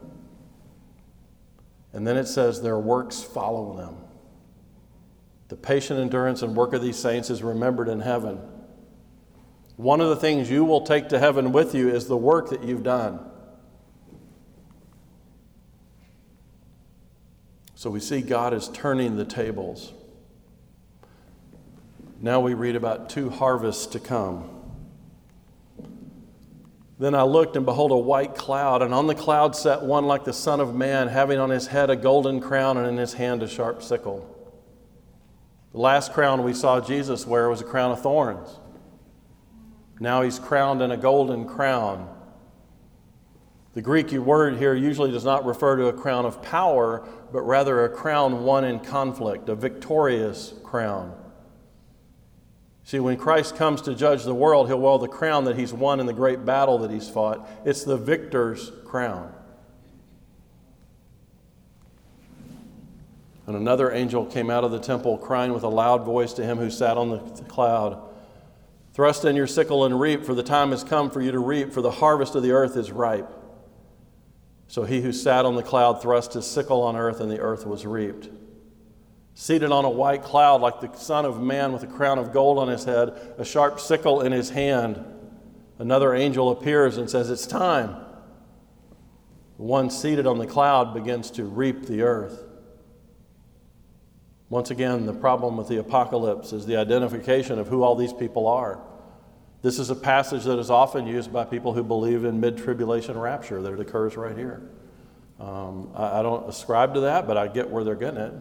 And 1.93 2.07
then 2.07 2.17
it 2.17 2.27
says, 2.27 2.61
Their 2.61 2.79
works 2.79 3.23
follow 3.23 3.77
them. 3.77 3.97
The 5.49 5.57
patient 5.57 6.01
endurance 6.01 6.43
and 6.43 6.57
work 6.57 6.73
of 6.73 6.83
these 6.83 6.99
saints 6.99 7.31
is 7.31 7.43
remembered 7.43 7.89
in 7.89 8.01
heaven. 8.01 8.41
One 9.77 10.01
of 10.01 10.09
the 10.09 10.17
things 10.17 10.51
you 10.51 10.65
will 10.65 10.83
take 10.83 11.09
to 11.09 11.19
heaven 11.19 11.53
with 11.53 11.75
you 11.75 11.89
is 11.89 12.07
the 12.07 12.17
work 12.17 12.51
that 12.51 12.63
you've 12.63 12.83
done. 12.83 13.21
So 17.75 17.91
we 17.91 18.01
see 18.01 18.23
God 18.23 18.55
is 18.55 18.69
turning 18.69 19.17
the 19.17 19.25
tables. 19.25 19.93
Now 22.21 22.41
we 22.41 22.55
read 22.55 22.77
about 22.77 23.11
two 23.11 23.31
harvests 23.31 23.87
to 23.87 24.01
come. 24.01 24.51
Then 26.99 27.15
I 27.15 27.23
looked, 27.23 27.57
and 27.57 27.67
behold, 27.67 27.91
a 27.91 27.97
white 27.97 28.37
cloud, 28.37 28.81
and 28.81 28.95
on 28.95 29.09
the 29.09 29.15
cloud 29.15 29.57
sat 29.57 29.83
one 29.83 30.07
like 30.07 30.25
the 30.25 30.33
Son 30.33 30.61
of 30.61 30.75
Man, 30.75 31.09
having 31.09 31.39
on 31.39 31.51
his 31.51 31.67
head 31.67 31.91
a 31.91 31.97
golden 31.97 32.41
crown 32.41 32.77
and 32.77 32.87
in 32.87 32.97
his 32.97 33.15
hand 33.15 33.43
a 33.43 33.49
sharp 33.49 33.83
sickle. 33.83 34.31
The 35.73 35.81
last 35.81 36.13
crown 36.13 36.45
we 36.45 36.55
saw 36.55 36.81
Jesus 36.81 37.27
wear 37.27 37.49
was 37.49 37.61
a 37.61 37.65
crown 37.65 37.91
of 37.91 38.01
thorns. 38.01 38.61
Now 39.99 40.23
he's 40.23 40.39
crowned 40.39 40.83
in 40.83 40.93
a 40.93 40.97
golden 40.97 41.47
crown. 41.47 42.09
The 43.73 43.83
Greek 43.83 44.13
word 44.13 44.57
here 44.57 44.75
usually 44.75 45.11
does 45.11 45.25
not 45.25 45.45
refer 45.45 45.77
to 45.77 45.87
a 45.87 45.93
crown 45.93 46.27
of 46.27 46.41
power, 46.43 47.09
but 47.33 47.43
rather 47.43 47.85
a 47.85 47.89
crown 47.89 48.45
won 48.45 48.65
in 48.65 48.79
conflict, 48.79 49.49
a 49.49 49.57
victorious 49.57 50.55
crown. 50.63 51.13
See, 52.85 53.01
when 53.01 53.17
Christ 53.17 53.57
comes 53.57 53.81
to 53.83 53.95
judge 53.95 54.25
the 54.25 54.35
world, 54.35 54.69
he'll 54.69 54.81
wear 54.81 54.99
the 54.99 55.09
crown 55.09 55.45
that 55.45 55.57
he's 55.57 55.73
won 55.73 56.01
in 56.01 56.07
the 56.07 56.13
great 56.13 56.45
battle 56.45 56.79
that 56.79 56.91
he's 56.91 57.09
fought. 57.09 57.49
It's 57.65 57.83
the 57.83 57.97
victor's 57.97 58.71
crown. 58.85 59.33
And 63.47 63.57
another 63.57 63.91
angel 63.93 64.25
came 64.27 64.51
out 64.51 64.65
of 64.65 64.71
the 64.71 64.79
temple, 64.79 65.19
crying 65.19 65.53
with 65.53 65.65
a 65.65 65.69
loud 65.69 66.05
voice 66.05 66.33
to 66.35 66.45
him 66.45 66.59
who 66.59 66.71
sat 66.71 66.97
on 66.97 67.11
the 67.11 67.19
cloud 67.45 68.01
Thrust 68.95 69.25
in 69.25 69.35
your 69.35 69.49
sickle 69.49 69.85
and 69.85 70.01
reap, 70.01 70.25
for 70.25 70.35
the 70.35 70.45
time 70.45 70.71
has 70.71 70.85
come 70.85 71.11
for 71.11 71.21
you 71.21 71.33
to 71.33 71.41
reap, 71.41 71.73
for 71.73 71.83
the 71.83 71.91
harvest 71.91 72.37
of 72.37 72.45
the 72.45 72.53
earth 72.53 72.77
is 72.77 72.93
ripe. 72.93 73.29
So 74.69 74.85
he 74.85 75.03
who 75.03 75.13
sat 75.13 75.45
on 75.45 75.57
the 75.57 75.65
cloud 75.65 76.01
thrust 76.01 76.35
his 76.35 76.47
sickle 76.47 76.81
on 76.81 76.95
earth, 76.95 77.21
and 77.21 77.29
the 77.29 77.41
earth 77.41 77.67
was 77.67 77.85
reaped. 77.85 78.29
Seated 79.35 79.73
on 79.73 79.85
a 79.85 79.91
white 79.91 80.23
cloud, 80.23 80.61
like 80.61 80.81
the 80.81 80.97
Son 80.97 81.25
of 81.25 81.43
Man 81.43 81.73
with 81.73 81.83
a 81.83 81.89
crown 81.89 82.19
of 82.19 82.33
gold 82.33 82.59
on 82.59 82.69
his 82.69 82.85
head, 82.85 83.35
a 83.37 83.45
sharp 83.45 83.81
sickle 83.81 84.21
in 84.21 84.31
his 84.31 84.51
hand, 84.51 85.05
another 85.79 86.15
angel 86.15 86.51
appears 86.51 86.97
and 86.97 87.11
says, 87.11 87.31
It's 87.31 87.47
time. 87.47 87.97
The 89.57 89.63
one 89.63 89.91
seated 89.91 90.27
on 90.27 90.39
the 90.39 90.47
cloud 90.47 90.95
begins 90.95 91.31
to 91.33 91.45
reap 91.45 91.87
the 91.87 92.03
earth. 92.03 92.45
Once 94.49 94.71
again, 94.71 95.07
the 95.07 95.13
problem 95.13 95.57
with 95.57 95.67
the 95.69 95.79
apocalypse 95.79 96.53
is 96.53 96.67
the 96.67 96.77
identification 96.77 97.59
of 97.59 97.67
who 97.67 97.83
all 97.83 97.97
these 97.97 98.13
people 98.13 98.47
are. 98.47 98.81
This 99.63 99.79
is 99.79 99.91
a 99.91 99.97
passage 99.97 100.45
that 100.45 100.59
is 100.59 100.71
often 100.71 101.07
used 101.07 101.33
by 101.33 101.45
people 101.45 101.73
who 101.73 101.83
believe 101.83 102.25
in 102.25 102.39
mid 102.39 102.59
tribulation 102.59 103.19
rapture, 103.19 103.63
that 103.63 103.73
it 103.73 103.81
occurs 103.81 104.17
right 104.17 104.37
here. 104.37 104.63
Um, 105.41 105.91
I, 105.95 106.21
I, 106.21 106.23
don't 106.23 106.49
ascribe 106.49 106.95
to 106.95 107.01
that, 107.01 107.27
but 107.27 107.37
I 107.37 107.49
get 107.49 107.69
where 107.69 107.83
they're 107.83 107.97
getting 107.97 108.21
it. 108.21 108.33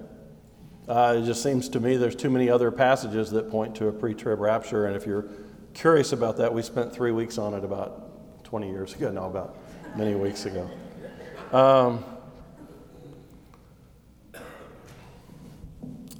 Uh, 0.88 1.15
it 1.17 1.25
just 1.25 1.41
seems 1.41 1.69
to 1.69 1.79
me 1.79 1.95
there's 1.95 2.15
too 2.15 2.29
many 2.29 2.49
other 2.49 2.69
passages 2.69 3.31
that 3.31 3.49
point 3.49 3.73
to 3.75 3.88
a 3.88 3.91
pre 3.91 4.13
trib 4.13 4.39
rapture, 4.39 4.86
and 4.86 4.95
if 4.95 5.05
you're 5.05 5.25
curious 5.73 6.11
about 6.11 6.38
that, 6.38 6.53
we 6.53 6.61
spent 6.61 6.93
three 6.93 7.11
weeks 7.11 7.38
on 7.38 7.53
it 7.53 7.63
about 7.63 8.43
20 8.43 8.69
years 8.69 8.93
ago, 8.93 9.09
no, 9.09 9.25
about 9.25 9.57
many 9.95 10.13
weeks 10.13 10.45
ago. 10.45 10.69
Um, 11.53 12.03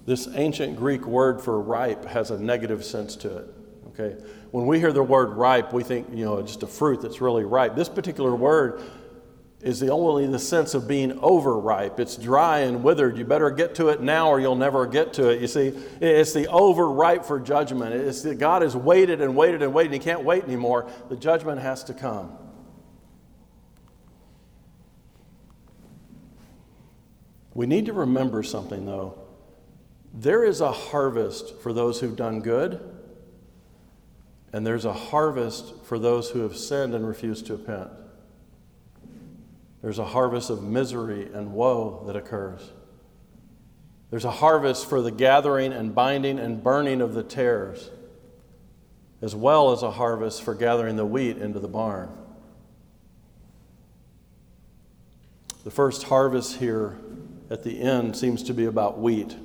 this 0.06 0.30
ancient 0.34 0.78
Greek 0.78 1.06
word 1.06 1.42
for 1.42 1.60
ripe 1.60 2.06
has 2.06 2.32
a 2.32 2.40
negative 2.40 2.86
sense 2.86 3.16
to 3.18 3.38
it. 3.38 3.54
Okay, 3.88 4.16
when 4.52 4.66
we 4.66 4.80
hear 4.80 4.94
the 4.94 5.04
word 5.04 5.34
ripe, 5.34 5.74
we 5.74 5.84
think 5.84 6.08
you 6.12 6.24
know 6.26 6.42
just 6.42 6.64
a 6.64 6.68
fruit 6.68 7.02
that's 7.02 7.20
really 7.20 7.44
ripe. 7.44 7.76
This 7.76 7.90
particular 7.90 8.34
word 8.34 8.82
is 9.64 9.80
the 9.80 9.90
only 9.90 10.28
the 10.28 10.40
sense 10.40 10.74
of 10.74 10.88
being 10.88 11.18
overripe. 11.20 12.00
It's 12.00 12.18
dry 12.18 12.60
and 12.60 12.84
withered. 12.84 13.18
You 13.18 13.24
better 13.24 13.50
get 13.50 13.76
to 13.76 13.88
it 13.88 14.02
now 14.02 14.30
or 14.30 14.40
you'll 14.40 14.58
never 14.58 14.86
get 14.86 15.14
to 15.14 15.30
it. 15.30 15.40
You 15.40 15.48
see, 15.48 15.74
it's 16.02 16.34
the 16.34 16.48
overripe 16.48 17.24
for 17.24 17.40
judgment. 17.40 17.96
It's 17.96 18.24
that 18.24 18.40
God 18.40 18.62
has 18.62 18.76
waited 18.76 19.22
and 19.22 19.36
waited 19.38 19.62
and 19.62 19.74
waited. 19.74 19.94
He 19.94 20.00
can't 20.00 20.24
wait 20.24 20.44
anymore. 20.44 20.92
The 21.08 21.16
judgment 21.16 21.62
has 21.62 21.84
to 21.86 21.94
come. 21.94 22.38
We 27.54 27.66
need 27.66 27.86
to 27.86 27.94
remember 27.94 28.44
something 28.44 28.86
though. 28.86 29.18
There 30.14 30.44
is 30.44 30.60
a 30.60 30.72
harvest 30.72 31.58
for 31.62 31.72
those 31.72 32.00
who've 32.00 32.16
done 32.16 32.42
good, 32.42 32.80
and 34.52 34.68
there's 34.68 34.86
a 34.86 34.94
harvest 34.94 35.74
for 35.86 35.98
those 35.98 36.30
who 36.30 36.42
have 36.42 36.56
sinned 36.56 36.94
and 36.94 37.08
refused 37.08 37.48
to 37.48 37.56
repent. 37.56 37.90
There's 39.84 40.00
a 40.00 40.06
harvest 40.06 40.50
of 40.50 40.64
misery 40.64 41.30
and 41.34 41.52
woe 41.52 42.06
that 42.08 42.16
occurs. 42.16 42.72
There's 44.10 44.24
a 44.24 44.32
harvest 44.32 44.88
for 44.88 45.02
the 45.02 45.12
gathering 45.12 45.74
and 45.74 45.94
binding 45.94 46.40
and 46.40 46.64
burning 46.64 47.02
of 47.02 47.14
the 47.14 47.22
tares, 47.22 47.90
as 49.22 49.36
well 49.36 49.74
as 49.74 49.84
a 49.84 49.92
harvest 49.92 50.42
for 50.42 50.56
gathering 50.56 50.96
the 50.96 51.06
wheat 51.06 51.38
into 51.38 51.60
the 51.60 51.68
barn. 51.68 52.10
The 55.66 55.72
first 55.72 56.04
harvest 56.04 56.58
here 56.58 56.98
at 57.50 57.64
the 57.64 57.82
end 57.82 58.16
seems 58.16 58.42
to 58.44 58.54
be 58.54 58.64
about 58.64 59.00
wheat. 59.00 59.36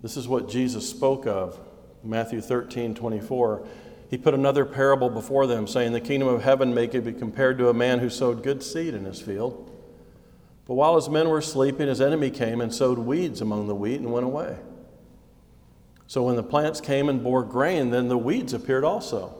This 0.00 0.16
is 0.16 0.26
what 0.26 0.48
Jesus 0.48 0.88
spoke 0.88 1.26
of, 1.26 1.60
Matthew 2.02 2.40
13 2.40 2.94
24. 2.94 3.66
He 4.08 4.16
put 4.16 4.34
another 4.34 4.64
parable 4.64 5.10
before 5.10 5.46
them, 5.46 5.66
saying, 5.66 5.92
The 5.92 6.00
kingdom 6.00 6.28
of 6.28 6.42
heaven 6.42 6.72
may 6.72 6.86
be 6.86 7.12
compared 7.12 7.58
to 7.58 7.68
a 7.68 7.74
man 7.74 7.98
who 7.98 8.08
sowed 8.08 8.42
good 8.42 8.62
seed 8.62 8.94
in 8.94 9.04
his 9.04 9.20
field. 9.20 9.72
But 10.66 10.74
while 10.74 10.96
his 10.96 11.08
men 11.08 11.28
were 11.28 11.40
sleeping, 11.40 11.88
his 11.88 12.00
enemy 12.00 12.30
came 12.30 12.60
and 12.60 12.74
sowed 12.74 12.98
weeds 12.98 13.40
among 13.40 13.66
the 13.66 13.74
wheat 13.74 14.00
and 14.00 14.12
went 14.12 14.26
away. 14.26 14.58
So 16.06 16.22
when 16.22 16.36
the 16.36 16.42
plants 16.42 16.80
came 16.80 17.08
and 17.08 17.22
bore 17.22 17.42
grain, 17.42 17.90
then 17.90 18.08
the 18.08 18.18
weeds 18.18 18.52
appeared 18.52 18.84
also. 18.84 19.36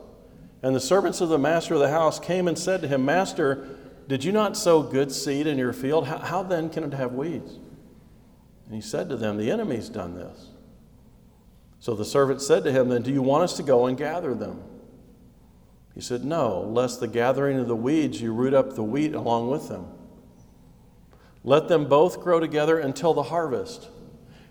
And 0.61 0.75
the 0.75 0.81
servants 0.81 1.21
of 1.21 1.29
the 1.29 1.37
master 1.37 1.75
of 1.75 1.79
the 1.79 1.89
house 1.89 2.19
came 2.19 2.47
and 2.47 2.57
said 2.57 2.81
to 2.81 2.87
him, 2.87 3.05
Master, 3.05 3.69
did 4.07 4.23
you 4.23 4.31
not 4.31 4.57
sow 4.57 4.81
good 4.81 5.11
seed 5.11 5.47
in 5.47 5.57
your 5.57 5.73
field? 5.73 6.07
How, 6.07 6.17
how 6.19 6.43
then 6.43 6.69
can 6.69 6.83
it 6.83 6.93
have 6.93 7.13
weeds? 7.13 7.53
And 8.65 8.75
he 8.75 8.81
said 8.81 9.07
to 9.09 9.17
them, 9.17 9.37
The 9.37 9.51
enemy's 9.51 9.87
done 9.87 10.15
this. 10.15 10.47
So 11.87 11.95
the 11.95 12.03
servant 12.03 12.41
said 12.41 12.65
to 12.65 12.71
him, 12.73 12.89
Then 12.89 13.01
do 13.01 13.13
you 13.13 13.21
want 13.21 13.45
us 13.45 13.55
to 13.55 13.63
go 13.63 13.85
and 13.85 13.97
gather 13.97 14.35
them? 14.35 14.61
He 15.95 16.01
said, 16.01 16.25
No, 16.25 16.59
lest 16.59 16.99
the 16.99 17.07
gathering 17.07 17.57
of 17.59 17.69
the 17.69 17.77
weeds 17.77 18.19
you 18.21 18.33
root 18.33 18.53
up 18.53 18.75
the 18.75 18.83
wheat 18.83 19.15
along 19.15 19.49
with 19.49 19.69
them. 19.69 19.87
Let 21.45 21.69
them 21.69 21.87
both 21.87 22.19
grow 22.19 22.41
together 22.41 22.77
until 22.77 23.13
the 23.13 23.23
harvest. 23.23 23.87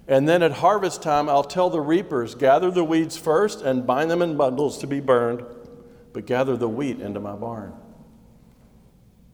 And 0.08 0.26
then 0.26 0.42
at 0.42 0.50
harvest 0.50 1.02
time, 1.02 1.28
I'll 1.28 1.44
tell 1.44 1.68
the 1.68 1.82
reapers, 1.82 2.34
Gather 2.34 2.70
the 2.70 2.82
weeds 2.82 3.18
first 3.18 3.60
and 3.60 3.86
bind 3.86 4.10
them 4.10 4.22
in 4.22 4.38
bundles 4.38 4.78
to 4.78 4.86
be 4.86 5.00
burned, 5.00 5.44
but 6.14 6.24
gather 6.24 6.56
the 6.56 6.70
wheat 6.70 7.00
into 7.00 7.20
my 7.20 7.34
barn. 7.34 7.74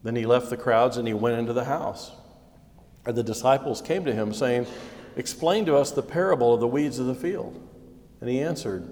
Then 0.03 0.17
he 0.17 0.25
left 0.25 0.49
the 0.49 0.57
crowds 0.57 0.97
and 0.97 1.07
he 1.07 1.13
went 1.13 1.39
into 1.39 1.53
the 1.53 1.63
house. 1.63 2.11
And 3.05 3.15
the 3.15 3.23
disciples 3.23 3.81
came 3.81 4.03
to 4.03 4.13
him, 4.13 4.33
saying, 4.33 4.67
Explain 5.15 5.65
to 5.67 5.77
us 5.77 5.91
the 5.91 6.03
parable 6.03 6.53
of 6.53 6.59
the 6.59 6.67
weeds 6.67 6.99
of 6.99 7.05
the 7.05 7.15
field. 7.15 7.69
And 8.23 8.31
he 8.31 8.39
answered, 8.39 8.87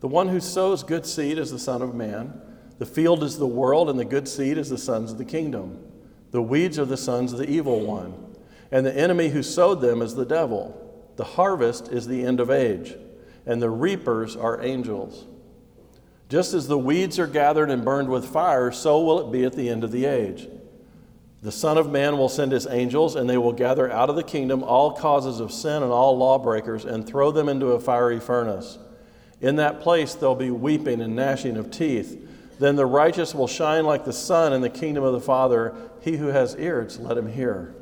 The 0.00 0.06
one 0.06 0.28
who 0.28 0.38
sows 0.38 0.82
good 0.82 1.06
seed 1.06 1.38
is 1.38 1.50
the 1.50 1.58
Son 1.58 1.80
of 1.80 1.94
Man. 1.94 2.38
The 2.78 2.84
field 2.84 3.22
is 3.22 3.38
the 3.38 3.46
world, 3.46 3.88
and 3.88 3.98
the 3.98 4.04
good 4.04 4.28
seed 4.28 4.58
is 4.58 4.68
the 4.68 4.76
sons 4.76 5.12
of 5.12 5.16
the 5.16 5.24
kingdom. 5.24 5.82
The 6.30 6.42
weeds 6.42 6.78
are 6.78 6.84
the 6.84 6.98
sons 6.98 7.32
of 7.32 7.38
the 7.38 7.48
evil 7.48 7.80
one. 7.80 8.12
And 8.70 8.84
the 8.84 8.94
enemy 8.94 9.30
who 9.30 9.42
sowed 9.42 9.80
them 9.80 10.02
is 10.02 10.14
the 10.14 10.26
devil. 10.26 10.76
The 11.16 11.24
harvest 11.24 11.88
is 11.88 12.06
the 12.06 12.22
end 12.22 12.38
of 12.38 12.50
age, 12.50 12.96
and 13.46 13.62
the 13.62 13.70
reapers 13.70 14.36
are 14.36 14.62
angels. 14.62 15.24
Just 16.28 16.52
as 16.52 16.68
the 16.68 16.76
weeds 16.76 17.18
are 17.18 17.26
gathered 17.26 17.70
and 17.70 17.82
burned 17.82 18.10
with 18.10 18.26
fire, 18.26 18.70
so 18.70 19.00
will 19.00 19.26
it 19.26 19.32
be 19.32 19.46
at 19.46 19.54
the 19.54 19.70
end 19.70 19.84
of 19.84 19.90
the 19.90 20.04
age. 20.04 20.48
The 21.42 21.52
Son 21.52 21.78
of 21.78 21.90
Man 21.90 22.18
will 22.18 22.28
send 22.28 22.52
his 22.52 22.66
angels, 22.66 23.16
and 23.16 23.28
they 23.28 23.38
will 23.38 23.52
gather 23.52 23.90
out 23.90 24.10
of 24.10 24.16
the 24.16 24.22
kingdom 24.22 24.62
all 24.62 24.92
causes 24.92 25.40
of 25.40 25.52
sin 25.52 25.82
and 25.82 25.90
all 25.90 26.16
lawbreakers 26.18 26.84
and 26.84 27.06
throw 27.06 27.30
them 27.30 27.48
into 27.48 27.68
a 27.68 27.80
fiery 27.80 28.20
furnace. 28.20 28.78
In 29.40 29.56
that 29.56 29.80
place 29.80 30.14
there'll 30.14 30.34
be 30.34 30.50
weeping 30.50 31.00
and 31.00 31.16
gnashing 31.16 31.56
of 31.56 31.70
teeth. 31.70 32.28
Then 32.58 32.76
the 32.76 32.84
righteous 32.84 33.34
will 33.34 33.46
shine 33.46 33.84
like 33.84 34.04
the 34.04 34.12
sun 34.12 34.52
in 34.52 34.60
the 34.60 34.68
kingdom 34.68 35.02
of 35.02 35.14
the 35.14 35.20
Father. 35.20 35.74
He 36.02 36.18
who 36.18 36.26
has 36.26 36.54
ears, 36.56 36.98
let 37.00 37.16
him 37.16 37.32
hear. 37.32 37.74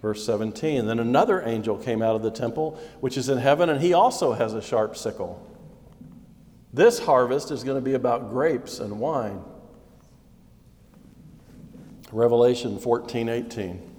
Verse 0.00 0.24
17 0.24 0.86
Then 0.86 1.00
another 1.00 1.42
angel 1.42 1.76
came 1.78 2.00
out 2.00 2.14
of 2.14 2.22
the 2.22 2.30
temple, 2.30 2.80
which 3.00 3.16
is 3.16 3.28
in 3.28 3.38
heaven, 3.38 3.68
and 3.68 3.80
he 3.80 3.92
also 3.92 4.34
has 4.34 4.54
a 4.54 4.62
sharp 4.62 4.96
sickle. 4.96 5.48
This 6.72 7.00
harvest 7.00 7.50
is 7.50 7.64
going 7.64 7.76
to 7.76 7.84
be 7.84 7.94
about 7.94 8.30
grapes 8.30 8.78
and 8.78 9.00
wine. 9.00 9.42
Revelation 12.12 12.78
14 12.78 13.28
18. 13.28 13.90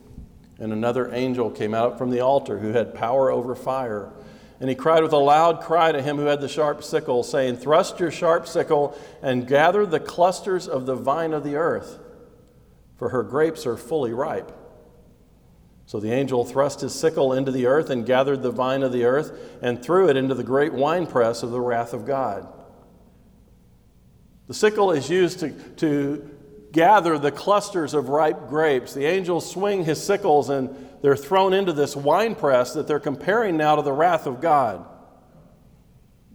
And 0.59 0.71
another 0.71 1.13
angel 1.13 1.49
came 1.49 1.73
out 1.73 1.97
from 1.97 2.11
the 2.11 2.21
altar 2.21 2.59
who 2.59 2.69
had 2.69 2.93
power 2.93 3.31
over 3.31 3.55
fire. 3.55 4.11
And 4.59 4.69
he 4.69 4.75
cried 4.75 5.03
with 5.03 5.11
a 5.11 5.17
loud 5.17 5.61
cry 5.61 5.91
to 5.91 6.01
him 6.01 6.17
who 6.17 6.25
had 6.25 6.39
the 6.39 6.47
sharp 6.47 6.83
sickle, 6.83 7.23
saying, 7.23 7.57
Thrust 7.57 7.99
your 7.99 8.11
sharp 8.11 8.47
sickle 8.47 8.97
and 9.21 9.47
gather 9.47 9.85
the 9.85 9.99
clusters 9.99 10.67
of 10.67 10.85
the 10.85 10.95
vine 10.95 11.33
of 11.33 11.43
the 11.43 11.55
earth, 11.55 11.99
for 12.95 13.09
her 13.09 13.23
grapes 13.23 13.65
are 13.65 13.75
fully 13.75 14.13
ripe. 14.13 14.51
So 15.85 15.99
the 15.99 16.13
angel 16.13 16.45
thrust 16.45 16.81
his 16.81 16.95
sickle 16.95 17.33
into 17.33 17.51
the 17.51 17.65
earth 17.65 17.89
and 17.89 18.05
gathered 18.05 18.41
the 18.41 18.51
vine 18.51 18.83
of 18.83 18.93
the 18.93 19.03
earth 19.03 19.37
and 19.61 19.83
threw 19.83 20.07
it 20.07 20.15
into 20.15 20.33
the 20.33 20.43
great 20.43 20.71
winepress 20.71 21.43
of 21.43 21.51
the 21.51 21.59
wrath 21.59 21.93
of 21.93 22.05
God. 22.05 22.47
The 24.47 24.53
sickle 24.53 24.91
is 24.91 25.09
used 25.09 25.39
to, 25.39 25.51
to 25.51 26.32
gather 26.73 27.17
the 27.17 27.31
clusters 27.31 27.93
of 27.93 28.09
ripe 28.09 28.49
grapes. 28.49 28.93
The 28.93 29.05
angels 29.05 29.49
swing 29.49 29.85
his 29.85 30.03
sickles 30.03 30.49
and 30.49 30.75
they're 31.01 31.15
thrown 31.15 31.53
into 31.53 31.71
this 31.71 31.95
winepress 31.95 32.73
that 32.73 32.87
they're 32.87 32.99
comparing 32.99 33.55
now 33.55 33.77
to 33.77 33.81
the 33.81 33.93
wrath 33.93 34.25
of 34.25 34.41
God. 34.41 34.85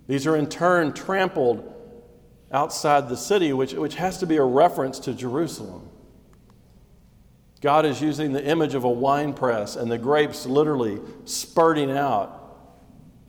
These 0.06 0.26
are 0.26 0.36
in 0.36 0.48
turn 0.48 0.94
trampled 0.94 1.74
outside 2.52 3.08
the 3.08 3.16
city, 3.16 3.52
which, 3.52 3.74
which 3.74 3.96
has 3.96 4.18
to 4.18 4.26
be 4.26 4.36
a 4.36 4.44
reference 4.44 5.00
to 5.00 5.12
Jerusalem. 5.12 5.90
God 7.60 7.84
is 7.84 8.00
using 8.00 8.32
the 8.32 8.44
image 8.44 8.74
of 8.74 8.84
a 8.84 8.90
winepress 8.90 9.74
and 9.74 9.90
the 9.90 9.98
grapes 9.98 10.46
literally 10.46 11.00
spurting 11.24 11.90
out 11.90 12.34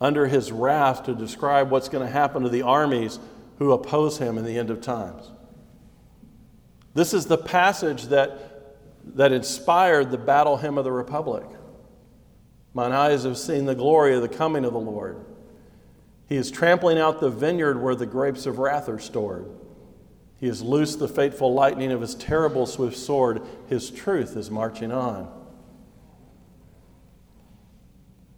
under 0.00 0.28
his 0.28 0.52
wrath 0.52 1.04
to 1.04 1.14
describe 1.14 1.70
what's 1.70 1.88
going 1.88 2.06
to 2.06 2.12
happen 2.12 2.44
to 2.44 2.48
the 2.48 2.62
armies 2.62 3.18
who 3.58 3.72
oppose 3.72 4.18
him 4.18 4.38
in 4.38 4.44
the 4.44 4.56
end 4.56 4.70
of 4.70 4.80
times. 4.80 5.32
This 7.00 7.14
is 7.14 7.24
the 7.24 7.38
passage 7.38 8.08
that, 8.08 8.76
that 9.16 9.32
inspired 9.32 10.10
the 10.10 10.18
battle 10.18 10.58
hymn 10.58 10.76
of 10.76 10.84
the 10.84 10.92
Republic. 10.92 11.46
Mine 12.74 12.92
eyes 12.92 13.24
have 13.24 13.38
seen 13.38 13.64
the 13.64 13.74
glory 13.74 14.14
of 14.14 14.20
the 14.20 14.28
coming 14.28 14.66
of 14.66 14.74
the 14.74 14.80
Lord. 14.80 15.24
He 16.28 16.36
is 16.36 16.50
trampling 16.50 16.98
out 16.98 17.18
the 17.18 17.30
vineyard 17.30 17.80
where 17.80 17.94
the 17.94 18.04
grapes 18.04 18.44
of 18.44 18.58
wrath 18.58 18.86
are 18.90 18.98
stored. 18.98 19.46
He 20.36 20.46
has 20.48 20.60
loosed 20.60 20.98
the 20.98 21.08
fateful 21.08 21.54
lightning 21.54 21.90
of 21.90 22.02
his 22.02 22.14
terrible 22.14 22.66
swift 22.66 22.98
sword. 22.98 23.40
His 23.66 23.90
truth 23.90 24.36
is 24.36 24.50
marching 24.50 24.92
on. 24.92 25.26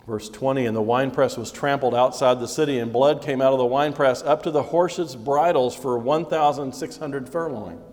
Verse 0.06 0.28
20 0.28 0.66
And 0.66 0.76
the 0.76 0.80
winepress 0.80 1.36
was 1.36 1.50
trampled 1.50 1.96
outside 1.96 2.38
the 2.38 2.46
city, 2.46 2.78
and 2.78 2.92
blood 2.92 3.22
came 3.22 3.42
out 3.42 3.52
of 3.52 3.58
the 3.58 3.66
winepress 3.66 4.22
up 4.22 4.44
to 4.44 4.52
the 4.52 4.62
horses' 4.62 5.16
bridles 5.16 5.74
for 5.74 5.98
1,600 5.98 7.28
furlong. 7.28 7.91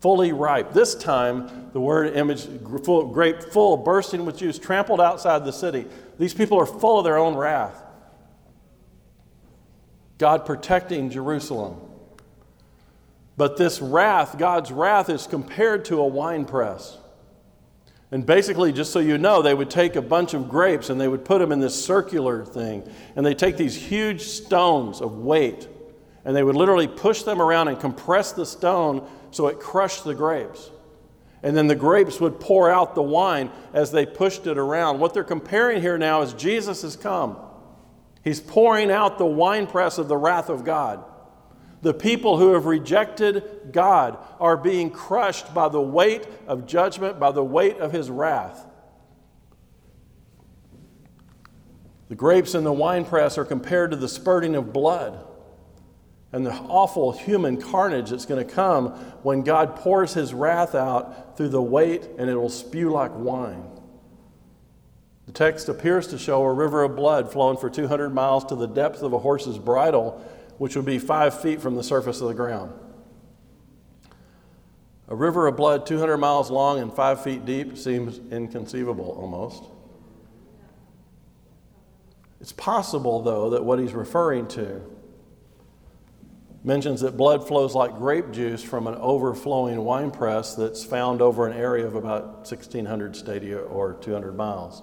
Fully 0.00 0.32
ripe. 0.32 0.72
This 0.72 0.94
time, 0.94 1.70
the 1.72 1.80
word 1.80 2.16
image, 2.16 2.46
full, 2.84 3.06
grape 3.06 3.42
full, 3.42 3.76
bursting 3.76 4.24
with 4.24 4.38
juice, 4.38 4.58
trampled 4.58 5.00
outside 5.00 5.44
the 5.44 5.52
city. 5.52 5.86
These 6.18 6.34
people 6.34 6.58
are 6.58 6.66
full 6.66 6.98
of 6.98 7.04
their 7.04 7.18
own 7.18 7.36
wrath. 7.36 7.82
God 10.18 10.44
protecting 10.44 11.10
Jerusalem. 11.10 11.80
But 13.36 13.56
this 13.56 13.80
wrath, 13.80 14.36
God's 14.36 14.70
wrath, 14.70 15.08
is 15.08 15.26
compared 15.26 15.86
to 15.86 16.00
a 16.00 16.06
wine 16.06 16.44
press. 16.44 16.98
And 18.10 18.26
basically, 18.26 18.72
just 18.72 18.92
so 18.92 18.98
you 18.98 19.18
know, 19.18 19.40
they 19.40 19.54
would 19.54 19.70
take 19.70 19.96
a 19.96 20.02
bunch 20.02 20.34
of 20.34 20.48
grapes 20.48 20.90
and 20.90 21.00
they 21.00 21.08
would 21.08 21.24
put 21.24 21.38
them 21.38 21.52
in 21.52 21.60
this 21.60 21.82
circular 21.82 22.44
thing. 22.44 22.90
And 23.16 23.24
they 23.24 23.34
take 23.34 23.56
these 23.56 23.76
huge 23.76 24.22
stones 24.22 25.00
of 25.00 25.18
weight 25.18 25.68
and 26.24 26.36
they 26.36 26.42
would 26.42 26.56
literally 26.56 26.88
push 26.88 27.22
them 27.22 27.40
around 27.40 27.68
and 27.68 27.80
compress 27.80 28.32
the 28.32 28.44
stone 28.44 29.08
so 29.30 29.46
it 29.46 29.58
crushed 29.58 30.04
the 30.04 30.14
grapes. 30.14 30.70
And 31.42 31.56
then 31.56 31.66
the 31.66 31.74
grapes 31.74 32.20
would 32.20 32.38
pour 32.38 32.70
out 32.70 32.94
the 32.94 33.02
wine 33.02 33.50
as 33.72 33.90
they 33.90 34.04
pushed 34.04 34.46
it 34.46 34.58
around. 34.58 35.00
What 35.00 35.14
they're 35.14 35.24
comparing 35.24 35.80
here 35.80 35.96
now 35.96 36.20
is 36.20 36.34
Jesus 36.34 36.82
has 36.82 36.96
come. 36.96 37.38
He's 38.22 38.40
pouring 38.40 38.90
out 38.90 39.16
the 39.16 39.24
winepress 39.26 39.96
of 39.96 40.08
the 40.08 40.16
wrath 40.16 40.50
of 40.50 40.64
God. 40.64 41.02
The 41.80 41.94
people 41.94 42.36
who 42.36 42.52
have 42.52 42.66
rejected 42.66 43.72
God 43.72 44.18
are 44.38 44.58
being 44.58 44.90
crushed 44.90 45.54
by 45.54 45.70
the 45.70 45.80
weight 45.80 46.26
of 46.46 46.66
judgment, 46.66 47.18
by 47.18 47.32
the 47.32 47.42
weight 47.42 47.78
of 47.78 47.92
his 47.92 48.10
wrath. 48.10 48.66
The 52.10 52.16
grapes 52.16 52.54
in 52.54 52.64
the 52.64 52.72
winepress 52.72 53.38
are 53.38 53.46
compared 53.46 53.92
to 53.92 53.96
the 53.96 54.08
spurting 54.08 54.56
of 54.56 54.74
blood 54.74 55.24
and 56.32 56.46
the 56.46 56.52
awful 56.52 57.12
human 57.12 57.60
carnage 57.60 58.10
that's 58.10 58.26
going 58.26 58.44
to 58.46 58.52
come 58.52 58.90
when 59.22 59.42
God 59.42 59.76
pours 59.76 60.14
his 60.14 60.32
wrath 60.32 60.74
out 60.74 61.36
through 61.36 61.48
the 61.48 61.62
weight 61.62 62.08
and 62.18 62.30
it 62.30 62.36
will 62.36 62.48
spew 62.48 62.90
like 62.90 63.12
wine. 63.14 63.64
The 65.26 65.32
text 65.32 65.68
appears 65.68 66.06
to 66.08 66.18
show 66.18 66.42
a 66.42 66.52
river 66.52 66.82
of 66.82 66.96
blood 66.96 67.32
flowing 67.32 67.56
for 67.56 67.70
200 67.70 68.10
miles 68.10 68.44
to 68.46 68.56
the 68.56 68.66
depth 68.66 69.02
of 69.02 69.12
a 69.12 69.18
horse's 69.18 69.58
bridle, 69.58 70.24
which 70.58 70.76
would 70.76 70.84
be 70.84 70.98
five 70.98 71.40
feet 71.40 71.60
from 71.60 71.76
the 71.76 71.82
surface 71.82 72.20
of 72.20 72.28
the 72.28 72.34
ground. 72.34 72.72
A 75.08 75.14
river 75.14 75.48
of 75.48 75.56
blood 75.56 75.86
200 75.86 76.18
miles 76.18 76.50
long 76.50 76.78
and 76.78 76.92
five 76.92 77.22
feet 77.24 77.44
deep 77.44 77.76
seems 77.76 78.20
inconceivable 78.30 79.10
almost. 79.20 79.64
It's 82.40 82.52
possible, 82.52 83.20
though, 83.20 83.50
that 83.50 83.64
what 83.64 83.80
he's 83.80 83.92
referring 83.92 84.46
to 84.48 84.80
mentions 86.62 87.00
that 87.00 87.16
blood 87.16 87.46
flows 87.46 87.74
like 87.74 87.96
grape 87.96 88.30
juice 88.32 88.62
from 88.62 88.86
an 88.86 88.94
overflowing 88.96 89.82
wine 89.82 90.10
press 90.10 90.54
that's 90.54 90.84
found 90.84 91.22
over 91.22 91.46
an 91.46 91.56
area 91.56 91.86
of 91.86 91.94
about 91.94 92.38
1,600 92.38 93.16
stadia 93.16 93.58
or 93.58 93.94
200 93.94 94.36
miles. 94.36 94.82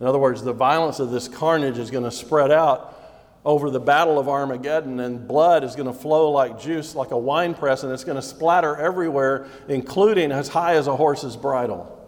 In 0.00 0.06
other 0.06 0.18
words, 0.18 0.42
the 0.42 0.52
violence 0.52 1.00
of 1.00 1.10
this 1.10 1.28
carnage 1.28 1.78
is 1.78 1.90
going 1.90 2.04
to 2.04 2.10
spread 2.10 2.50
out 2.50 2.98
over 3.44 3.70
the 3.70 3.80
Battle 3.80 4.18
of 4.20 4.28
Armageddon, 4.28 5.00
and 5.00 5.26
blood 5.26 5.64
is 5.64 5.74
going 5.74 5.88
to 5.88 5.92
flow 5.92 6.30
like 6.30 6.60
juice, 6.60 6.94
like 6.94 7.10
a 7.10 7.18
wine 7.18 7.54
press, 7.54 7.82
and 7.82 7.92
it's 7.92 8.04
going 8.04 8.16
to 8.16 8.22
splatter 8.22 8.76
everywhere, 8.76 9.46
including 9.68 10.30
as 10.30 10.48
high 10.48 10.74
as 10.74 10.86
a 10.86 10.94
horse's 10.94 11.36
bridle. 11.36 11.98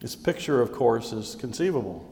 This 0.00 0.16
picture, 0.16 0.62
of 0.62 0.72
course, 0.72 1.12
is 1.12 1.34
conceivable. 1.34 2.06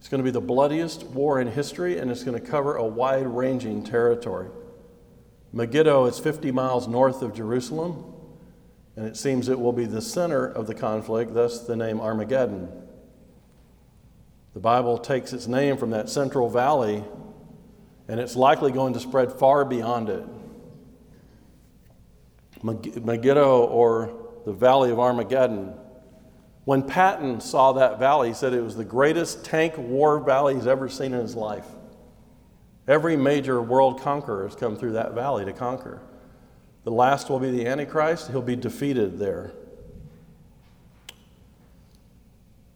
It's 0.00 0.08
going 0.08 0.20
to 0.20 0.24
be 0.24 0.30
the 0.30 0.40
bloodiest 0.40 1.04
war 1.04 1.38
in 1.42 1.46
history, 1.46 1.98
and 1.98 2.10
it's 2.10 2.24
going 2.24 2.40
to 2.40 2.44
cover 2.44 2.76
a 2.76 2.84
wide 2.84 3.26
ranging 3.26 3.84
territory. 3.84 4.48
Megiddo 5.52 6.06
is 6.06 6.18
50 6.18 6.50
miles 6.52 6.88
north 6.88 7.20
of 7.20 7.34
Jerusalem, 7.34 8.06
and 8.96 9.04
it 9.06 9.14
seems 9.14 9.50
it 9.50 9.60
will 9.60 9.74
be 9.74 9.84
the 9.84 10.00
center 10.00 10.46
of 10.46 10.66
the 10.66 10.74
conflict, 10.74 11.34
thus 11.34 11.66
the 11.66 11.76
name 11.76 12.00
Armageddon. 12.00 12.70
The 14.54 14.60
Bible 14.60 14.96
takes 14.96 15.34
its 15.34 15.46
name 15.46 15.76
from 15.76 15.90
that 15.90 16.08
central 16.08 16.48
valley, 16.48 17.04
and 18.08 18.18
it's 18.18 18.36
likely 18.36 18.72
going 18.72 18.94
to 18.94 19.00
spread 19.00 19.30
far 19.30 19.66
beyond 19.66 20.08
it. 20.08 20.24
Megiddo, 22.62 23.64
or 23.66 24.16
the 24.46 24.52
Valley 24.52 24.90
of 24.92 24.98
Armageddon, 24.98 25.74
when 26.70 26.84
Patton 26.84 27.40
saw 27.40 27.72
that 27.72 27.98
valley, 27.98 28.28
he 28.28 28.34
said 28.34 28.54
it 28.54 28.62
was 28.62 28.76
the 28.76 28.84
greatest 28.84 29.44
tank 29.44 29.76
war 29.76 30.20
valley 30.20 30.54
he's 30.54 30.68
ever 30.68 30.88
seen 30.88 31.12
in 31.12 31.20
his 31.20 31.34
life. 31.34 31.66
Every 32.86 33.16
major 33.16 33.60
world 33.60 34.00
conqueror 34.00 34.44
has 34.46 34.54
come 34.54 34.76
through 34.76 34.92
that 34.92 35.12
valley 35.12 35.44
to 35.46 35.52
conquer. 35.52 36.00
The 36.84 36.92
last 36.92 37.28
will 37.28 37.40
be 37.40 37.50
the 37.50 37.66
Antichrist, 37.66 38.30
he'll 38.30 38.40
be 38.40 38.54
defeated 38.54 39.18
there. 39.18 39.50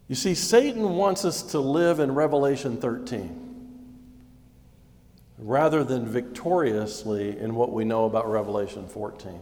You 0.09 0.15
see, 0.15 0.35
Satan 0.35 0.97
wants 0.97 1.23
us 1.23 1.41
to 1.53 1.61
live 1.61 2.01
in 2.01 2.13
Revelation 2.13 2.75
13 2.75 3.43
rather 5.37 5.85
than 5.85 6.05
victoriously 6.05 7.39
in 7.39 7.55
what 7.55 7.71
we 7.71 7.85
know 7.85 8.03
about 8.03 8.29
Revelation 8.29 8.89
14. 8.89 9.39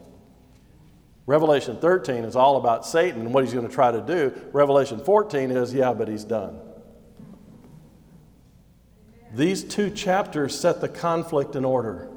Revelation 1.26 1.78
13 1.78 2.26
is 2.26 2.36
all 2.36 2.58
about 2.58 2.86
Satan 2.86 3.22
and 3.22 3.34
what 3.34 3.44
he's 3.44 3.54
going 3.54 3.68
to 3.68 3.74
try 3.74 3.92
to 3.92 4.02
do. 4.02 4.34
Revelation 4.52 5.00
14 5.00 5.52
is, 5.52 5.74
yeah, 5.74 5.94
but 5.94 6.08
he's 6.08 6.26
done. 6.26 6.60
These 9.34 9.64
two 9.64 9.90
chapters 9.90 10.58
set 10.58 10.82
the 10.82 10.90
conflict 10.90 11.56
in 11.56 11.66
order. 11.66 12.10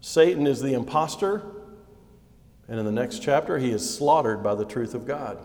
Satan 0.00 0.46
is 0.46 0.62
the 0.62 0.72
impostor, 0.72 1.42
and 2.66 2.80
in 2.80 2.86
the 2.86 2.92
next 2.92 3.20
chapter, 3.20 3.58
he 3.58 3.70
is 3.70 3.94
slaughtered 3.94 4.42
by 4.42 4.54
the 4.54 4.64
truth 4.64 4.94
of 4.94 5.06
God. 5.06 5.38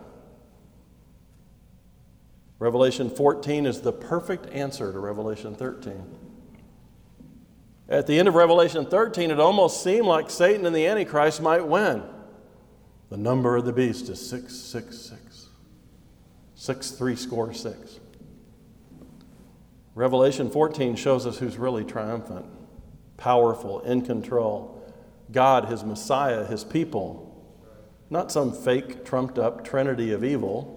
Revelation 2.58 3.10
14 3.10 3.66
is 3.66 3.82
the 3.82 3.92
perfect 3.92 4.46
answer 4.52 4.90
to 4.90 4.98
Revelation 4.98 5.54
13. 5.54 6.25
At 7.88 8.06
the 8.06 8.18
end 8.18 8.26
of 8.26 8.34
Revelation 8.34 8.86
13, 8.86 9.30
it 9.30 9.38
almost 9.38 9.82
seemed 9.82 10.06
like 10.06 10.28
Satan 10.28 10.66
and 10.66 10.74
the 10.74 10.86
Antichrist 10.86 11.40
might 11.40 11.66
win. 11.66 12.02
The 13.10 13.16
number 13.16 13.56
of 13.56 13.64
the 13.64 13.72
beast 13.72 14.08
is 14.08 14.28
666. 14.28 15.48
Six, 16.56 16.90
three 16.90 17.14
score 17.14 17.52
six. 17.52 18.00
Revelation 19.94 20.50
14 20.50 20.96
shows 20.96 21.26
us 21.26 21.38
who's 21.38 21.56
really 21.56 21.84
triumphant, 21.84 22.46
powerful, 23.16 23.80
in 23.80 24.02
control. 24.02 24.72
God, 25.30 25.66
his 25.66 25.84
Messiah, 25.84 26.44
his 26.44 26.64
people. 26.64 27.22
Not 28.10 28.32
some 28.32 28.52
fake, 28.52 29.04
trumped 29.04 29.38
up 29.38 29.64
trinity 29.64 30.12
of 30.12 30.24
evil. 30.24 30.72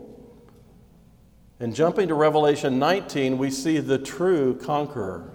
And 1.59 1.75
jumping 1.75 2.07
to 2.09 2.13
Revelation 2.13 2.77
19, 2.79 3.37
we 3.37 3.49
see 3.51 3.79
the 3.79 3.97
true 3.97 4.55
conqueror. 4.55 5.33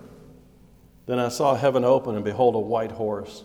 Then 1.07 1.19
I 1.19 1.29
saw 1.29 1.55
heaven 1.55 1.85
open, 1.85 2.15
and 2.15 2.25
behold, 2.25 2.55
a 2.55 2.59
white 2.59 2.93
horse. 2.93 3.45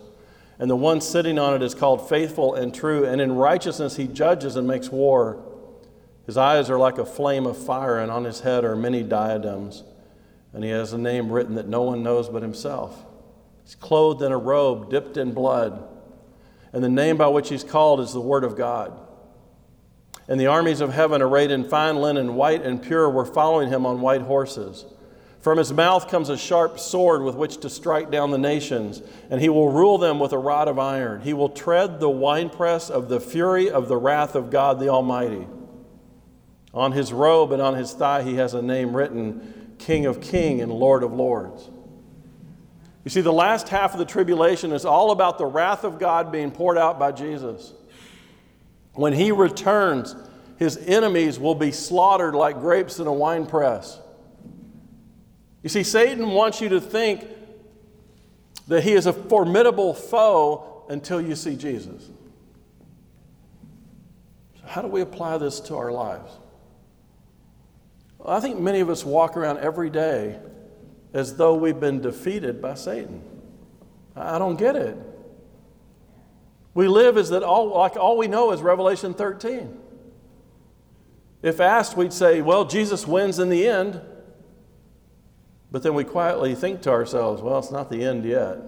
And 0.58 0.70
the 0.70 0.76
one 0.76 1.00
sitting 1.00 1.38
on 1.38 1.54
it 1.54 1.62
is 1.62 1.74
called 1.74 2.08
faithful 2.08 2.54
and 2.54 2.74
true, 2.74 3.04
and 3.04 3.20
in 3.20 3.32
righteousness 3.32 3.96
he 3.96 4.06
judges 4.06 4.56
and 4.56 4.66
makes 4.66 4.90
war. 4.90 5.42
His 6.26 6.36
eyes 6.36 6.70
are 6.70 6.78
like 6.78 6.98
a 6.98 7.06
flame 7.06 7.46
of 7.46 7.56
fire, 7.56 7.98
and 7.98 8.10
on 8.10 8.24
his 8.24 8.40
head 8.40 8.64
are 8.64 8.76
many 8.76 9.02
diadems. 9.02 9.84
And 10.52 10.62
he 10.62 10.70
has 10.70 10.92
a 10.92 10.98
name 10.98 11.30
written 11.30 11.54
that 11.54 11.68
no 11.68 11.82
one 11.82 12.02
knows 12.02 12.28
but 12.28 12.42
himself. 12.42 13.06
He's 13.64 13.74
clothed 13.74 14.22
in 14.22 14.32
a 14.32 14.38
robe 14.38 14.90
dipped 14.90 15.16
in 15.16 15.32
blood, 15.32 15.82
and 16.72 16.84
the 16.84 16.88
name 16.88 17.16
by 17.16 17.28
which 17.28 17.48
he's 17.48 17.64
called 17.64 18.00
is 18.00 18.12
the 18.12 18.20
Word 18.20 18.44
of 18.44 18.56
God. 18.56 18.98
And 20.28 20.38
the 20.38 20.46
armies 20.46 20.80
of 20.80 20.92
heaven, 20.92 21.22
arrayed 21.22 21.50
in 21.50 21.64
fine 21.64 21.96
linen, 21.96 22.34
white 22.34 22.62
and 22.62 22.82
pure, 22.82 23.10
were 23.10 23.24
following 23.24 23.68
him 23.68 23.84
on 23.84 24.00
white 24.00 24.22
horses. 24.22 24.84
From 25.40 25.56
his 25.56 25.72
mouth 25.72 26.08
comes 26.08 26.28
a 26.28 26.36
sharp 26.36 26.78
sword 26.78 27.22
with 27.22 27.34
which 27.34 27.58
to 27.58 27.70
strike 27.70 28.10
down 28.10 28.30
the 28.30 28.38
nations, 28.38 29.00
and 29.30 29.40
he 29.40 29.48
will 29.48 29.72
rule 29.72 29.96
them 29.96 30.18
with 30.18 30.32
a 30.32 30.38
rod 30.38 30.68
of 30.68 30.78
iron. 30.78 31.22
He 31.22 31.32
will 31.32 31.48
tread 31.48 31.98
the 31.98 32.10
winepress 32.10 32.90
of 32.90 33.08
the 33.08 33.20
fury 33.20 33.70
of 33.70 33.88
the 33.88 33.96
wrath 33.96 34.34
of 34.34 34.50
God 34.50 34.78
the 34.78 34.88
Almighty. 34.88 35.46
On 36.74 36.92
his 36.92 37.12
robe 37.12 37.52
and 37.52 37.62
on 37.62 37.74
his 37.74 37.92
thigh, 37.92 38.22
he 38.22 38.34
has 38.34 38.52
a 38.52 38.60
name 38.60 38.94
written 38.94 39.74
King 39.78 40.04
of 40.04 40.20
Kings 40.20 40.62
and 40.62 40.70
Lord 40.70 41.02
of 41.02 41.14
Lords. 41.14 41.70
You 43.04 43.10
see, 43.10 43.22
the 43.22 43.32
last 43.32 43.70
half 43.70 43.94
of 43.94 43.98
the 43.98 44.04
tribulation 44.04 44.72
is 44.72 44.84
all 44.84 45.10
about 45.10 45.38
the 45.38 45.46
wrath 45.46 45.84
of 45.84 45.98
God 45.98 46.30
being 46.30 46.50
poured 46.50 46.76
out 46.76 46.98
by 46.98 47.12
Jesus. 47.12 47.72
When 48.92 49.14
he 49.14 49.32
returns, 49.32 50.14
his 50.58 50.76
enemies 50.76 51.38
will 51.38 51.54
be 51.54 51.72
slaughtered 51.72 52.34
like 52.34 52.60
grapes 52.60 52.98
in 52.98 53.06
a 53.06 53.12
winepress. 53.12 53.98
You 55.62 55.68
see, 55.68 55.82
Satan 55.82 56.30
wants 56.30 56.60
you 56.60 56.68
to 56.70 56.80
think 56.80 57.26
that 58.68 58.82
he 58.82 58.92
is 58.92 59.06
a 59.06 59.12
formidable 59.12 59.94
foe 59.94 60.84
until 60.88 61.20
you 61.20 61.34
see 61.34 61.56
Jesus. 61.56 62.08
So 64.60 64.66
how 64.66 64.82
do 64.82 64.88
we 64.88 65.00
apply 65.00 65.38
this 65.38 65.60
to 65.60 65.76
our 65.76 65.92
lives? 65.92 66.32
Well, 68.18 68.36
I 68.36 68.40
think 68.40 68.58
many 68.58 68.80
of 68.80 68.90
us 68.90 69.04
walk 69.04 69.36
around 69.36 69.58
every 69.58 69.90
day 69.90 70.38
as 71.12 71.36
though 71.36 71.54
we've 71.54 71.80
been 71.80 72.00
defeated 72.00 72.62
by 72.62 72.74
Satan. 72.74 73.22
I 74.14 74.38
don't 74.38 74.56
get 74.56 74.76
it. 74.76 74.96
We 76.74 76.86
live 76.86 77.16
as 77.16 77.30
that 77.30 77.42
all 77.42 77.76
like 77.76 77.96
all 77.96 78.16
we 78.16 78.28
know 78.28 78.52
is 78.52 78.60
Revelation 78.62 79.14
13. 79.14 79.76
If 81.42 81.58
asked, 81.58 81.96
we'd 81.96 82.12
say, 82.12 82.42
well, 82.42 82.64
Jesus 82.64 83.06
wins 83.06 83.38
in 83.38 83.48
the 83.48 83.66
end. 83.66 84.00
But 85.72 85.82
then 85.82 85.94
we 85.94 86.04
quietly 86.04 86.54
think 86.54 86.82
to 86.82 86.90
ourselves, 86.90 87.42
well, 87.42 87.58
it's 87.58 87.70
not 87.70 87.90
the 87.90 88.04
end 88.04 88.24
yet. 88.24 88.58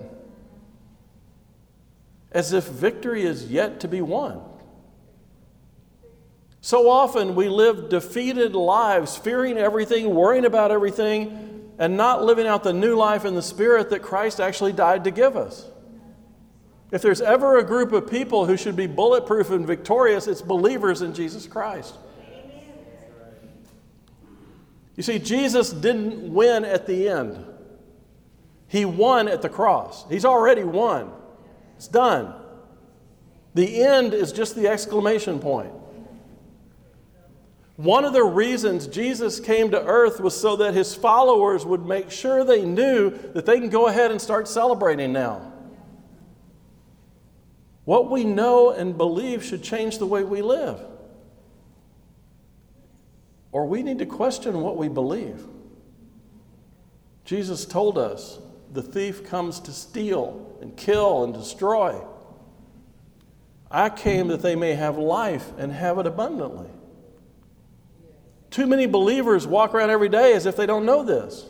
As 2.30 2.52
if 2.52 2.64
victory 2.64 3.24
is 3.24 3.50
yet 3.50 3.80
to 3.80 3.88
be 3.88 4.00
won. 4.00 4.40
So 6.60 6.88
often 6.88 7.34
we 7.34 7.48
live 7.48 7.88
defeated 7.88 8.54
lives, 8.54 9.16
fearing 9.16 9.58
everything, 9.58 10.14
worrying 10.14 10.44
about 10.44 10.70
everything, 10.70 11.72
and 11.78 11.96
not 11.96 12.24
living 12.24 12.46
out 12.46 12.62
the 12.62 12.72
new 12.72 12.94
life 12.94 13.24
in 13.24 13.34
the 13.34 13.42
Spirit 13.42 13.90
that 13.90 14.02
Christ 14.02 14.40
actually 14.40 14.72
died 14.72 15.04
to 15.04 15.10
give 15.10 15.36
us. 15.36 15.66
If 16.92 17.02
there's 17.02 17.20
ever 17.20 17.58
a 17.58 17.64
group 17.64 17.92
of 17.92 18.08
people 18.08 18.46
who 18.46 18.56
should 18.56 18.76
be 18.76 18.86
bulletproof 18.86 19.50
and 19.50 19.66
victorious, 19.66 20.28
it's 20.28 20.42
believers 20.42 21.02
in 21.02 21.14
Jesus 21.14 21.46
Christ. 21.46 21.96
You 24.96 25.02
see, 25.02 25.18
Jesus 25.18 25.70
didn't 25.70 26.32
win 26.32 26.64
at 26.64 26.86
the 26.86 27.08
end. 27.08 27.44
He 28.68 28.84
won 28.84 29.28
at 29.28 29.42
the 29.42 29.48
cross. 29.48 30.08
He's 30.08 30.24
already 30.24 30.64
won. 30.64 31.12
It's 31.76 31.88
done. 31.88 32.34
The 33.54 33.82
end 33.82 34.14
is 34.14 34.32
just 34.32 34.54
the 34.54 34.68
exclamation 34.68 35.38
point. 35.38 35.72
One 37.76 38.04
of 38.04 38.12
the 38.12 38.22
reasons 38.22 38.86
Jesus 38.86 39.40
came 39.40 39.70
to 39.70 39.82
earth 39.82 40.20
was 40.20 40.38
so 40.38 40.56
that 40.56 40.74
his 40.74 40.94
followers 40.94 41.64
would 41.64 41.84
make 41.84 42.10
sure 42.10 42.44
they 42.44 42.64
knew 42.64 43.10
that 43.34 43.46
they 43.46 43.58
can 43.58 43.70
go 43.70 43.88
ahead 43.88 44.10
and 44.10 44.20
start 44.20 44.46
celebrating 44.46 45.12
now. 45.12 45.52
What 47.84 48.10
we 48.10 48.24
know 48.24 48.70
and 48.70 48.96
believe 48.96 49.42
should 49.42 49.62
change 49.62 49.98
the 49.98 50.06
way 50.06 50.22
we 50.22 50.42
live. 50.42 50.80
Or 53.52 53.66
we 53.66 53.82
need 53.82 53.98
to 53.98 54.06
question 54.06 54.60
what 54.62 54.76
we 54.76 54.88
believe. 54.88 55.46
Jesus 57.24 57.66
told 57.66 57.98
us 57.98 58.38
the 58.72 58.82
thief 58.82 59.24
comes 59.24 59.60
to 59.60 59.72
steal 59.72 60.56
and 60.62 60.76
kill 60.76 61.24
and 61.24 61.34
destroy. 61.34 62.00
I 63.70 63.90
came 63.90 64.28
that 64.28 64.42
they 64.42 64.56
may 64.56 64.74
have 64.74 64.98
life 64.98 65.50
and 65.58 65.70
have 65.70 65.98
it 65.98 66.06
abundantly. 66.06 66.68
Too 68.50 68.66
many 68.66 68.86
believers 68.86 69.46
walk 69.46 69.74
around 69.74 69.90
every 69.90 70.08
day 70.08 70.32
as 70.34 70.46
if 70.46 70.56
they 70.56 70.66
don't 70.66 70.84
know 70.84 71.04
this. 71.04 71.46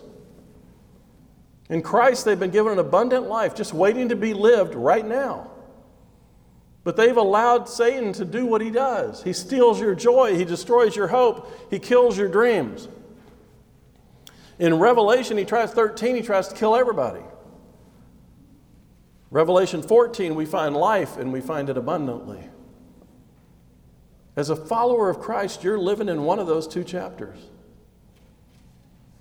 In 1.69 1.83
Christ, 1.83 2.25
they've 2.25 2.39
been 2.39 2.51
given 2.51 2.73
an 2.73 2.79
abundant 2.79 3.29
life 3.29 3.55
just 3.55 3.73
waiting 3.73 4.11
to 4.11 4.17
be 4.17 4.35
lived 4.35 4.75
right 4.75 5.07
now. 5.07 5.52
But 6.85 6.97
they've 6.97 7.17
allowed 7.17 7.69
Satan 7.69 8.13
to 8.15 8.25
do 8.25 8.45
what 8.45 8.61
he 8.61 8.71
does. 8.71 9.23
He 9.23 9.33
steals 9.33 9.81
your 9.81 9.95
joy, 9.95 10.37
he 10.37 10.45
destroys 10.45 10.97
your 10.97 11.09
hope, 11.09 11.51
he 11.71 11.79
kills 11.79 12.19
your 12.19 12.29
dreams. 12.29 12.89
In 14.59 14.79
Revelation, 14.79 15.37
he 15.37 15.45
tries 15.45 15.73
13, 15.73 16.17
he 16.17 16.23
tries 16.23 16.49
to 16.49 16.55
kill 16.55 16.75
everybody. 16.75 17.23
Revelation 19.31 19.83
14, 19.83 20.35
we 20.35 20.45
find 20.45 20.77
life 20.77 21.17
and 21.17 21.33
we 21.33 21.41
find 21.41 21.71
it 21.71 21.77
abundantly. 21.77 22.49
As 24.37 24.51
a 24.51 24.57
follower 24.57 25.09
of 25.09 25.21
Christ, 25.21 25.63
you're 25.63 25.79
living 25.79 26.09
in 26.09 26.25
one 26.25 26.39
of 26.39 26.47
those 26.47 26.67
two 26.67 26.85
chapters. 26.85 27.39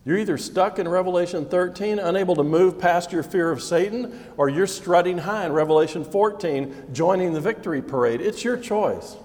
You're 0.03 0.17
either 0.17 0.37
stuck 0.37 0.79
in 0.79 0.87
Revelation 0.87 1.45
13, 1.45 1.99
unable 1.99 2.35
to 2.35 2.43
move 2.43 2.79
past 2.79 3.11
your 3.11 3.21
fear 3.21 3.51
of 3.51 3.61
Satan, 3.61 4.19
or 4.35 4.49
you're 4.49 4.67
strutting 4.67 5.19
high 5.19 5.45
in 5.45 5.53
Revelation 5.53 6.03
14, 6.03 6.89
joining 6.91 7.33
the 7.33 7.41
victory 7.41 7.81
parade. 7.81 8.19
It's 8.19 8.43
your 8.43 8.57
choice. 8.57 9.15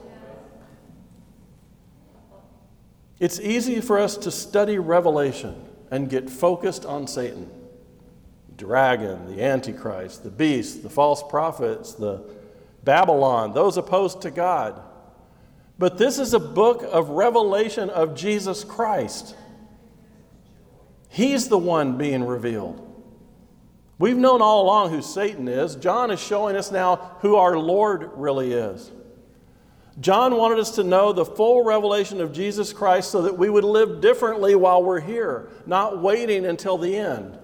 It's 3.18 3.40
easy 3.40 3.80
for 3.80 3.98
us 3.98 4.18
to 4.18 4.30
study 4.30 4.78
Revelation 4.78 5.54
and 5.90 6.10
get 6.10 6.28
focused 6.28 6.84
on 6.84 7.06
Satan 7.06 7.50
dragon, 8.56 9.26
the 9.26 9.42
Antichrist, 9.42 10.22
the 10.22 10.30
beast, 10.30 10.82
the 10.82 10.90
false 10.90 11.22
prophets, 11.22 11.92
the 11.92 12.22
Babylon, 12.84 13.52
those 13.52 13.76
opposed 13.76 14.22
to 14.22 14.30
God. 14.30 14.80
But 15.78 15.98
this 15.98 16.18
is 16.18 16.32
a 16.32 16.38
book 16.38 16.82
of 16.82 17.10
revelation 17.10 17.90
of 17.90 18.14
Jesus 18.14 18.64
Christ. 18.64 19.34
He's 21.16 21.48
the 21.48 21.56
one 21.56 21.96
being 21.96 22.26
revealed. 22.26 22.78
We've 23.98 24.18
known 24.18 24.42
all 24.42 24.64
along 24.64 24.90
who 24.90 25.00
Satan 25.00 25.48
is. 25.48 25.74
John 25.74 26.10
is 26.10 26.20
showing 26.20 26.56
us 26.56 26.70
now 26.70 26.96
who 27.20 27.36
our 27.36 27.56
Lord 27.56 28.10
really 28.16 28.52
is. 28.52 28.92
John 29.98 30.36
wanted 30.36 30.58
us 30.58 30.72
to 30.72 30.84
know 30.84 31.14
the 31.14 31.24
full 31.24 31.64
revelation 31.64 32.20
of 32.20 32.34
Jesus 32.34 32.74
Christ 32.74 33.10
so 33.10 33.22
that 33.22 33.38
we 33.38 33.48
would 33.48 33.64
live 33.64 34.02
differently 34.02 34.54
while 34.56 34.82
we're 34.82 35.00
here, 35.00 35.48
not 35.64 36.02
waiting 36.02 36.44
until 36.44 36.76
the 36.76 36.94
end. 36.94 37.38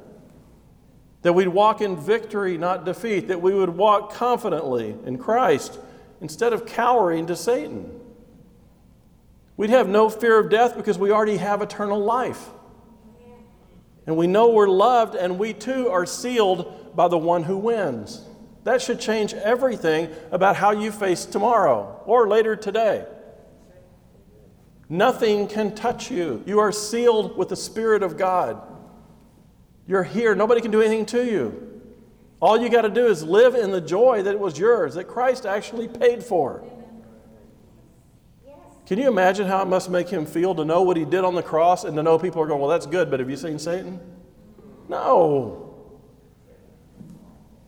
That 1.23 1.33
we'd 1.33 1.49
walk 1.49 1.81
in 1.81 1.97
victory, 1.97 2.59
not 2.59 2.85
defeat. 2.85 3.29
That 3.29 3.41
we 3.41 3.55
would 3.55 3.71
walk 3.71 4.13
confidently 4.13 4.95
in 5.07 5.17
Christ 5.17 5.81
instead 6.21 6.53
of 6.53 6.67
cowering 6.67 7.27
to 7.29 7.37
Satan. 7.37 7.99
We'd 9.57 9.71
have 9.71 9.89
no 9.89 10.11
fear 10.11 10.39
of 10.39 10.51
death 10.51 10.77
because 10.77 10.99
we 10.99 11.11
already 11.11 11.39
have 11.39 11.63
eternal 11.63 12.01
life. 12.01 12.51
And 14.07 14.17
we 14.17 14.27
know 14.27 14.51
we're 14.51 14.69
loved, 14.69 15.15
and 15.15 15.39
we 15.39 15.53
too 15.53 15.89
are 15.89 16.07
sealed 16.07 16.95
by 16.97 17.09
the 17.09 17.19
one 17.19 17.45
who 17.45 17.57
wins. 17.57 18.25
That 18.65 18.83
should 18.83 19.01
change 19.01 19.35
everything 19.35 20.11
about 20.31 20.57
how 20.57 20.71
you 20.71 20.93
face 20.93 21.25
tomorrow 21.25 22.01
or 22.07 22.29
later 22.29 22.57
today. 22.57 23.05
Nothing 24.89 25.49
can 25.49 25.75
touch 25.75 26.11
you. 26.11 26.43
You 26.47 26.59
are 26.59 26.71
sealed 26.71 27.37
with 27.37 27.49
the 27.49 27.57
Spirit 27.57 28.03
of 28.03 28.17
God. 28.17 28.61
You're 29.87 30.05
here. 30.05 30.35
Nobody 30.35 30.61
can 30.61 30.71
do 30.71 30.81
anything 30.81 31.07
to 31.07 31.25
you. 31.25 31.81
All 32.41 32.61
you 32.61 32.69
got 32.69 32.83
to 32.83 32.91
do 32.91 33.07
is 33.07 33.23
live 33.23 33.55
in 33.55 33.71
the 33.71 33.81
joy 33.81 34.23
that 34.23 34.39
was 34.39 34.59
yours, 34.59 34.95
that 34.95 35.05
Christ 35.05 35.47
actually 35.47 35.89
paid 35.89 36.23
for. 36.23 36.65
Can 38.93 38.99
you 38.99 39.09
imagine 39.09 39.47
how 39.47 39.63
it 39.63 39.69
must 39.69 39.89
make 39.89 40.11
him 40.11 40.27
feel 40.27 40.55
to 40.55 40.67
know 40.67 40.83
what 40.83 40.99
he 40.99 41.07
did 41.07 41.25
on 41.25 41.35
the 41.35 41.43
cross 41.43 41.85
and 41.85 41.97
to 41.97 42.03
know 42.03 42.19
people 42.19 42.43
are 42.43 42.47
going, 42.47 42.61
Well, 42.61 42.69
that's 42.69 42.85
good, 42.85 43.11
but 43.11 43.21
have 43.21 43.31
you 43.31 43.39
seen 43.39 43.59
Satan? 43.59 43.99
No. 44.87 45.75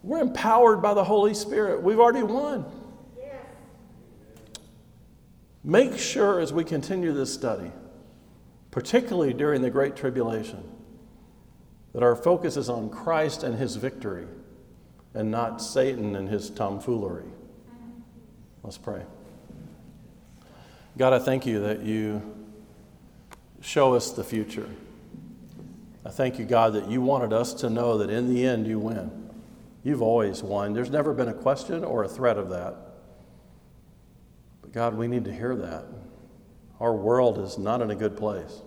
We're 0.02 0.20
empowered 0.20 0.82
by 0.82 0.92
the 0.92 1.02
Holy 1.02 1.32
Spirit. 1.32 1.82
We've 1.82 1.98
already 1.98 2.22
won. 2.22 2.66
Make 5.64 5.96
sure 5.96 6.40
as 6.40 6.52
we 6.52 6.62
continue 6.62 7.14
this 7.14 7.32
study, 7.32 7.72
particularly 8.70 9.32
during 9.32 9.62
the 9.62 9.70
Great 9.70 9.96
Tribulation, 9.96 10.62
that 11.94 12.02
our 12.02 12.16
focus 12.16 12.58
is 12.58 12.68
on 12.68 12.90
Christ 12.90 13.44
and 13.44 13.56
his 13.56 13.76
victory 13.76 14.26
and 15.14 15.30
not 15.30 15.62
Satan 15.62 16.16
and 16.16 16.28
his 16.28 16.50
tomfoolery. 16.50 17.30
Let's 18.62 18.76
pray. 18.76 19.04
God, 20.97 21.12
I 21.12 21.18
thank 21.18 21.45
you 21.45 21.61
that 21.61 21.82
you 21.82 22.22
show 23.61 23.95
us 23.95 24.12
the 24.12 24.22
future. 24.22 24.68
I 26.05 26.11
thank 26.11 26.38
you, 26.38 26.45
God, 26.45 26.74
that 26.74 26.88
you 26.88 27.01
wanted 27.01 27.32
us 27.32 27.53
to 27.55 27.70
know 27.70 27.99
that 27.99 28.11
in 28.11 28.32
the 28.32 28.47
end 28.47 28.66
you 28.66 28.78
win. 28.78 29.30
You've 29.82 30.03
always 30.03 30.42
won. 30.42 30.72
There's 30.72 30.90
never 30.90 31.12
been 31.12 31.28
a 31.28 31.34
question 31.34 31.82
or 31.82 32.05
a 32.05 32.09
threat 32.09 32.38
of 32.38 32.51
that. 32.51 32.76
But 34.62 34.72
God, 34.72 34.95
we 34.95 35.09
need 35.09 35.24
to 35.24 35.32
hear 35.32 35.57
that. 35.57 35.84
Our 36.78 36.95
world 36.95 37.38
is 37.38 37.59
not 37.59 37.80
in 37.82 37.90
a 37.90 37.97
good 37.97 38.16
place. 38.16 38.61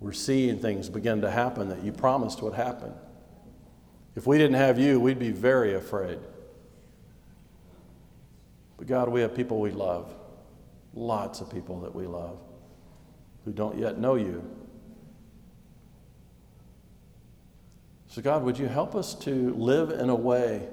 We're 0.00 0.12
seeing 0.12 0.58
things 0.58 0.88
begin 0.88 1.20
to 1.20 1.30
happen 1.30 1.68
that 1.68 1.82
you 1.82 1.92
promised 1.92 2.42
would 2.42 2.54
happen. 2.54 2.92
If 4.16 4.26
we 4.26 4.38
didn't 4.38 4.56
have 4.56 4.78
you, 4.78 4.98
we'd 4.98 5.18
be 5.18 5.30
very 5.30 5.74
afraid. 5.74 6.18
But 8.76 8.86
God, 8.86 9.08
we 9.08 9.20
have 9.20 9.34
people 9.34 9.60
we 9.60 9.70
love. 9.70 10.12
Lots 10.98 11.40
of 11.40 11.48
people 11.48 11.78
that 11.82 11.94
we 11.94 12.08
love 12.08 12.40
who 13.44 13.52
don't 13.52 13.78
yet 13.78 13.98
know 13.98 14.16
you. 14.16 14.44
So, 18.08 18.20
God, 18.20 18.42
would 18.42 18.58
you 18.58 18.66
help 18.66 18.96
us 18.96 19.14
to 19.20 19.54
live 19.54 19.90
in 19.90 20.10
a 20.10 20.14
way, 20.16 20.68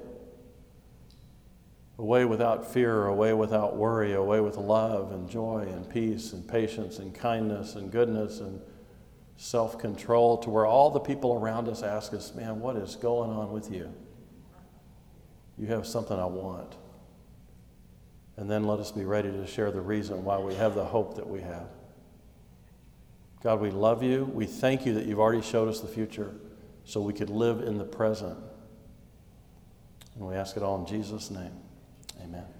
a 1.96 2.04
way 2.04 2.24
without 2.24 2.72
fear, 2.72 3.06
a 3.06 3.14
way 3.14 3.34
without 3.34 3.76
worry, 3.76 4.14
a 4.14 4.22
way 4.22 4.40
with 4.40 4.56
love 4.56 5.12
and 5.12 5.30
joy 5.30 5.68
and 5.70 5.88
peace 5.88 6.32
and 6.32 6.46
patience 6.48 6.98
and 6.98 7.14
kindness 7.14 7.76
and 7.76 7.92
goodness 7.92 8.40
and 8.40 8.60
self 9.36 9.78
control, 9.78 10.38
to 10.38 10.50
where 10.50 10.66
all 10.66 10.90
the 10.90 10.98
people 10.98 11.34
around 11.34 11.68
us 11.68 11.84
ask 11.84 12.12
us, 12.12 12.34
Man, 12.34 12.58
what 12.58 12.74
is 12.74 12.96
going 12.96 13.30
on 13.30 13.52
with 13.52 13.70
you? 13.70 13.94
You 15.56 15.68
have 15.68 15.86
something 15.86 16.18
I 16.18 16.26
want. 16.26 16.74
And 18.36 18.50
then 18.50 18.64
let 18.64 18.78
us 18.78 18.92
be 18.92 19.04
ready 19.04 19.30
to 19.30 19.46
share 19.46 19.70
the 19.70 19.80
reason 19.80 20.24
why 20.24 20.38
we 20.38 20.54
have 20.54 20.74
the 20.74 20.84
hope 20.84 21.16
that 21.16 21.26
we 21.26 21.40
have. 21.40 21.68
God, 23.42 23.60
we 23.60 23.70
love 23.70 24.02
you. 24.02 24.24
We 24.24 24.46
thank 24.46 24.84
you 24.84 24.94
that 24.94 25.06
you've 25.06 25.20
already 25.20 25.42
showed 25.42 25.68
us 25.68 25.80
the 25.80 25.88
future 25.88 26.34
so 26.84 27.00
we 27.00 27.12
could 27.12 27.30
live 27.30 27.60
in 27.60 27.78
the 27.78 27.84
present. 27.84 28.36
And 30.14 30.26
we 30.26 30.34
ask 30.34 30.56
it 30.56 30.62
all 30.62 30.78
in 30.80 30.86
Jesus' 30.86 31.30
name. 31.30 31.52
Amen. 32.22 32.55